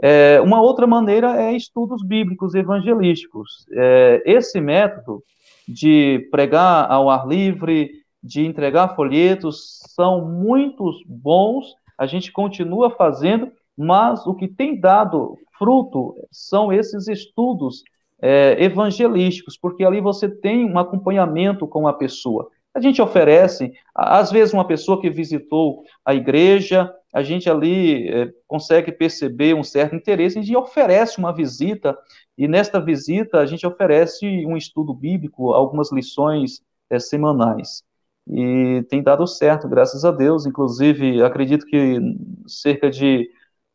É, 0.00 0.40
uma 0.40 0.60
outra 0.60 0.86
maneira 0.86 1.40
é 1.40 1.56
estudos 1.56 2.02
bíblicos 2.04 2.54
evangelísticos. 2.54 3.66
É, 3.72 4.22
esse 4.24 4.60
método 4.60 5.22
de 5.68 6.26
pregar 6.30 6.90
ao 6.90 7.08
ar 7.08 7.26
livre, 7.26 7.90
de 8.22 8.44
entregar 8.44 8.94
folhetos, 8.96 9.80
são 9.94 10.26
muito 10.26 10.90
bons, 11.06 11.74
a 11.98 12.06
gente 12.06 12.32
continua 12.32 12.90
fazendo, 12.90 13.50
mas 13.76 14.26
o 14.26 14.34
que 14.34 14.48
tem 14.48 14.78
dado 14.78 15.36
fruto 15.58 16.14
são 16.30 16.72
esses 16.72 17.08
estudos 17.08 17.82
é, 18.20 18.56
evangelísticos, 18.62 19.56
porque 19.56 19.84
ali 19.84 20.00
você 20.00 20.28
tem 20.28 20.64
um 20.64 20.78
acompanhamento 20.78 21.66
com 21.66 21.86
a 21.86 21.92
pessoa. 21.92 22.48
A 22.74 22.80
gente 22.80 23.02
oferece, 23.02 23.72
às 23.94 24.30
vezes, 24.30 24.54
uma 24.54 24.66
pessoa 24.66 25.00
que 25.00 25.10
visitou 25.10 25.84
a 26.04 26.14
igreja, 26.14 26.92
a 27.12 27.22
gente 27.22 27.50
ali 27.50 28.08
é, 28.08 28.32
consegue 28.48 28.90
perceber 28.90 29.54
um 29.54 29.62
certo 29.62 29.94
interesse, 29.94 30.38
a 30.38 30.42
gente 30.42 30.56
oferece 30.56 31.18
uma 31.18 31.34
visita, 31.34 31.96
e 32.36 32.48
nesta 32.48 32.80
visita 32.80 33.38
a 33.38 33.46
gente 33.46 33.66
oferece 33.66 34.24
um 34.46 34.56
estudo 34.56 34.94
bíblico, 34.94 35.52
algumas 35.52 35.92
lições 35.92 36.62
é, 36.88 36.98
semanais. 36.98 37.82
E 38.26 38.82
tem 38.88 39.02
dado 39.02 39.26
certo, 39.26 39.68
graças 39.68 40.04
a 40.04 40.10
Deus. 40.10 40.46
Inclusive, 40.46 41.22
acredito 41.22 41.66
que 41.66 41.98
cerca 42.46 42.88
de 42.88 43.28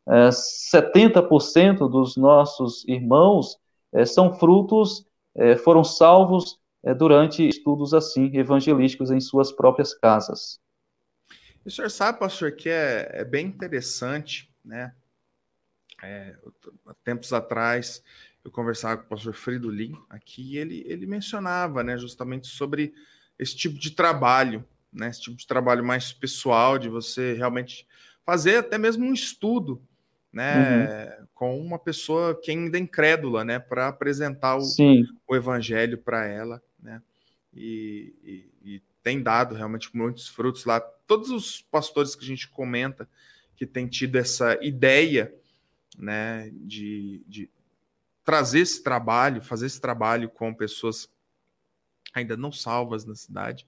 é, 0.08 0.30
70% 0.30 1.88
dos 1.88 2.16
nossos 2.16 2.84
irmãos 2.88 3.56
são 4.04 4.34
frutos, 4.34 5.06
foram 5.64 5.82
salvos 5.82 6.58
durante 6.94 7.46
estudos 7.46 7.92
assim, 7.92 8.30
evangelísticos 8.36 9.10
em 9.10 9.20
suas 9.20 9.52
próprias 9.52 9.94
casas. 9.94 10.60
o 11.64 11.70
senhor 11.70 11.90
sabe, 11.90 12.18
pastor, 12.18 12.52
que 12.52 12.68
é, 12.68 13.10
é 13.12 13.24
bem 13.24 13.46
interessante, 13.46 14.50
né? 14.64 14.94
É, 16.02 16.36
tempos 17.02 17.32
atrás, 17.32 18.02
eu 18.44 18.50
conversava 18.52 18.98
com 18.98 19.06
o 19.06 19.08
pastor 19.08 19.34
Fridolin 19.34 19.96
aqui, 20.08 20.54
e 20.54 20.58
ele, 20.58 20.84
ele 20.86 21.06
mencionava, 21.06 21.82
né, 21.82 21.98
justamente 21.98 22.46
sobre 22.46 22.94
esse 23.36 23.56
tipo 23.56 23.76
de 23.78 23.90
trabalho, 23.90 24.64
né, 24.92 25.08
esse 25.08 25.22
tipo 25.22 25.36
de 25.36 25.46
trabalho 25.46 25.84
mais 25.84 26.12
pessoal, 26.12 26.78
de 26.78 26.88
você 26.88 27.34
realmente 27.34 27.84
fazer 28.24 28.58
até 28.58 28.78
mesmo 28.78 29.04
um 29.04 29.12
estudo, 29.12 29.82
né, 30.32 31.16
uhum. 31.18 31.26
com 31.34 31.60
uma 31.60 31.80
pessoa 31.80 32.40
que 32.40 32.52
ainda 32.52 32.78
é 32.78 32.80
incrédula, 32.80 33.44
né, 33.44 33.58
para 33.58 33.88
apresentar 33.88 34.56
o, 34.56 34.62
o 35.26 35.34
evangelho 35.34 35.98
para 35.98 36.24
ela 36.24 36.62
né? 36.82 37.02
E, 37.54 38.14
e, 38.22 38.74
e, 38.74 38.82
tem 39.02 39.22
dado 39.22 39.54
realmente 39.54 39.94
muitos 39.96 40.28
frutos 40.28 40.64
lá. 40.64 40.80
Todos 40.80 41.30
os 41.30 41.62
pastores 41.62 42.14
que 42.14 42.24
a 42.24 42.26
gente 42.26 42.48
comenta 42.48 43.08
que 43.56 43.66
tem 43.66 43.86
tido 43.86 44.16
essa 44.16 44.58
ideia, 44.62 45.34
né, 45.96 46.50
de, 46.52 47.22
de 47.26 47.50
trazer 48.22 48.60
esse 48.60 48.82
trabalho, 48.82 49.40
fazer 49.40 49.66
esse 49.66 49.80
trabalho 49.80 50.28
com 50.28 50.52
pessoas 50.52 51.08
ainda 52.12 52.36
não 52.36 52.52
salvas 52.52 53.04
na 53.04 53.14
cidade, 53.14 53.66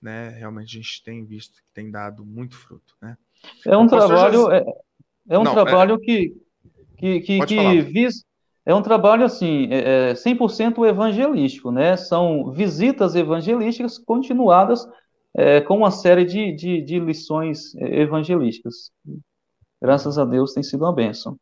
né? 0.00 0.30
Realmente 0.30 0.78
a 0.78 0.82
gente 0.82 1.02
tem 1.02 1.24
visto 1.24 1.62
que 1.62 1.70
tem 1.72 1.90
dado 1.90 2.24
muito 2.24 2.56
fruto, 2.56 2.96
né? 3.00 3.18
É 3.66 3.76
um 3.76 3.86
trabalho, 3.86 4.46
já... 4.46 4.56
é, 4.56 4.64
é, 5.28 5.38
um 5.38 5.44
não, 5.44 5.52
trabalho 5.52 5.96
é... 5.96 5.98
que 5.98 6.36
que, 7.00 7.20
que, 7.20 7.46
que 7.46 7.80
visa 7.80 8.22
é 8.70 8.74
um 8.74 8.82
trabalho 8.82 9.24
assim, 9.24 9.68
é, 9.70 10.12
100% 10.14 10.84
é 10.84 10.88
evangelístico, 10.90 11.72
né? 11.72 11.96
São 11.96 12.52
visitas 12.52 13.16
evangelísticas 13.16 13.98
continuadas 13.98 14.86
é, 15.34 15.60
com 15.60 15.78
uma 15.78 15.90
série 15.90 16.24
de, 16.24 16.52
de, 16.52 16.80
de, 16.80 16.98
lições 17.00 17.74
é, 17.74 18.02
evangelísticas. 18.02 18.92
Graças 19.82 20.18
a 20.18 20.24
Deus 20.24 20.52
tem 20.52 20.62
sido 20.62 20.84
uma 20.84 20.92
bênção. 20.92 21.36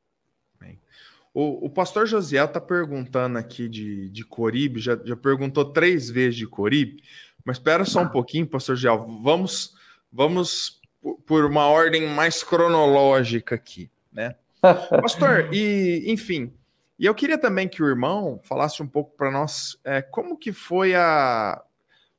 O, 1.34 1.66
o 1.66 1.70
pastor 1.70 2.06
Josiel 2.06 2.46
está 2.46 2.60
perguntando 2.60 3.38
aqui 3.38 3.68
de, 3.68 4.08
de 4.08 4.24
Coribe, 4.24 4.80
já, 4.80 4.98
já 5.04 5.14
perguntou 5.14 5.66
três 5.66 6.10
vezes 6.10 6.36
de 6.36 6.46
Coribe, 6.46 7.02
mas 7.44 7.58
espera 7.58 7.84
só 7.84 8.00
um 8.00 8.08
pouquinho, 8.08 8.46
pastor 8.46 8.74
Josiel, 8.74 9.06
vamos, 9.22 9.74
vamos 10.10 10.80
por 11.26 11.44
uma 11.44 11.66
ordem 11.66 12.08
mais 12.08 12.42
cronológica 12.42 13.54
aqui, 13.54 13.90
né? 14.12 14.34
Pastor, 15.00 15.54
e 15.54 16.10
enfim, 16.10 16.52
e 16.98 17.06
eu 17.06 17.14
queria 17.14 17.38
também 17.38 17.68
que 17.68 17.82
o 17.82 17.86
irmão 17.86 18.40
falasse 18.42 18.82
um 18.82 18.88
pouco 18.88 19.16
para 19.16 19.30
nós 19.30 19.78
é, 19.84 20.02
como 20.02 20.36
que 20.36 20.52
foi 20.52 20.94
a, 20.96 21.62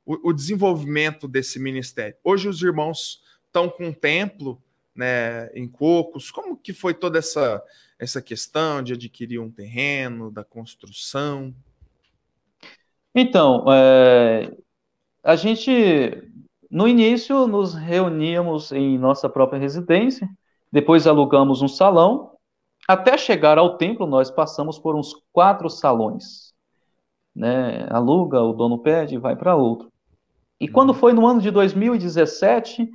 o, 0.05 0.29
o, 0.29 0.33
desenvolvimento 0.33 1.27
desse 1.27 1.59
ministério. 1.59 2.15
Hoje 2.23 2.47
os 2.47 2.61
irmãos 2.61 3.21
estão 3.45 3.69
com 3.69 3.87
um 3.87 3.93
templo 3.93 4.61
né, 4.95 5.49
em 5.53 5.67
Cocos. 5.67 6.31
Como 6.31 6.55
que 6.55 6.71
foi 6.71 6.93
toda 6.93 7.19
essa, 7.19 7.61
essa 7.97 8.21
questão 8.21 8.81
de 8.81 8.93
adquirir 8.93 9.39
um 9.39 9.51
terreno, 9.51 10.31
da 10.31 10.43
construção? 10.43 11.53
Então, 13.13 13.65
é, 13.67 14.55
a 15.21 15.35
gente, 15.35 15.61
no 16.71 16.87
início, 16.87 17.47
nos 17.47 17.73
reuníamos 17.73 18.71
em 18.71 18.97
nossa 18.97 19.27
própria 19.27 19.59
residência, 19.59 20.29
depois 20.71 21.05
alugamos 21.05 21.61
um 21.61 21.67
salão, 21.67 22.38
até 22.87 23.17
chegar 23.17 23.57
ao 23.57 23.77
templo, 23.77 24.07
nós 24.07 24.31
passamos 24.31 24.79
por 24.79 24.95
uns 24.95 25.13
quatro 25.31 25.69
salões. 25.69 26.53
Né? 27.35 27.87
Aluga, 27.89 28.41
o 28.41 28.53
dono 28.53 28.79
pede, 28.79 29.17
vai 29.17 29.35
para 29.35 29.55
outro. 29.55 29.91
E 30.59 30.67
quando 30.67 30.93
foi 30.93 31.13
no 31.13 31.25
ano 31.25 31.39
de 31.39 31.51
2017, 31.51 32.89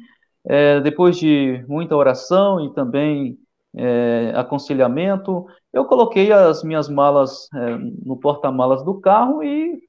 é, 0.46 0.80
depois 0.80 1.16
de 1.16 1.64
muita 1.66 1.96
oração 1.96 2.60
e 2.64 2.72
também 2.74 3.38
é, 3.74 4.32
aconselhamento, 4.34 5.46
eu 5.72 5.84
coloquei 5.86 6.30
as 6.30 6.62
minhas 6.62 6.88
malas 6.88 7.48
é, 7.54 7.76
no 8.04 8.16
porta-malas 8.16 8.84
do 8.84 9.00
carro 9.00 9.42
e 9.42 9.80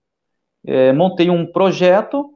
é, 0.65 0.93
montei 0.93 1.29
um 1.29 1.45
projeto 1.45 2.31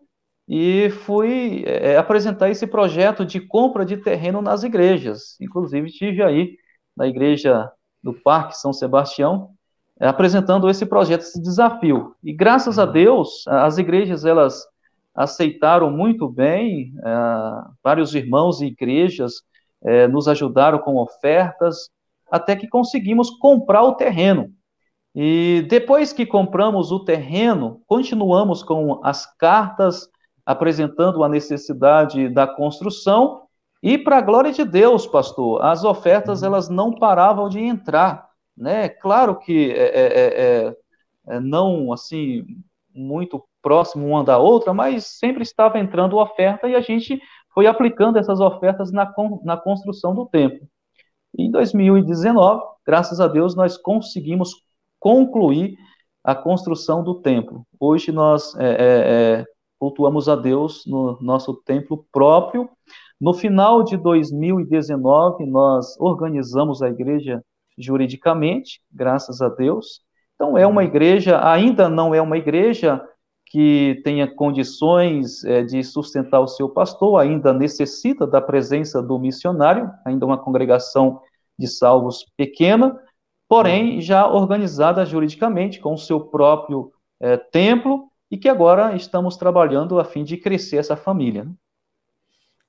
e 0.47 0.89
fui 0.89 1.63
é, 1.65 1.95
apresentar 1.97 2.49
esse 2.49 2.67
projeto 2.67 3.25
de 3.25 3.39
compra 3.39 3.85
de 3.85 3.97
terreno 3.97 4.41
nas 4.41 4.63
igrejas. 4.63 5.39
Inclusive, 5.39 5.89
tive 5.91 6.21
aí 6.21 6.57
na 6.99 7.07
igreja 7.07 7.71
do 8.03 8.13
Parque 8.13 8.57
São 8.57 8.73
Sebastião, 8.73 9.51
é, 9.97 10.07
apresentando 10.07 10.69
esse 10.69 10.85
projeto, 10.85 11.21
esse 11.21 11.41
desafio. 11.41 12.13
E 12.21 12.33
graças 12.33 12.77
a 12.77 12.85
Deus, 12.85 13.47
as 13.47 13.77
igrejas 13.77 14.25
elas 14.25 14.61
aceitaram 15.15 15.89
muito 15.89 16.27
bem, 16.27 16.93
é, 17.03 17.11
vários 17.81 18.13
irmãos 18.13 18.61
e 18.61 18.67
igrejas 18.67 19.41
é, 19.81 20.07
nos 20.07 20.27
ajudaram 20.27 20.79
com 20.79 20.97
ofertas, 20.97 21.89
até 22.29 22.55
que 22.55 22.67
conseguimos 22.67 23.29
comprar 23.29 23.83
o 23.83 23.95
terreno. 23.95 24.51
E 25.15 25.65
depois 25.69 26.13
que 26.13 26.25
compramos 26.25 26.91
o 26.91 26.99
terreno, 26.99 27.81
continuamos 27.87 28.61
com 28.61 28.99
as 29.03 29.25
cartas 29.37 30.07
apresentando 30.45 31.23
a 31.23 31.29
necessidade 31.29 32.29
da 32.29 32.45
construção 32.45 33.43
E 33.81 33.97
para 33.97 34.17
a 34.17 34.21
glória 34.21 34.51
de 34.51 34.65
Deus, 34.65 35.07
pastor, 35.07 35.63
as 35.63 35.83
ofertas 35.83 36.43
elas 36.43 36.69
não 36.69 36.91
paravam 36.93 37.47
de 37.47 37.59
entrar, 37.59 38.29
né? 38.55 38.89
Claro 38.89 39.37
que 39.39 39.71
é, 39.71 39.83
é, 39.83 40.67
é, 40.67 40.77
é 41.27 41.39
não 41.39 41.93
assim 41.93 42.45
muito 42.93 43.43
próximo 43.61 44.07
uma 44.07 44.23
da 44.23 44.37
outra, 44.37 44.73
mas 44.73 45.05
sempre 45.05 45.43
estava 45.43 45.79
entrando 45.79 46.17
oferta 46.17 46.67
e 46.67 46.75
a 46.75 46.81
gente 46.81 47.21
foi 47.53 47.67
aplicando 47.67 48.17
essas 48.17 48.39
ofertas 48.39 48.91
na, 48.91 49.13
na 49.43 49.57
construção 49.57 50.13
do 50.13 50.25
templo. 50.25 50.67
Em 51.37 51.51
2019, 51.51 52.61
graças 52.85 53.19
a 53.19 53.27
Deus, 53.27 53.55
nós 53.55 53.77
conseguimos 53.77 54.51
concluir 54.99 55.77
a 56.23 56.35
construção 56.35 57.03
do 57.03 57.15
templo. 57.15 57.65
Hoje 57.79 58.11
nós 58.11 58.55
é, 58.57 58.65
é, 58.65 58.75
é, 59.39 59.45
cultuamos 59.79 60.27
a 60.27 60.35
Deus 60.35 60.85
no 60.85 61.17
nosso 61.21 61.53
templo 61.53 62.05
próprio. 62.11 62.69
No 63.19 63.33
final 63.33 63.83
de 63.83 63.97
2019, 63.97 65.45
nós 65.45 65.99
organizamos 65.99 66.81
a 66.81 66.89
igreja 66.89 67.43
juridicamente, 67.77 68.81
graças 68.91 69.41
a 69.41 69.49
Deus. 69.49 70.01
Então, 70.35 70.57
é 70.57 70.65
uma 70.65 70.85
igreja, 70.85 71.45
ainda 71.45 71.89
não 71.89 72.15
é 72.15 72.21
uma 72.21 72.37
igreja 72.37 73.01
que 73.45 73.99
tenha 74.05 74.27
condições 74.27 75.43
é, 75.43 75.63
de 75.63 75.83
sustentar 75.83 76.39
o 76.39 76.47
seu 76.47 76.69
pastor, 76.69 77.19
ainda 77.19 77.51
necessita 77.51 78.25
da 78.25 78.39
presença 78.39 79.01
do 79.01 79.19
missionário, 79.19 79.91
ainda 80.05 80.25
uma 80.25 80.37
congregação 80.37 81.19
de 81.57 81.67
salvos 81.67 82.25
pequena, 82.37 82.97
porém 83.49 83.99
já 83.99 84.27
organizada 84.27 85.05
juridicamente, 85.05 85.79
com 85.79 85.93
o 85.93 85.97
seu 85.97 86.21
próprio 86.21 86.93
é, 87.19 87.35
templo, 87.35 88.07
e 88.31 88.37
que 88.37 88.47
agora 88.47 88.95
estamos 88.95 89.35
trabalhando 89.35 89.99
a 89.99 90.05
fim 90.05 90.23
de 90.23 90.37
crescer 90.37 90.77
essa 90.77 90.95
família. 90.95 91.45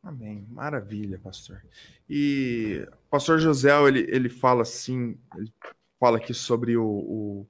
Amém. 0.03 0.47
Maravilha, 0.51 1.19
pastor. 1.19 1.63
E 2.09 2.87
pastor 3.11 3.39
José, 3.39 3.71
ele, 3.87 4.07
ele 4.09 4.29
fala 4.29 4.63
assim, 4.63 5.19
ele 5.37 5.53
fala 5.99 6.17
aqui 6.17 6.33
sobre 6.33 6.77
o, 6.77 7.47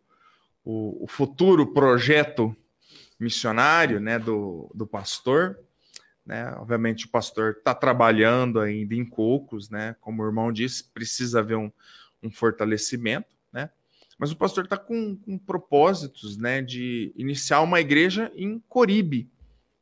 o, 0.65 1.05
o 1.05 1.07
futuro 1.07 1.73
projeto 1.73 2.55
missionário 3.19 4.01
né, 4.01 4.19
do, 4.19 4.71
do 4.75 4.87
pastor. 4.87 5.59
Né? 6.27 6.53
Obviamente, 6.57 7.07
o 7.07 7.11
pastor 7.11 7.57
está 7.59 7.75
trabalhando 7.75 8.61
ainda 8.61 8.95
em 8.95 9.05
cocos, 9.05 9.71
né? 9.71 9.95
como 10.01 10.23
o 10.23 10.27
irmão 10.27 10.53
disse, 10.53 10.85
precisa 10.85 11.41
haver 11.41 11.57
um, 11.57 11.71
um 12.23 12.31
fortalecimento, 12.31 13.29
né? 13.53 13.71
Mas 14.19 14.31
o 14.31 14.37
pastor 14.37 14.65
está 14.65 14.77
com, 14.77 15.17
com, 15.17 15.39
propósitos, 15.39 16.37
né, 16.37 16.61
de 16.61 17.11
iniciar 17.17 17.63
uma 17.63 17.81
igreja 17.81 18.31
em 18.35 18.59
Coribe, 18.69 19.31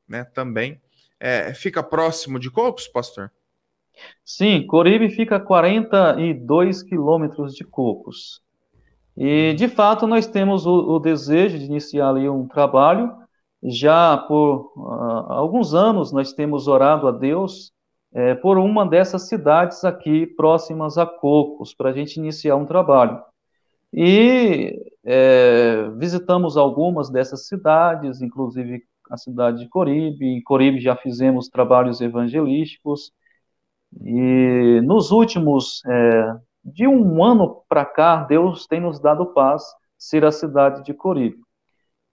né, 0.07 0.23
também. 0.23 0.81
É, 1.21 1.53
fica 1.55 1.83
próximo 1.83 2.39
de 2.39 2.51
Cocos, 2.51 2.87
pastor? 2.87 3.31
Sim, 4.25 4.67
Coribe 4.67 5.11
fica 5.11 5.37
a 5.37 5.41
42 5.41 6.83
quilômetros 6.83 7.55
de 7.55 7.65
Cocos. 7.65 8.41
E, 9.17 9.53
de 9.55 9.67
fato, 9.67 10.07
nós 10.07 10.27
temos 10.27 10.65
o, 10.65 10.95
o, 10.95 10.99
desejo 11.01 11.59
de 11.59 11.65
iniciar 11.65 12.11
ali 12.11 12.29
um 12.29 12.47
trabalho. 12.47 13.13
Já 13.61 14.17
por 14.17 14.73
uh, 14.77 15.33
alguns 15.33 15.75
anos 15.75 16.13
nós 16.13 16.33
temos 16.33 16.69
orado 16.69 17.09
a 17.09 17.11
Deus 17.11 17.73
é, 18.15 18.35
por 18.37 18.57
uma 18.57 18.87
dessas 18.87 19.29
cidades 19.29 19.85
aqui 19.85 20.27
próximas 20.27 20.97
a 20.97 21.05
Cocos, 21.05 21.75
para 21.75 21.91
a 21.91 21.93
gente 21.93 22.17
iniciar 22.17 22.55
um 22.55 22.65
trabalho. 22.65 23.21
E 23.93 24.81
é, 25.05 25.91
visitamos 25.97 26.57
algumas 26.57 27.11
dessas 27.11 27.49
cidades, 27.49 28.21
inclusive 28.23 28.85
a 29.11 29.17
cidade 29.17 29.61
de 29.61 29.69
Coribe. 29.69 30.27
Em 30.27 30.43
Coribe 30.43 30.81
já 30.81 30.97
fizemos 30.97 31.49
trabalhos 31.49 32.01
evangelísticos. 32.01 33.13
E 34.03 34.81
nos 34.85 35.11
últimos, 35.11 35.83
é, 35.87 36.35
de 36.65 36.87
um 36.87 37.25
ano 37.25 37.63
para 37.69 37.85
cá, 37.85 38.25
Deus 38.25 38.67
tem 38.67 38.81
nos 38.81 39.01
dado 39.01 39.27
paz 39.27 39.63
ser 39.97 40.25
a 40.25 40.33
cidade 40.33 40.85
de 40.85 40.95
Coribe. 40.95 41.39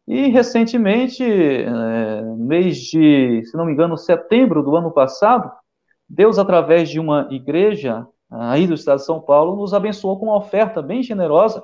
E 0.08 0.28
recentemente, 0.28 1.24
é, 1.24 2.22
mês 2.38 2.78
de, 2.78 3.44
se 3.46 3.58
não 3.58 3.66
me 3.66 3.74
engano, 3.74 3.98
setembro 3.98 4.64
do 4.64 4.76
ano 4.76 4.92
passado, 4.92 5.52
Deus, 6.08 6.38
através 6.38 6.90
de 6.90 7.00
uma 7.00 7.28
igreja 7.32 8.08
aí 8.30 8.68
do 8.68 8.76
estado 8.76 9.00
de 9.00 9.06
São 9.06 9.20
Paulo, 9.20 9.56
nos 9.56 9.74
abençoou 9.74 10.20
com 10.20 10.28
uma 10.28 10.38
oferta 10.38 10.82
bem 10.82 11.02
generosa 11.02 11.64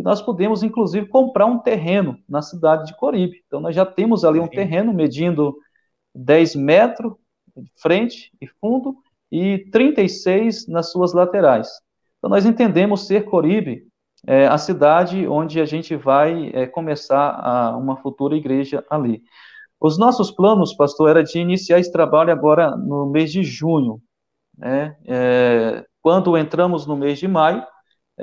e 0.00 0.02
nós 0.02 0.22
pudemos, 0.22 0.62
inclusive, 0.62 1.06
comprar 1.06 1.44
um 1.44 1.58
terreno 1.58 2.16
na 2.26 2.40
cidade 2.40 2.86
de 2.86 2.96
Coribe. 2.96 3.42
Então, 3.46 3.60
nós 3.60 3.76
já 3.76 3.84
temos 3.84 4.24
ali 4.24 4.40
um 4.40 4.48
terreno 4.48 4.94
medindo 4.94 5.54
10 6.14 6.56
metros 6.56 7.12
de 7.54 7.70
frente 7.76 8.32
e 8.40 8.46
fundo 8.46 8.96
e 9.30 9.58
36 9.70 10.66
nas 10.68 10.90
suas 10.90 11.12
laterais. 11.12 11.68
Então, 12.16 12.30
nós 12.30 12.46
entendemos 12.46 13.06
ser 13.06 13.26
Coribe 13.26 13.86
é, 14.26 14.46
a 14.46 14.56
cidade 14.56 15.28
onde 15.28 15.60
a 15.60 15.66
gente 15.66 15.94
vai 15.96 16.50
é, 16.54 16.66
começar 16.66 17.38
a, 17.38 17.76
uma 17.76 17.98
futura 17.98 18.34
igreja 18.34 18.82
ali. 18.88 19.22
Os 19.78 19.98
nossos 19.98 20.30
planos, 20.30 20.72
pastor, 20.72 21.10
era 21.10 21.22
de 21.22 21.38
iniciar 21.38 21.78
esse 21.78 21.92
trabalho 21.92 22.32
agora 22.32 22.74
no 22.74 23.04
mês 23.04 23.30
de 23.30 23.42
junho. 23.42 24.00
Né? 24.56 24.96
É, 25.06 25.84
quando 26.00 26.38
entramos 26.38 26.86
no 26.86 26.96
mês 26.96 27.18
de 27.18 27.28
maio, 27.28 27.62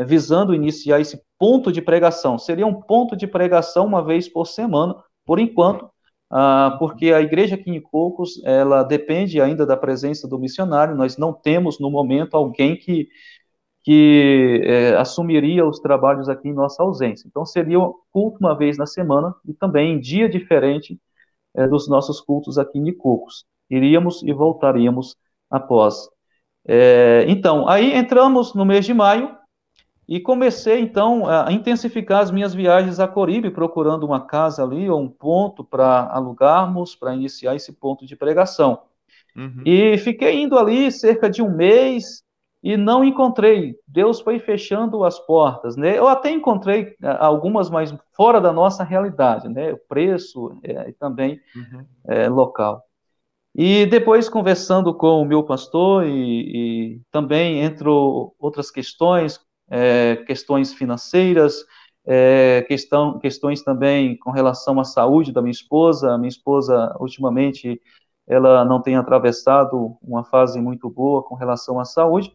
visando 0.06 0.54
iniciar 0.54 1.00
esse 1.00 1.22
ponto 1.38 1.72
de 1.72 1.82
pregação. 1.82 2.38
Seria 2.38 2.66
um 2.66 2.82
ponto 2.82 3.16
de 3.16 3.28
pregação 3.28 3.86
uma 3.86 4.04
vez 4.04 4.28
por 4.28 4.46
semana, 4.46 4.96
por 5.26 5.40
enquanto, 5.40 5.90
ah, 6.30 6.76
porque 6.80 7.14
a 7.14 7.22
igreja 7.22 7.56
aqui 7.56 7.72
em 7.72 7.82
Cocos, 7.82 8.42
ela 8.44 8.84
depende 8.84 9.40
ainda 9.42 9.66
da 9.66 9.78
presença 9.78 10.28
do 10.28 10.38
missionário, 10.40 10.96
nós 10.96 11.18
não 11.18 11.34
temos, 11.34 11.80
no 11.80 11.90
momento, 11.90 12.36
alguém 12.36 12.76
que, 12.76 13.08
que 13.84 14.62
é, 14.66 14.96
assumiria 14.96 15.66
os 15.66 15.80
trabalhos 15.80 16.28
aqui 16.28 16.50
em 16.50 16.54
nossa 16.54 16.84
ausência. 16.84 17.28
Então, 17.28 17.46
seria 17.46 17.80
um 17.80 17.94
culto 18.12 18.38
uma 18.42 18.58
vez 18.58 18.78
na 18.78 18.86
semana 18.86 19.34
e 19.48 19.54
também 19.54 19.94
em 19.94 20.00
dia 20.00 20.28
diferente 20.30 21.00
é, 21.56 21.68
dos 21.68 21.88
nossos 21.88 22.20
cultos 22.22 22.58
aqui 22.58 22.78
em 22.80 22.82
Nicocos. 22.82 23.46
Iríamos 23.70 24.22
e 24.24 24.34
voltaríamos 24.34 25.16
após. 25.50 26.10
É, 26.68 27.26
então, 27.30 27.68
aí 27.70 27.94
entramos 27.96 28.54
no 28.54 28.66
mês 28.66 28.86
de 28.86 28.94
maio 28.94 29.37
e 30.08 30.20
comecei 30.20 30.80
então 30.80 31.28
a 31.28 31.52
intensificar 31.52 32.22
as 32.22 32.32
minhas 32.32 32.54
viagens 32.54 33.00
a 33.00 33.08
Coribe, 33.08 33.52
procurando 33.52 34.06
uma 34.06 34.26
casa 34.26 34.64
ali 34.64 34.90
ou 34.90 35.02
um 35.02 35.10
ponto 35.10 35.64
para 35.64 36.08
alugarmos, 36.12 36.96
para 36.96 37.14
iniciar 37.14 37.56
esse 37.56 37.74
ponto 37.74 38.06
de 38.06 38.16
pregação. 38.16 38.82
Uhum. 39.36 39.62
E 39.66 39.98
fiquei 39.98 40.42
indo 40.42 40.58
ali 40.58 40.92
cerca 40.92 41.30
de 41.30 41.42
um 41.42 41.54
mês, 41.54 42.24
e 42.68 42.76
não 42.76 43.04
encontrei. 43.04 43.76
Deus 43.88 44.20
foi 44.20 44.40
fechando 44.40 45.04
as 45.04 45.20
portas, 45.20 45.78
né? 45.78 45.98
Eu 45.98 46.08
até 46.08 46.32
encontrei 46.32 46.96
é, 47.02 47.18
algumas, 47.20 47.70
mas 47.70 47.96
fora 48.14 48.42
da 48.42 48.52
nossa 48.52 48.84
realidade, 48.84 49.48
né? 49.48 49.74
O 49.74 49.78
preço 49.78 50.58
é, 50.64 50.90
e 50.90 50.94
também 50.94 51.40
uhum. 51.56 51.86
é, 52.08 52.28
local. 52.28 52.84
E 53.56 53.86
depois 53.86 54.28
conversando 54.30 54.94
com 54.94 55.22
o 55.22 55.26
meu 55.26 55.44
pastor 55.44 56.06
e, 56.06 56.12
e 57.00 57.02
também 57.12 57.62
entre 57.62 57.88
outras 57.88 58.70
questões, 58.70 59.40
é, 59.70 60.18
questões 60.28 60.74
financeiras, 60.74 61.66
é, 62.06 62.64
questão, 62.68 63.20
questões 63.20 63.62
também 63.62 64.18
com 64.18 64.32
relação 64.32 64.80
à 64.80 64.84
saúde 64.84 65.32
da 65.32 65.42
minha 65.42 65.52
esposa. 65.52 66.12
A 66.12 66.18
minha 66.18 66.30
esposa 66.30 66.96
ultimamente 67.00 67.82
ela 68.28 68.66
não 68.66 68.82
tem 68.82 68.96
atravessado 68.96 69.98
uma 70.02 70.24
fase 70.24 70.60
muito 70.60 70.90
boa 70.90 71.24
com 71.24 71.36
relação 71.36 71.80
à 71.80 71.86
saúde. 71.86 72.34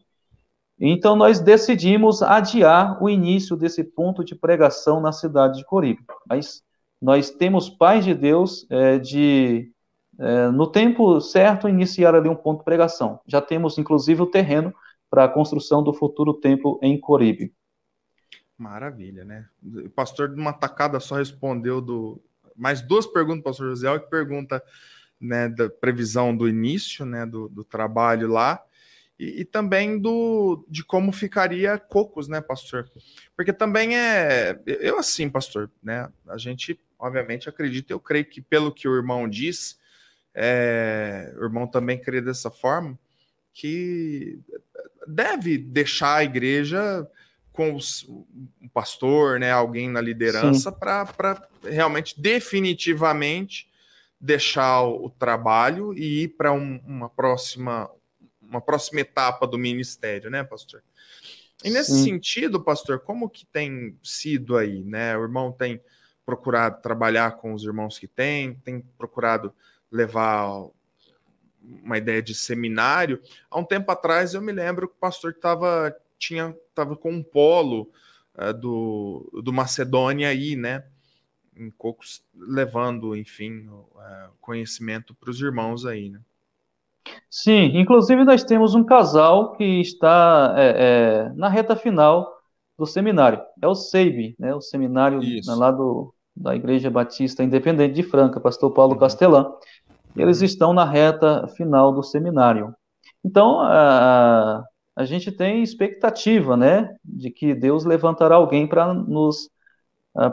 Então, 0.80 1.14
nós 1.14 1.38
decidimos 1.38 2.22
adiar 2.22 3.02
o 3.02 3.08
início 3.08 3.56
desse 3.56 3.84
ponto 3.84 4.24
de 4.24 4.34
pregação 4.34 5.00
na 5.00 5.12
cidade 5.12 5.58
de 5.58 5.64
Coribe. 5.64 6.02
Mas 6.26 6.62
nós 7.00 7.30
temos 7.30 7.68
paz 7.68 8.04
de 8.04 8.14
Deus 8.14 8.66
é, 8.70 8.98
de, 8.98 9.70
é, 10.18 10.48
no 10.48 10.66
tempo 10.66 11.20
certo, 11.20 11.68
iniciar 11.68 12.14
ali 12.14 12.28
um 12.28 12.34
ponto 12.34 12.58
de 12.58 12.64
pregação. 12.64 13.20
Já 13.26 13.40
temos, 13.40 13.76
inclusive, 13.76 14.22
o 14.22 14.26
terreno 14.26 14.74
para 15.12 15.24
a 15.24 15.28
construção 15.28 15.84
do 15.84 15.92
futuro 15.92 16.32
templo 16.32 16.80
em 16.82 16.98
Coribe. 16.98 17.52
Maravilha, 18.56 19.26
né? 19.26 19.46
O 19.62 19.90
pastor, 19.90 20.34
de 20.34 20.40
uma 20.40 20.54
tacada 20.54 20.98
só, 20.98 21.16
respondeu 21.16 21.82
do. 21.82 22.18
Mais 22.56 22.80
duas 22.80 23.06
perguntas, 23.06 23.44
pastor 23.44 23.68
José, 23.68 23.98
que 23.98 24.08
pergunta 24.08 24.62
né, 25.20 25.50
da 25.50 25.68
previsão 25.68 26.34
do 26.34 26.48
início 26.48 27.04
né, 27.04 27.26
do, 27.26 27.46
do 27.48 27.62
trabalho 27.62 28.26
lá 28.26 28.62
e, 29.18 29.40
e, 29.40 29.44
também 29.44 29.98
do 29.98 30.64
de 30.66 30.82
como 30.82 31.12
ficaria 31.12 31.78
Cocos, 31.78 32.26
né, 32.26 32.40
pastor? 32.40 32.90
Porque 33.36 33.52
também 33.52 33.94
é 33.94 34.58
eu 34.66 34.98
assim, 34.98 35.28
pastor, 35.28 35.70
né? 35.82 36.10
A 36.26 36.38
gente 36.38 36.80
obviamente 36.98 37.50
acredita, 37.50 37.92
eu 37.92 38.00
creio 38.00 38.24
que 38.24 38.40
pelo 38.40 38.72
que 38.72 38.88
o 38.88 38.96
irmão 38.96 39.28
diz, 39.28 39.78
é, 40.34 41.34
o 41.36 41.44
irmão 41.44 41.66
também 41.66 42.00
crê 42.00 42.22
dessa 42.22 42.50
forma 42.50 42.98
que 43.52 44.40
deve 45.06 45.58
deixar 45.58 46.16
a 46.16 46.24
igreja 46.24 47.06
com 47.52 47.74
os, 47.74 48.04
um 48.08 48.68
pastor, 48.72 49.38
né, 49.38 49.50
alguém 49.50 49.88
na 49.88 50.00
liderança 50.00 50.72
para 50.72 51.48
realmente 51.62 52.20
definitivamente 52.20 53.68
deixar 54.18 54.82
o, 54.82 55.06
o 55.06 55.10
trabalho 55.10 55.92
e 55.92 56.22
ir 56.22 56.28
para 56.28 56.52
um, 56.52 56.80
uma 56.86 57.08
próxima 57.08 57.90
uma 58.40 58.60
próxima 58.60 59.00
etapa 59.00 59.46
do 59.46 59.56
ministério, 59.56 60.30
né, 60.30 60.44
pastor? 60.44 60.82
E 61.64 61.70
nesse 61.70 61.92
Sim. 61.92 62.04
sentido, 62.04 62.62
pastor, 62.62 63.00
como 63.00 63.30
que 63.30 63.46
tem 63.46 63.96
sido 64.02 64.58
aí, 64.58 64.84
né? 64.84 65.16
O 65.16 65.22
irmão 65.22 65.50
tem 65.50 65.80
procurado 66.26 66.82
trabalhar 66.82 67.32
com 67.32 67.54
os 67.54 67.64
irmãos 67.64 67.98
que 67.98 68.06
tem, 68.06 68.54
tem 68.56 68.80
procurado 68.98 69.54
levar 69.90 70.66
uma 71.82 71.98
ideia 71.98 72.22
de 72.22 72.34
seminário. 72.34 73.20
Há 73.50 73.58
um 73.58 73.64
tempo 73.64 73.90
atrás 73.90 74.34
eu 74.34 74.42
me 74.42 74.52
lembro 74.52 74.88
que 74.88 74.94
o 74.94 75.00
pastor 75.00 75.32
estava 75.32 75.94
tinha 76.18 76.56
tava 76.74 76.96
com 76.96 77.10
um 77.10 77.22
polo 77.22 77.90
uh, 78.36 78.52
do, 78.52 79.42
do 79.42 79.52
Macedônia 79.52 80.28
aí, 80.28 80.54
né? 80.56 80.84
Em 81.56 81.70
Cocos, 81.70 82.22
levando, 82.34 83.14
enfim, 83.16 83.68
uh, 83.68 84.30
conhecimento 84.40 85.14
para 85.14 85.30
os 85.30 85.40
irmãos 85.40 85.84
aí, 85.84 86.08
né? 86.08 86.20
Sim, 87.28 87.78
inclusive 87.78 88.24
nós 88.24 88.44
temos 88.44 88.74
um 88.74 88.84
casal 88.84 89.52
que 89.56 89.80
está 89.80 90.54
é, 90.56 90.74
é, 90.76 91.32
na 91.34 91.48
reta 91.48 91.74
final 91.74 92.32
do 92.78 92.86
seminário. 92.86 93.40
É 93.60 93.66
o 93.66 93.74
SEIB, 93.74 94.36
né, 94.38 94.54
o 94.54 94.60
seminário 94.60 95.20
lá 95.46 95.70
do, 95.70 96.14
da 96.36 96.54
Igreja 96.54 96.90
Batista 96.90 97.42
Independente 97.42 97.94
de 97.94 98.02
Franca, 98.02 98.40
pastor 98.40 98.72
Paulo 98.72 98.94
uhum. 98.94 99.00
Castelã. 99.00 99.52
Eles 100.16 100.40
uhum. 100.40 100.44
estão 100.44 100.72
na 100.72 100.84
reta 100.84 101.46
final 101.48 101.92
do 101.92 102.02
seminário. 102.02 102.74
Então, 103.24 103.60
a, 103.60 104.64
a 104.96 105.04
gente 105.04 105.30
tem 105.32 105.62
expectativa, 105.62 106.56
né, 106.56 106.94
de 107.04 107.30
que 107.30 107.54
Deus 107.54 107.84
levantará 107.84 108.36
alguém 108.36 108.66
para 108.66 108.92
nos 108.92 109.50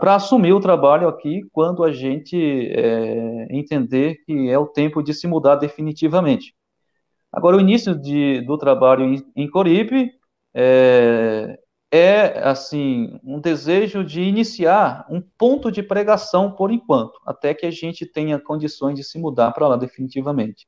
para 0.01 0.15
assumir 0.15 0.51
o 0.51 0.59
trabalho 0.59 1.07
aqui 1.07 1.41
quando 1.53 1.85
a 1.85 1.91
gente 1.93 2.35
é, 2.69 3.47
entender 3.49 4.15
que 4.25 4.49
é 4.49 4.59
o 4.59 4.67
tempo 4.67 5.01
de 5.01 5.13
se 5.13 5.25
mudar 5.25 5.55
definitivamente. 5.55 6.53
Agora, 7.31 7.55
o 7.55 7.61
início 7.61 7.95
de, 7.95 8.41
do 8.41 8.57
trabalho 8.57 9.05
em, 9.05 9.23
em 9.35 9.49
Coripe 9.49 10.11
é, 10.53 11.57
é, 11.91 12.39
assim, 12.47 13.19
um 13.23 13.39
desejo 13.39 14.03
de 14.03 14.21
iniciar 14.21 15.05
um 15.09 15.21
ponto 15.21 15.71
de 15.71 15.81
pregação 15.81 16.51
por 16.51 16.71
enquanto, 16.71 17.19
até 17.25 17.53
que 17.53 17.65
a 17.65 17.71
gente 17.71 18.05
tenha 18.05 18.39
condições 18.39 18.95
de 18.95 19.03
se 19.03 19.17
mudar 19.17 19.51
para 19.51 19.67
lá 19.67 19.75
definitivamente. 19.75 20.67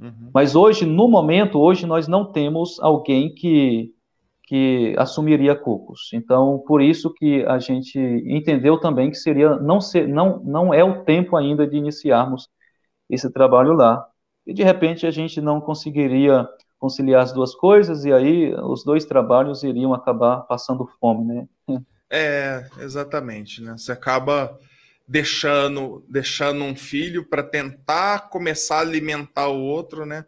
Uhum. 0.00 0.30
Mas 0.34 0.56
hoje, 0.56 0.84
no 0.84 1.06
momento, 1.06 1.60
hoje 1.60 1.86
nós 1.86 2.08
não 2.08 2.24
temos 2.24 2.80
alguém 2.80 3.32
que, 3.32 3.94
que 4.44 4.94
assumiria 4.98 5.54
Cocos. 5.54 6.10
Então, 6.12 6.58
por 6.66 6.82
isso 6.82 7.14
que 7.14 7.44
a 7.44 7.60
gente 7.60 7.98
entendeu 7.98 8.80
também 8.80 9.10
que 9.10 9.16
seria 9.16 9.56
não 9.56 9.80
ser, 9.80 10.08
não 10.08 10.42
não 10.42 10.74
é 10.74 10.82
o 10.82 11.04
tempo 11.04 11.36
ainda 11.36 11.66
de 11.66 11.76
iniciarmos 11.76 12.48
esse 13.08 13.30
trabalho 13.30 13.74
lá 13.74 14.04
e 14.46 14.52
de 14.52 14.62
repente 14.62 15.06
a 15.06 15.10
gente 15.10 15.40
não 15.40 15.60
conseguiria 15.60 16.48
conciliar 16.82 17.22
as 17.22 17.32
duas 17.32 17.54
coisas 17.54 18.04
e 18.04 18.12
aí 18.12 18.52
os 18.54 18.82
dois 18.82 19.04
trabalhos 19.04 19.62
iriam 19.62 19.94
acabar 19.94 20.40
passando 20.40 20.84
fome, 20.98 21.24
né? 21.24 21.48
É, 22.14 22.68
exatamente, 22.80 23.62
né? 23.62 23.72
Você 23.72 23.90
acaba 23.90 24.58
deixando 25.08 26.04
deixando 26.06 26.62
um 26.62 26.76
filho 26.76 27.24
para 27.24 27.42
tentar 27.42 28.28
começar 28.28 28.76
a 28.76 28.80
alimentar 28.80 29.48
o 29.48 29.62
outro, 29.62 30.04
né? 30.04 30.26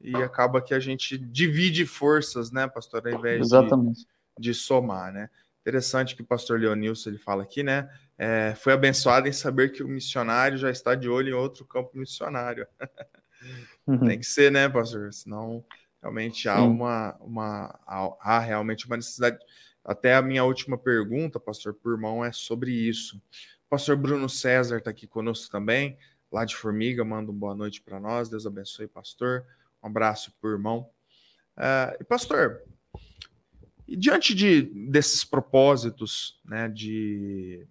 E 0.00 0.14
acaba 0.14 0.62
que 0.62 0.72
a 0.72 0.78
gente 0.78 1.18
divide 1.18 1.84
forças, 1.84 2.52
né, 2.52 2.68
pastor, 2.68 3.02
ao 3.04 3.18
invés 3.18 3.48
de, 3.48 4.06
de, 4.38 4.54
somar, 4.54 5.12
né? 5.12 5.28
Interessante 5.62 6.14
que 6.14 6.22
o 6.22 6.26
pastor 6.26 6.60
Leonilson 6.60 7.10
ele 7.10 7.18
fala 7.18 7.42
aqui, 7.42 7.64
né? 7.64 7.90
É, 8.16 8.54
foi 8.54 8.72
abençoado 8.72 9.26
em 9.26 9.32
saber 9.32 9.72
que 9.72 9.82
o 9.82 9.88
missionário 9.88 10.56
já 10.56 10.70
está 10.70 10.94
de 10.94 11.08
olho 11.08 11.30
em 11.30 11.32
outro 11.32 11.64
campo 11.64 11.90
missionário. 11.98 12.68
Uhum. 13.86 14.08
Tem 14.08 14.18
que 14.18 14.26
ser, 14.26 14.50
né, 14.50 14.68
pastor? 14.68 15.12
Senão 15.12 15.64
realmente 16.00 16.48
há 16.48 16.62
uma, 16.62 17.16
uma 17.20 17.78
há 18.20 18.38
realmente 18.38 18.86
uma 18.86 18.96
necessidade. 18.96 19.38
Até 19.84 20.14
a 20.14 20.22
minha 20.22 20.44
última 20.44 20.76
pergunta, 20.76 21.38
pastor 21.38 21.74
Purmão, 21.74 22.24
é 22.24 22.32
sobre 22.32 22.72
isso. 22.72 23.16
O 23.66 23.68
pastor 23.70 23.96
Bruno 23.96 24.28
César 24.28 24.78
está 24.78 24.90
aqui 24.90 25.06
conosco 25.06 25.50
também, 25.50 25.96
lá 26.30 26.44
de 26.44 26.56
Formiga, 26.56 27.04
manda 27.04 27.30
uma 27.30 27.38
boa 27.38 27.54
noite 27.54 27.80
para 27.80 28.00
nós. 28.00 28.28
Deus 28.28 28.46
abençoe, 28.46 28.88
pastor. 28.88 29.44
Um 29.82 29.86
abraço, 29.86 30.32
irmão. 30.44 30.90
Uh, 31.56 31.96
e 32.00 32.04
pastor, 32.04 32.62
e 33.86 33.96
diante 33.96 34.34
de, 34.34 34.62
desses 34.90 35.24
propósitos, 35.24 36.40
né, 36.44 36.68
de 36.68 37.66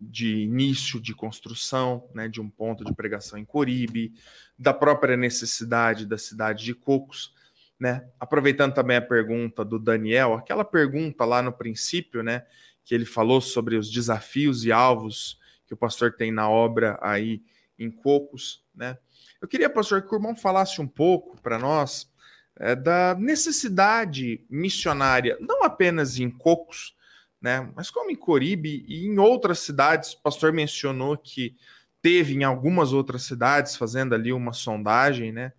de 0.00 0.36
início 0.38 1.00
de 1.00 1.14
construção, 1.14 2.08
né, 2.14 2.28
de 2.28 2.40
um 2.40 2.48
ponto 2.48 2.84
de 2.84 2.94
pregação 2.94 3.38
em 3.38 3.44
Coribe, 3.44 4.12
da 4.58 4.74
própria 4.74 5.16
necessidade 5.16 6.06
da 6.06 6.18
cidade 6.18 6.64
de 6.64 6.74
Cocos, 6.74 7.33
né? 7.78 8.08
Aproveitando 8.18 8.74
também 8.74 8.96
a 8.96 9.02
pergunta 9.02 9.64
do 9.64 9.78
Daniel, 9.78 10.34
aquela 10.34 10.64
pergunta 10.64 11.24
lá 11.24 11.42
no 11.42 11.52
princípio, 11.52 12.22
né, 12.22 12.44
que 12.84 12.94
ele 12.94 13.04
falou 13.04 13.40
sobre 13.40 13.76
os 13.76 13.90
desafios 13.90 14.64
e 14.64 14.72
alvos 14.72 15.38
que 15.66 15.74
o 15.74 15.76
pastor 15.76 16.12
tem 16.12 16.30
na 16.30 16.48
obra 16.48 16.98
aí 17.02 17.42
em 17.78 17.90
Cocos, 17.90 18.64
né? 18.74 18.98
Eu 19.40 19.48
queria, 19.48 19.68
pastor, 19.68 20.02
que 20.02 20.14
o 20.14 20.16
irmão 20.16 20.36
falasse 20.36 20.80
um 20.80 20.86
pouco 20.86 21.40
para 21.40 21.58
nós 21.58 22.10
é, 22.56 22.74
da 22.74 23.14
necessidade 23.14 24.44
missionária, 24.48 25.36
não 25.40 25.64
apenas 25.64 26.18
em 26.18 26.30
Cocos, 26.30 26.94
né? 27.40 27.70
Mas 27.74 27.90
como 27.90 28.10
em 28.10 28.16
Coribe 28.16 28.84
e 28.86 29.06
em 29.06 29.18
outras 29.18 29.58
cidades, 29.60 30.12
o 30.12 30.22
pastor 30.22 30.52
mencionou 30.52 31.16
que 31.16 31.56
teve 32.00 32.34
em 32.34 32.44
algumas 32.44 32.92
outras 32.92 33.22
cidades 33.22 33.76
fazendo 33.76 34.14
ali 34.14 34.32
uma 34.32 34.52
sondagem, 34.52 35.32
né? 35.32 35.52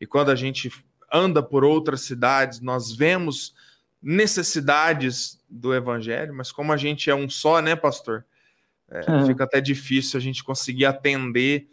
E 0.00 0.06
quando 0.06 0.30
a 0.30 0.36
gente 0.36 0.70
anda 1.12 1.42
por 1.42 1.64
outras 1.64 2.02
cidades, 2.02 2.60
nós 2.60 2.92
vemos 2.92 3.54
necessidades 4.02 5.38
do 5.48 5.74
evangelho, 5.74 6.34
mas 6.34 6.50
como 6.50 6.72
a 6.72 6.76
gente 6.76 7.10
é 7.10 7.14
um 7.14 7.28
só, 7.28 7.60
né, 7.60 7.76
pastor? 7.76 8.24
É, 8.90 9.10
uhum. 9.10 9.26
Fica 9.26 9.44
até 9.44 9.60
difícil 9.60 10.18
a 10.18 10.20
gente 10.20 10.42
conseguir 10.42 10.86
atender 10.86 11.68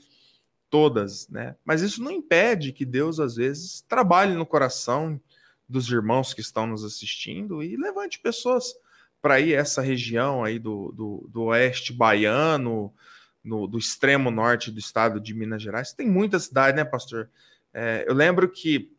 todas, 0.69 1.27
né? 1.27 1.55
Mas 1.65 1.81
isso 1.81 2.03
não 2.03 2.11
impede 2.11 2.71
que 2.71 2.85
Deus 2.85 3.19
às 3.19 3.35
vezes 3.35 3.81
trabalhe 3.87 4.35
no 4.35 4.45
coração 4.45 5.19
dos 5.67 5.89
irmãos 5.89 6.33
que 6.33 6.41
estão 6.41 6.67
nos 6.67 6.83
assistindo 6.83 7.63
e 7.63 7.75
levante 7.75 8.19
pessoas 8.19 8.73
para 9.21 9.39
ir 9.39 9.53
essa 9.53 9.81
região 9.81 10.43
aí 10.43 10.59
do, 10.59 10.91
do, 10.91 11.29
do 11.29 11.43
oeste 11.45 11.91
baiano, 11.91 12.93
no, 13.43 13.67
do 13.67 13.77
extremo 13.77 14.31
norte 14.31 14.71
do 14.71 14.79
estado 14.79 15.19
de 15.19 15.33
Minas 15.33 15.61
Gerais. 15.61 15.93
Tem 15.93 16.07
muita 16.07 16.39
cidade, 16.39 16.77
né, 16.77 16.85
pastor? 16.85 17.29
É, 17.73 18.05
eu 18.07 18.13
lembro 18.13 18.49
que 18.49 18.91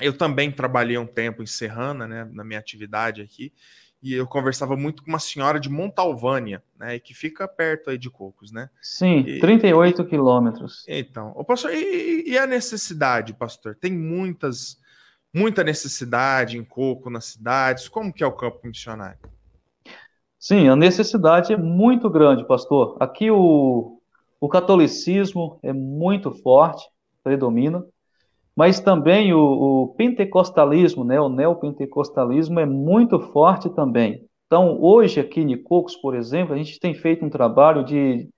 eu 0.00 0.16
também 0.16 0.50
trabalhei 0.50 0.98
um 0.98 1.06
tempo 1.06 1.42
em 1.42 1.46
Serrana, 1.46 2.06
né, 2.06 2.28
na 2.32 2.44
minha 2.44 2.58
atividade 2.58 3.20
aqui, 3.20 3.52
e 4.00 4.14
eu 4.14 4.26
conversava 4.26 4.76
muito 4.76 5.02
com 5.02 5.10
uma 5.10 5.18
senhora 5.18 5.58
de 5.58 5.68
Montalvânia, 5.68 6.62
né, 6.78 6.98
que 6.98 7.12
fica 7.12 7.48
perto 7.48 7.90
aí 7.90 7.98
de 7.98 8.08
Cocos, 8.08 8.52
né? 8.52 8.70
Sim, 8.80 9.24
e, 9.26 9.40
38 9.40 10.04
quilômetros. 10.04 10.84
Então, 10.86 11.32
o 11.34 11.44
pastor, 11.44 11.72
e, 11.72 12.30
e, 12.30 12.38
a 12.38 12.46
necessidade, 12.46 13.34
pastor? 13.34 13.74
Tem 13.74 13.92
muitas 13.92 14.78
muita 15.32 15.62
necessidade 15.62 16.56
em 16.56 16.64
coco 16.64 17.10
nas 17.10 17.26
cidades? 17.26 17.88
Como 17.88 18.12
que 18.12 18.24
é 18.24 18.26
o 18.26 18.32
campo 18.32 18.66
missionário? 18.66 19.18
Sim, 20.38 20.68
a 20.68 20.76
necessidade 20.76 21.52
é 21.52 21.56
muito 21.56 22.08
grande, 22.08 22.46
pastor. 22.46 22.96
Aqui 23.00 23.30
o, 23.30 24.00
o 24.40 24.48
catolicismo 24.48 25.58
é 25.62 25.72
muito 25.72 26.30
forte, 26.30 26.88
predomina, 27.22 27.84
mas 28.58 28.80
também 28.80 29.32
o, 29.32 29.38
o 29.38 29.94
pentecostalismo, 29.94 31.04
né, 31.04 31.20
o 31.20 31.28
neopentecostalismo 31.28 32.58
é 32.58 32.66
muito 32.66 33.20
forte 33.20 33.70
também. 33.70 34.26
Então, 34.46 34.82
hoje 34.82 35.20
aqui 35.20 35.42
em 35.42 35.62
Cocos, 35.62 35.94
por 35.94 36.16
exemplo, 36.16 36.54
a 36.54 36.58
gente 36.58 36.80
tem 36.80 36.92
feito 36.92 37.24
um 37.24 37.30
trabalho 37.30 37.84
de, 37.84 38.28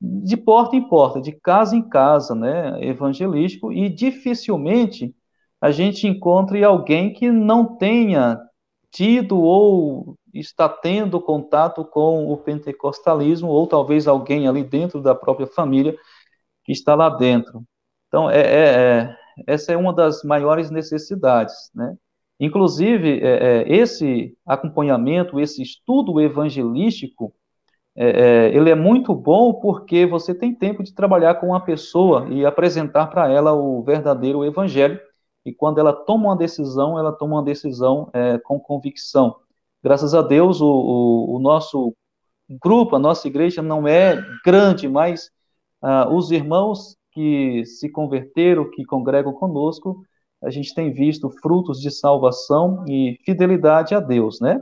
de 0.00 0.38
porta 0.38 0.74
em 0.74 0.88
porta, 0.88 1.20
de 1.20 1.32
casa 1.32 1.76
em 1.76 1.86
casa, 1.86 2.34
né, 2.34 2.82
evangelístico, 2.82 3.70
e 3.70 3.90
dificilmente 3.90 5.14
a 5.60 5.70
gente 5.70 6.06
encontre 6.06 6.64
alguém 6.64 7.12
que 7.12 7.30
não 7.30 7.76
tenha 7.76 8.40
tido 8.90 9.38
ou 9.38 10.16
está 10.32 10.66
tendo 10.66 11.20
contato 11.20 11.84
com 11.84 12.32
o 12.32 12.38
pentecostalismo, 12.38 13.48
ou 13.48 13.66
talvez 13.66 14.08
alguém 14.08 14.48
ali 14.48 14.64
dentro 14.64 15.02
da 15.02 15.14
própria 15.14 15.46
família 15.46 15.94
que 16.64 16.72
está 16.72 16.94
lá 16.94 17.10
dentro. 17.10 17.62
Então, 18.08 18.30
é, 18.30 18.40
é, 18.40 18.62
é 18.70 19.17
essa 19.46 19.72
é 19.72 19.76
uma 19.76 19.92
das 19.92 20.22
maiores 20.22 20.70
necessidades, 20.70 21.70
né? 21.74 21.96
Inclusive, 22.40 23.20
é, 23.20 23.62
é 23.62 23.76
esse 23.76 24.36
acompanhamento, 24.46 25.40
esse 25.40 25.60
estudo 25.60 26.20
evangelístico, 26.20 27.34
é, 27.96 28.10
é, 28.46 28.56
ele 28.56 28.70
é 28.70 28.76
muito 28.76 29.12
bom 29.12 29.54
porque 29.54 30.06
você 30.06 30.32
tem 30.32 30.54
tempo 30.54 30.84
de 30.84 30.94
trabalhar 30.94 31.34
com 31.34 31.48
uma 31.48 31.60
pessoa 31.60 32.28
e 32.30 32.46
apresentar 32.46 33.08
para 33.08 33.28
ela 33.28 33.52
o 33.52 33.82
verdadeiro 33.82 34.44
evangelho, 34.44 35.00
e 35.44 35.52
quando 35.52 35.78
ela 35.78 35.92
toma 35.92 36.26
uma 36.26 36.36
decisão, 36.36 36.98
ela 36.98 37.10
toma 37.12 37.36
uma 37.36 37.42
decisão 37.42 38.08
é, 38.12 38.38
com 38.38 38.60
convicção. 38.60 39.34
Graças 39.82 40.14
a 40.14 40.22
Deus, 40.22 40.60
o, 40.60 40.66
o, 40.66 41.36
o, 41.36 41.38
nosso 41.40 41.96
grupo, 42.48 42.94
a 42.96 42.98
nossa 42.98 43.26
igreja 43.26 43.62
não 43.62 43.86
é 43.88 44.20
grande, 44.44 44.88
mas 44.88 45.30
ah, 45.82 46.08
os 46.08 46.30
irmãos 46.30 46.96
que 47.12 47.64
se 47.64 47.90
converteram, 47.90 48.70
que 48.70 48.84
congregam 48.84 49.32
conosco, 49.32 50.02
a 50.42 50.50
gente 50.50 50.74
tem 50.74 50.92
visto 50.92 51.30
frutos 51.30 51.80
de 51.80 51.90
salvação 51.90 52.84
e 52.88 53.18
fidelidade 53.24 53.94
a 53.94 54.00
Deus, 54.00 54.40
né? 54.40 54.60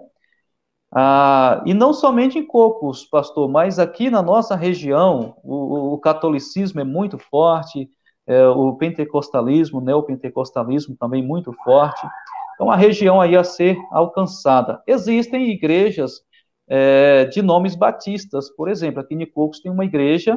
Ah, 0.92 1.62
e 1.66 1.74
não 1.74 1.92
somente 1.92 2.38
em 2.38 2.47
Cocos, 2.47 3.05
pastor, 3.05 3.49
mas 3.49 3.78
aqui 3.78 4.09
na 4.09 4.22
nossa 4.22 4.57
região, 4.57 5.36
o, 5.42 5.94
o 5.94 5.99
catolicismo 5.99 6.80
é 6.80 6.84
muito 6.84 7.18
forte, 7.18 7.90
é, 8.26 8.47
o 8.49 8.74
pentecostalismo, 8.76 9.78
o 9.78 9.84
neopentecostalismo 9.84 10.97
também 10.99 11.22
muito 11.22 11.53
forte. 11.64 12.07
Então, 12.55 12.70
a 12.70 12.76
região 12.76 13.20
aí 13.20 13.36
a 13.36 13.44
ser 13.44 13.76
alcançada. 13.92 14.82
Existem 14.86 15.51
igrejas 15.51 16.22
é, 16.68 17.26
de 17.26 17.42
nomes 17.42 17.76
batistas, 17.76 18.51
por 18.51 18.68
exemplo, 18.68 19.01
aqui 19.01 19.14
em 19.14 19.26
Cocos 19.30 19.61
tem 19.61 19.70
uma 19.70 19.84
igreja 19.84 20.36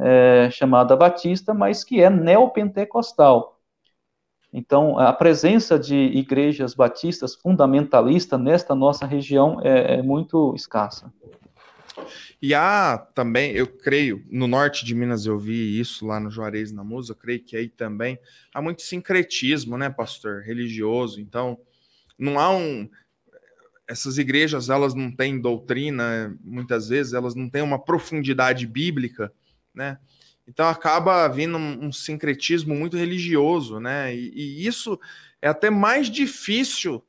é, 0.00 0.50
chamada 0.50 0.96
Batista, 0.96 1.52
mas 1.52 1.84
que 1.84 2.00
é 2.00 2.08
neopentecostal. 2.08 3.58
Então, 4.52 4.98
a 4.98 5.12
presença 5.12 5.78
de 5.78 5.94
igrejas 5.94 6.74
batistas 6.74 7.34
fundamentalistas 7.34 8.40
nesta 8.40 8.74
nossa 8.74 9.04
região 9.04 9.60
é, 9.62 9.96
é, 9.96 10.02
muito 10.02 10.54
escassa. 10.54 11.12
E 12.40 12.54
há 12.54 12.96
também, 13.14 13.50
eu 13.52 13.66
creio, 13.66 14.24
no 14.30 14.46
norte 14.46 14.84
de 14.84 14.94
Minas 14.94 15.26
eu 15.26 15.38
vi 15.38 15.78
isso 15.78 16.06
lá 16.06 16.18
no 16.18 16.30
Juarez 16.30 16.72
na 16.72 16.84
Musa, 16.84 17.12
eu 17.12 17.16
creio 17.16 17.42
que 17.42 17.56
aí 17.56 17.68
também 17.68 18.18
há 18.54 18.62
muito 18.62 18.82
sincretismo, 18.82 19.76
né, 19.76 19.90
pastor, 19.90 20.42
religioso. 20.42 21.20
Então, 21.20 21.58
não 22.18 22.38
há 22.38 22.50
um. 22.50 22.88
Essas 23.86 24.18
igrejas, 24.18 24.68
elas 24.68 24.94
não 24.94 25.10
têm 25.10 25.40
doutrina, 25.40 26.36
muitas 26.42 26.88
vezes, 26.88 27.12
elas 27.12 27.34
não 27.34 27.48
têm 27.48 27.62
uma 27.62 27.78
profundidade 27.78 28.66
bíblica, 28.66 29.32
né? 29.78 29.98
Então 30.46 30.66
acaba 30.66 31.28
vindo 31.28 31.56
um, 31.56 31.86
um 31.86 31.92
sincretismo 31.92 32.74
muito 32.74 32.96
religioso, 32.96 33.78
né? 33.78 34.14
E, 34.14 34.32
e, 34.34 34.66
isso 34.66 34.98
é 35.40 35.48
até 35.48 35.70
mais 35.70 36.10
difícil 36.10 37.02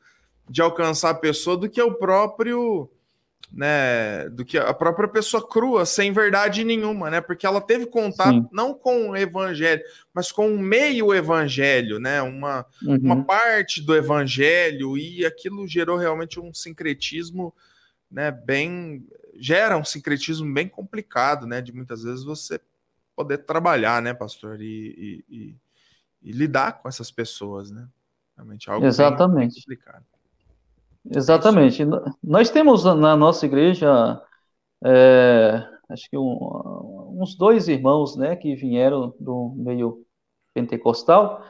de 0.48 0.62
alcançar 0.62 1.10
a 1.10 1.16
pessoa 1.16 1.58
do 1.58 1.70
que 1.70 1.82
o 1.82 1.96
próprio, 1.96 2.88
né? 3.52 4.30
Do 4.30 4.46
que 4.46 4.58
a 4.58 4.74
própria 4.74 5.08
pessoa 5.08 5.48
crua, 5.48 5.84
sem 5.86 6.12
verdade 6.12 6.64
nenhuma, 6.64 7.10
né? 7.10 7.22
Porque 7.22 7.46
ela 7.46 7.60
teve 7.60 7.88
contato 7.88 8.36
Sim. 8.36 8.50
não 8.52 8.74
com 8.74 9.10
o 9.10 9.18
evangelho, 9.18 9.82
mas 10.14 10.32
com 10.32 10.54
o 10.54 10.60
meio 10.60 11.12
evangelho, 11.12 11.98
né? 11.98 12.22
Uma, 12.22 12.66
uhum. 12.86 13.00
uma 13.02 13.24
parte 13.24 13.82
do 13.82 13.96
evangelho, 13.96 14.96
e 14.96 15.26
aquilo 15.26 15.68
gerou 15.68 15.98
realmente 15.98 16.40
um 16.40 16.54
sincretismo, 16.54 17.52
né? 18.12 18.30
Bem. 18.32 19.04
Gera 19.40 19.78
um 19.78 19.84
sincretismo 19.84 20.54
bem 20.54 20.68
complicado, 20.68 21.48
né? 21.48 21.62
De 21.62 21.74
muitas 21.74 22.04
vezes 22.04 22.24
você 22.24 22.60
poder 23.16 23.40
trabalhar, 23.40 24.02
né, 24.02 24.14
pastor, 24.14 24.62
e, 24.62 24.66
e, 24.66 25.26
e, 25.30 25.56
e 26.22 26.32
lidar 26.32 26.82
com 26.82 26.88
essas 26.88 27.12
pessoas, 27.12 27.70
né? 27.70 27.88
Realmente 28.36 28.70
é 28.70 28.74
algo 28.74 28.86
Exatamente. 28.86 29.56
bem 29.56 29.62
complicado. 29.62 30.06
Exatamente. 31.14 31.84
É 31.84 31.86
Nós 32.24 32.50
temos 32.50 32.84
na 32.84 33.18
nossa 33.18 33.46
igreja, 33.46 34.22
é, 34.84 35.68
acho 35.90 36.10
que 36.10 36.18
um, 36.18 37.18
uns 37.22 37.36
dois 37.36 37.68
irmãos, 37.68 38.16
né, 38.16 38.36
que 38.36 38.56
vieram 38.56 39.14
do 39.20 39.54
meio 39.58 40.06
pentecostal, 40.54 41.44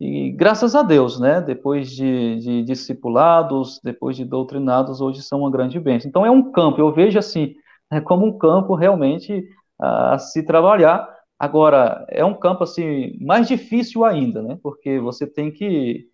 e 0.00 0.30
graças 0.32 0.74
a 0.74 0.82
Deus, 0.82 1.20
né, 1.20 1.40
depois 1.42 1.90
de, 1.90 2.38
de 2.40 2.62
discipulados, 2.62 3.80
depois 3.84 4.16
de 4.16 4.24
doutrinados, 4.24 5.00
hoje 5.00 5.22
são 5.22 5.40
uma 5.40 5.50
grande 5.50 5.78
bênção. 5.78 6.08
Então 6.08 6.24
é 6.24 6.30
um 6.30 6.50
campo, 6.52 6.80
eu 6.80 6.92
vejo 6.92 7.18
assim, 7.18 7.54
é 7.90 8.00
como 8.00 8.26
um 8.26 8.38
campo 8.38 8.74
realmente 8.74 9.46
a 9.78 10.18
se 10.18 10.42
trabalhar. 10.44 11.08
Agora, 11.38 12.06
é 12.08 12.24
um 12.24 12.34
campo 12.34 12.64
assim 12.64 13.18
mais 13.20 13.48
difícil 13.48 14.04
ainda, 14.04 14.42
né? 14.42 14.58
Porque 14.62 14.98
você 15.00 15.26
tem 15.26 15.50
que 15.50 16.08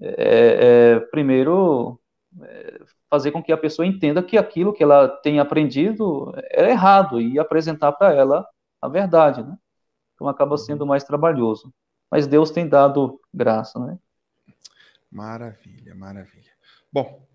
é, 0.00 0.94
é, 0.96 1.00
primeiro 1.00 2.00
é, 2.42 2.80
fazer 3.10 3.30
com 3.32 3.42
que 3.42 3.52
a 3.52 3.56
pessoa 3.56 3.86
entenda 3.86 4.22
que 4.22 4.36
aquilo 4.38 4.72
que 4.72 4.82
ela 4.82 5.08
tem 5.08 5.38
aprendido 5.40 6.32
é 6.50 6.70
errado 6.70 7.20
e 7.20 7.38
apresentar 7.38 7.92
para 7.92 8.12
ela 8.12 8.46
a 8.82 8.88
verdade, 8.88 9.42
né? 9.42 9.56
Então 10.14 10.28
acaba 10.28 10.56
sendo 10.58 10.86
mais 10.86 11.04
trabalhoso. 11.04 11.72
Mas 12.14 12.28
Deus 12.28 12.52
tem 12.52 12.68
dado 12.68 13.20
graça, 13.34 13.76
né? 13.76 13.98
Maravilha, 15.10 15.96
maravilha. 15.96 16.52
Bom, 16.92 17.26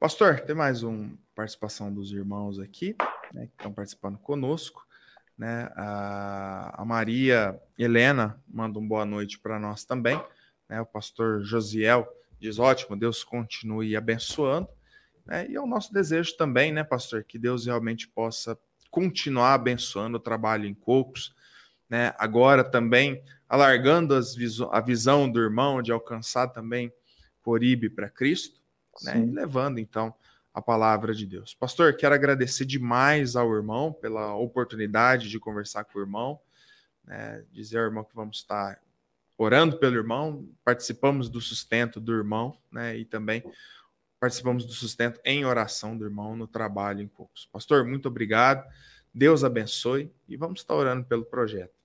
pastor, 0.00 0.40
tem 0.40 0.52
mais 0.52 0.82
uma 0.82 1.16
participação 1.32 1.94
dos 1.94 2.10
irmãos 2.10 2.58
aqui, 2.58 2.96
né, 3.32 3.46
que 3.46 3.52
estão 3.52 3.72
participando 3.72 4.18
conosco. 4.18 4.84
Né? 5.38 5.70
A, 5.76 6.82
a 6.82 6.84
Maria 6.84 7.56
Helena 7.78 8.42
manda 8.48 8.80
um 8.80 8.88
boa 8.88 9.04
noite 9.04 9.38
para 9.38 9.60
nós 9.60 9.84
também. 9.84 10.20
Né? 10.68 10.80
O 10.80 10.86
pastor 10.86 11.44
Josiel 11.44 12.12
diz: 12.40 12.58
ótimo, 12.58 12.96
Deus 12.96 13.22
continue 13.22 13.94
abençoando. 13.94 14.66
Né? 15.24 15.48
E 15.48 15.54
é 15.54 15.60
o 15.60 15.68
nosso 15.68 15.92
desejo 15.92 16.36
também, 16.36 16.72
né, 16.72 16.82
pastor, 16.82 17.22
que 17.22 17.38
Deus 17.38 17.66
realmente 17.66 18.08
possa 18.08 18.58
continuar 18.90 19.54
abençoando 19.54 20.16
o 20.16 20.20
trabalho 20.20 20.66
em 20.66 20.74
Cocos. 20.74 21.32
Né? 21.88 22.14
Agora 22.18 22.64
também 22.64 23.22
alargando 23.48 24.20
viso 24.34 24.68
a 24.72 24.80
visão 24.80 25.30
do 25.30 25.40
irmão 25.40 25.80
de 25.80 25.92
alcançar 25.92 26.48
também 26.48 26.92
Coribe 27.42 27.88
para 27.88 28.10
Cristo, 28.10 28.60
né? 29.02 29.18
e 29.18 29.30
levando 29.30 29.78
então 29.78 30.14
a 30.56 30.62
palavra 30.62 31.14
de 31.14 31.26
Deus. 31.26 31.52
Pastor, 31.52 31.94
quero 31.94 32.14
agradecer 32.14 32.64
demais 32.64 33.36
ao 33.36 33.54
irmão 33.54 33.92
pela 33.92 34.34
oportunidade 34.34 35.28
de 35.28 35.38
conversar 35.38 35.84
com 35.84 35.98
o 35.98 36.00
irmão, 36.00 36.40
né, 37.04 37.44
dizer 37.52 37.76
ao 37.76 37.84
irmão 37.84 38.02
que 38.02 38.14
vamos 38.14 38.38
estar 38.38 38.80
orando 39.36 39.76
pelo 39.76 39.96
irmão, 39.96 40.48
participamos 40.64 41.28
do 41.28 41.42
sustento 41.42 42.00
do 42.00 42.10
irmão, 42.10 42.56
né, 42.72 42.96
e 42.96 43.04
também 43.04 43.44
participamos 44.18 44.64
do 44.64 44.72
sustento 44.72 45.20
em 45.26 45.44
oração 45.44 45.94
do 45.94 46.06
irmão 46.06 46.34
no 46.34 46.46
trabalho 46.46 47.02
em 47.02 47.06
poucos. 47.06 47.46
Pastor, 47.52 47.84
muito 47.84 48.08
obrigado, 48.08 48.66
Deus 49.12 49.44
abençoe 49.44 50.10
e 50.26 50.38
vamos 50.38 50.60
estar 50.60 50.74
orando 50.74 51.04
pelo 51.04 51.26
projeto. 51.26 51.75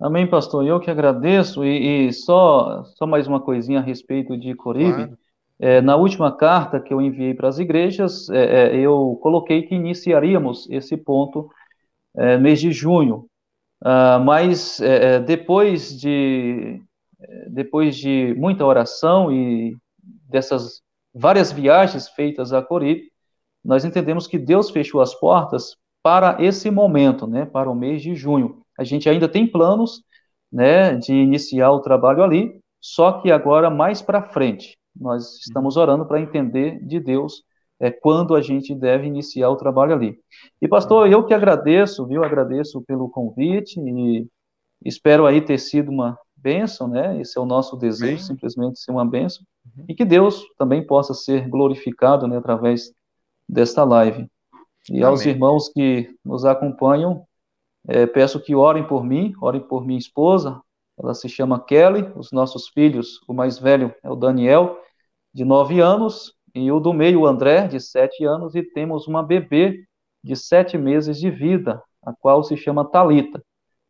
Amém, 0.00 0.26
pastor. 0.26 0.64
Eu 0.64 0.78
que 0.78 0.90
agradeço 0.90 1.64
e, 1.64 2.08
e 2.08 2.12
só, 2.12 2.84
só 2.84 3.06
mais 3.06 3.26
uma 3.26 3.40
coisinha 3.40 3.80
a 3.80 3.82
respeito 3.82 4.36
de 4.36 4.54
Coribe. 4.54 4.92
Claro. 4.92 5.18
É, 5.60 5.80
na 5.80 5.96
última 5.96 6.30
carta 6.30 6.78
que 6.78 6.94
eu 6.94 7.00
enviei 7.00 7.34
para 7.34 7.48
as 7.48 7.58
igrejas, 7.58 8.30
é, 8.30 8.76
é, 8.76 8.76
eu 8.76 9.18
coloquei 9.20 9.62
que 9.62 9.74
iniciaríamos 9.74 10.70
esse 10.70 10.96
ponto 10.96 11.50
é, 12.16 12.38
mês 12.38 12.60
de 12.60 12.70
junho, 12.70 13.26
ah, 13.82 14.20
mas 14.20 14.80
é, 14.80 15.14
é, 15.14 15.20
depois 15.20 15.98
de 15.98 16.80
depois 17.48 17.96
de 17.96 18.32
muita 18.38 18.64
oração 18.64 19.32
e 19.32 19.76
dessas 20.28 20.80
várias 21.12 21.50
viagens 21.50 22.08
feitas 22.08 22.52
a 22.52 22.62
Coripe, 22.62 23.10
nós 23.64 23.84
entendemos 23.84 24.28
que 24.28 24.38
Deus 24.38 24.70
fechou 24.70 25.00
as 25.00 25.12
portas 25.14 25.76
para 26.00 26.36
esse 26.40 26.70
momento, 26.70 27.26
né, 27.26 27.44
para 27.44 27.68
o 27.68 27.74
mês 27.74 28.02
de 28.02 28.14
junho. 28.14 28.62
A 28.78 28.84
gente 28.84 29.08
ainda 29.08 29.28
tem 29.28 29.46
planos, 29.46 30.02
né, 30.50 30.94
de 30.94 31.12
iniciar 31.12 31.70
o 31.72 31.80
trabalho 31.80 32.22
ali, 32.22 32.60
só 32.80 33.20
que 33.20 33.30
agora 33.30 33.68
mais 33.68 34.00
para 34.00 34.22
frente. 34.22 34.78
Nós 34.96 35.38
estamos 35.40 35.76
orando 35.76 36.06
para 36.06 36.20
entender 36.20 36.80
de 36.86 36.98
Deus 36.98 37.42
é, 37.80 37.90
quando 37.90 38.34
a 38.34 38.40
gente 38.40 38.74
deve 38.74 39.06
iniciar 39.06 39.50
o 39.50 39.56
trabalho 39.56 39.94
ali. 39.94 40.18
E, 40.60 40.66
pastor, 40.66 41.08
eu 41.10 41.24
que 41.24 41.34
agradeço, 41.34 42.06
viu? 42.06 42.24
Agradeço 42.24 42.82
pelo 42.82 43.08
convite 43.08 43.78
e 43.80 44.26
espero 44.84 45.26
aí 45.26 45.40
ter 45.40 45.58
sido 45.58 45.90
uma 45.90 46.18
bênção, 46.36 46.88
né? 46.88 47.20
Esse 47.20 47.38
é 47.38 47.40
o 47.40 47.46
nosso 47.46 47.76
desejo, 47.76 48.16
Bem. 48.16 48.24
simplesmente 48.24 48.80
ser 48.80 48.90
uma 48.90 49.04
bênção. 49.04 49.44
Uhum. 49.76 49.84
E 49.88 49.94
que 49.94 50.04
Deus 50.04 50.42
também 50.56 50.84
possa 50.84 51.14
ser 51.14 51.48
glorificado 51.48 52.26
né, 52.26 52.36
através 52.36 52.92
desta 53.48 53.84
live. 53.84 54.26
E 54.90 54.96
Amém. 54.96 55.04
aos 55.04 55.24
irmãos 55.24 55.68
que 55.68 56.08
nos 56.24 56.44
acompanham, 56.44 57.24
é, 57.88 58.06
peço 58.06 58.38
que 58.38 58.54
orem 58.54 58.86
por 58.86 59.02
mim, 59.02 59.32
orem 59.40 59.62
por 59.62 59.84
minha 59.84 59.98
esposa, 59.98 60.60
ela 60.98 61.14
se 61.14 61.28
chama 61.28 61.58
Kelly, 61.58 62.12
os 62.14 62.30
nossos 62.30 62.68
filhos, 62.68 63.20
o 63.26 63.32
mais 63.32 63.58
velho 63.58 63.94
é 64.02 64.10
o 64.10 64.14
Daniel, 64.14 64.78
de 65.32 65.44
9 65.44 65.80
anos, 65.80 66.34
e 66.54 66.70
o 66.70 66.80
do 66.80 66.92
meio, 66.92 67.20
o 67.20 67.26
André, 67.26 67.66
de 67.66 67.80
7 67.80 68.24
anos, 68.24 68.54
e 68.54 68.62
temos 68.62 69.06
uma 69.06 69.22
bebê 69.22 69.84
de 70.22 70.36
7 70.36 70.76
meses 70.76 71.18
de 71.18 71.30
vida, 71.30 71.82
a 72.04 72.12
qual 72.12 72.44
se 72.44 72.56
chama 72.56 72.84
Talita. 72.84 73.42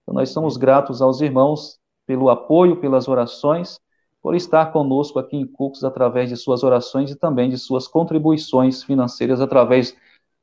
Então, 0.02 0.14
nós 0.14 0.30
somos 0.30 0.56
gratos 0.56 1.02
aos 1.02 1.20
irmãos 1.20 1.78
pelo 2.06 2.30
apoio, 2.30 2.80
pelas 2.80 3.08
orações, 3.08 3.80
por 4.22 4.34
estar 4.34 4.66
conosco 4.72 5.18
aqui 5.18 5.36
em 5.36 5.46
Cux 5.46 5.82
através 5.82 6.28
de 6.28 6.36
suas 6.36 6.62
orações 6.62 7.10
e 7.10 7.16
também 7.16 7.48
de 7.50 7.58
suas 7.58 7.88
contribuições 7.88 8.82
financeiras 8.82 9.40
através 9.40 9.96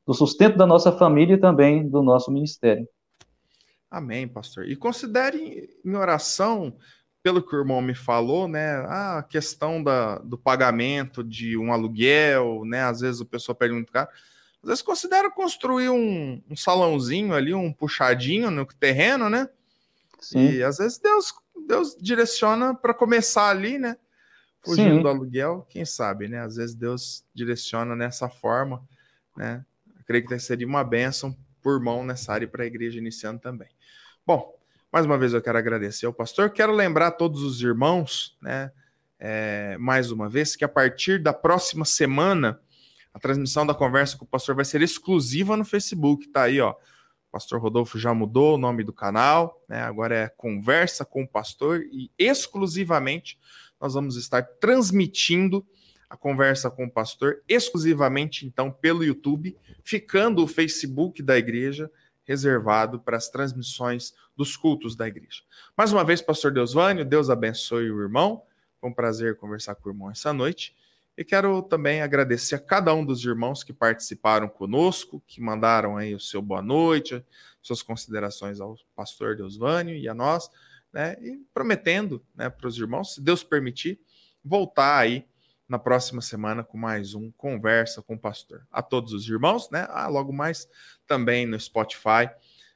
do 0.06 0.12
sustento 0.12 0.56
da 0.56 0.66
nossa 0.66 0.92
família 0.92 1.34
e 1.34 1.38
também 1.38 1.88
do 1.88 2.02
nosso 2.02 2.30
ministério. 2.30 2.88
Amém, 3.90 4.26
pastor. 4.26 4.68
E 4.68 4.76
considere 4.76 5.70
em 5.84 5.94
oração 5.94 6.76
pelo 7.22 7.42
que 7.42 7.54
o 7.56 7.58
irmão 7.58 7.80
me 7.80 7.94
falou, 7.94 8.46
né, 8.46 8.76
a 8.86 9.24
questão 9.28 9.82
da, 9.82 10.18
do 10.18 10.38
pagamento 10.38 11.24
de 11.24 11.56
um 11.56 11.72
aluguel, 11.72 12.64
né, 12.64 12.82
às 12.82 13.00
vezes 13.00 13.20
o 13.20 13.26
pessoal 13.26 13.58
muito 13.70 13.92
caro, 13.92 14.08
às 14.62 14.68
vezes 14.68 14.82
considera 14.82 15.28
construir 15.28 15.88
um, 15.88 16.40
um 16.48 16.54
salãozinho 16.54 17.34
ali, 17.34 17.52
um 17.52 17.72
puxadinho 17.72 18.48
no 18.50 18.64
terreno, 18.64 19.28
né, 19.28 19.48
Sim. 20.20 20.50
e 20.50 20.62
às 20.62 20.78
vezes 20.78 20.98
Deus 20.98 21.34
Deus 21.66 21.96
direciona 22.00 22.74
para 22.74 22.94
começar 22.94 23.48
ali, 23.48 23.78
né? 23.78 23.96
Fugindo 24.64 24.96
Sim. 24.96 25.02
do 25.02 25.08
aluguel, 25.08 25.66
quem 25.68 25.84
sabe, 25.84 26.28
né? 26.28 26.40
Às 26.40 26.56
vezes 26.56 26.74
Deus 26.74 27.24
direciona 27.34 27.94
nessa 27.96 28.28
forma, 28.28 28.82
né? 29.36 29.64
Eu 29.96 30.04
creio 30.04 30.26
que 30.26 30.38
seria 30.38 30.66
uma 30.66 30.84
bênção 30.84 31.36
por 31.66 31.80
mão 31.80 32.04
nessa 32.04 32.32
área 32.32 32.46
para 32.46 32.62
a 32.62 32.66
igreja 32.66 32.96
iniciando 32.96 33.40
também. 33.40 33.66
Bom, 34.24 34.56
mais 34.92 35.04
uma 35.04 35.18
vez 35.18 35.32
eu 35.34 35.42
quero 35.42 35.58
agradecer 35.58 36.06
ao 36.06 36.12
pastor. 36.12 36.50
Quero 36.50 36.72
lembrar 36.72 37.08
a 37.08 37.10
todos 37.10 37.42
os 37.42 37.60
irmãos, 37.60 38.38
né? 38.40 38.70
É, 39.18 39.76
mais 39.76 40.12
uma 40.12 40.28
vez, 40.28 40.54
que 40.54 40.64
a 40.64 40.68
partir 40.68 41.20
da 41.20 41.32
próxima 41.32 41.84
semana 41.84 42.60
a 43.12 43.18
transmissão 43.18 43.66
da 43.66 43.74
conversa 43.74 44.16
com 44.16 44.24
o 44.24 44.28
pastor 44.28 44.54
vai 44.54 44.64
ser 44.64 44.80
exclusiva 44.80 45.56
no 45.56 45.64
Facebook, 45.64 46.28
tá 46.28 46.44
aí, 46.44 46.60
ó. 46.60 46.70
O 46.70 47.32
pastor 47.32 47.60
Rodolfo 47.60 47.98
já 47.98 48.14
mudou 48.14 48.54
o 48.54 48.58
nome 48.58 48.84
do 48.84 48.92
canal, 48.92 49.60
né? 49.68 49.82
Agora 49.82 50.14
é 50.14 50.28
Conversa 50.28 51.04
com 51.04 51.24
o 51.24 51.28
Pastor 51.28 51.80
e 51.90 52.12
exclusivamente 52.16 53.40
nós 53.80 53.94
vamos 53.94 54.14
estar 54.14 54.40
transmitindo 54.60 55.66
a 56.08 56.16
conversa 56.16 56.70
com 56.70 56.84
o 56.84 56.90
pastor 56.90 57.42
exclusivamente 57.48 58.46
então 58.46 58.70
pelo 58.70 59.04
YouTube, 59.04 59.56
ficando 59.82 60.42
o 60.42 60.46
Facebook 60.46 61.22
da 61.22 61.36
igreja 61.36 61.90
reservado 62.24 63.00
para 63.00 63.16
as 63.16 63.28
transmissões 63.28 64.12
dos 64.36 64.56
cultos 64.56 64.96
da 64.96 65.06
igreja. 65.06 65.42
Mais 65.76 65.92
uma 65.92 66.04
vez, 66.04 66.20
pastor 66.20 66.52
Deusvânio, 66.52 67.04
Deus 67.04 67.30
abençoe 67.30 67.90
o 67.90 68.00
irmão. 68.00 68.42
Foi 68.80 68.90
um 68.90 68.92
prazer 68.92 69.36
conversar 69.36 69.76
com 69.76 69.88
o 69.88 69.92
irmão 69.92 70.10
essa 70.10 70.32
noite. 70.32 70.74
E 71.16 71.24
quero 71.24 71.62
também 71.62 72.02
agradecer 72.02 72.56
a 72.56 72.58
cada 72.58 72.92
um 72.92 73.04
dos 73.04 73.24
irmãos 73.24 73.64
que 73.64 73.72
participaram 73.72 74.48
conosco, 74.48 75.22
que 75.26 75.40
mandaram 75.40 75.96
aí 75.96 76.14
o 76.14 76.20
seu 76.20 76.42
boa 76.42 76.60
noite, 76.60 77.24
suas 77.62 77.80
considerações 77.80 78.60
ao 78.60 78.76
pastor 78.94 79.34
Deusvânio 79.34 79.96
e 79.96 80.08
a 80.08 80.14
nós, 80.14 80.50
né? 80.92 81.16
E 81.22 81.38
prometendo, 81.54 82.22
né, 82.34 82.50
para 82.50 82.68
os 82.68 82.76
irmãos, 82.76 83.14
se 83.14 83.22
Deus 83.22 83.42
permitir, 83.42 83.98
voltar 84.44 84.98
aí 84.98 85.26
na 85.68 85.78
próxima 85.78 86.22
semana 86.22 86.62
com 86.62 86.78
mais 86.78 87.14
um 87.14 87.30
Conversa 87.32 88.02
com 88.02 88.14
o 88.14 88.18
Pastor. 88.18 88.66
A 88.70 88.82
todos 88.82 89.12
os 89.12 89.28
irmãos, 89.28 89.68
né? 89.70 89.86
Ah, 89.90 90.06
logo 90.08 90.32
mais 90.32 90.68
também 91.06 91.46
no 91.46 91.58
Spotify, 91.58 92.30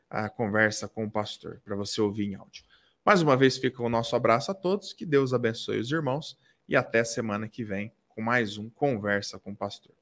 a 0.09 0.29
Conversa 0.29 0.89
com 0.89 1.05
o 1.05 1.11
Pastor, 1.11 1.61
para 1.65 1.77
você 1.77 2.01
ouvir 2.01 2.25
em 2.25 2.35
áudio. 2.35 2.65
Mais 3.05 3.23
uma 3.23 3.37
vez 3.37 3.57
fica 3.57 3.83
o 3.83 3.89
nosso 3.89 4.15
abraço 4.15 4.51
a 4.51 4.55
todos, 4.55 4.93
que 4.93 5.07
Deus 5.07 5.33
abençoe 5.33 5.79
os 5.79 5.91
irmãos 5.91 6.39
e 6.69 6.77
até 6.77 7.03
semana 7.05 7.49
que 7.49 7.65
vem 7.65 7.93
com 8.09 8.21
mais 8.21 8.59
um 8.59 8.69
Conversa 8.69 9.39
com 9.39 9.53
o 9.53 9.57
Pastor. 9.57 9.95